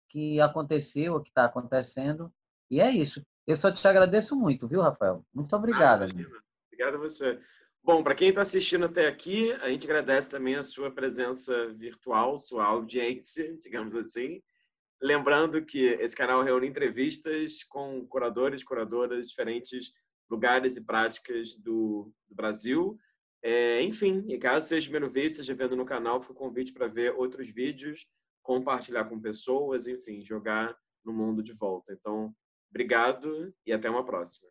[0.09, 2.33] que aconteceu, ou que está acontecendo.
[2.69, 3.23] E é isso.
[3.47, 5.25] Eu só te agradeço muito, viu, Rafael?
[5.33, 6.03] Muito obrigado.
[6.03, 6.07] Ah,
[6.67, 7.41] obrigado a você.
[7.83, 12.39] Bom, para quem está assistindo até aqui, a gente agradece também a sua presença virtual,
[12.39, 14.43] sua audiência, digamos assim.
[15.03, 19.93] Lembrando que esse canal reúne entrevistas com curadores, curadoras de diferentes
[20.31, 22.99] lugares e práticas do, do Brasil.
[23.43, 26.75] É, enfim, e caso seja o primeiro vídeo, esteja vendo no canal, fica o convite
[26.75, 28.07] para ver outros vídeos,
[28.43, 31.95] compartilhar com pessoas, enfim, jogar no mundo de volta.
[31.95, 32.35] Então,
[32.69, 34.51] obrigado e até uma próxima.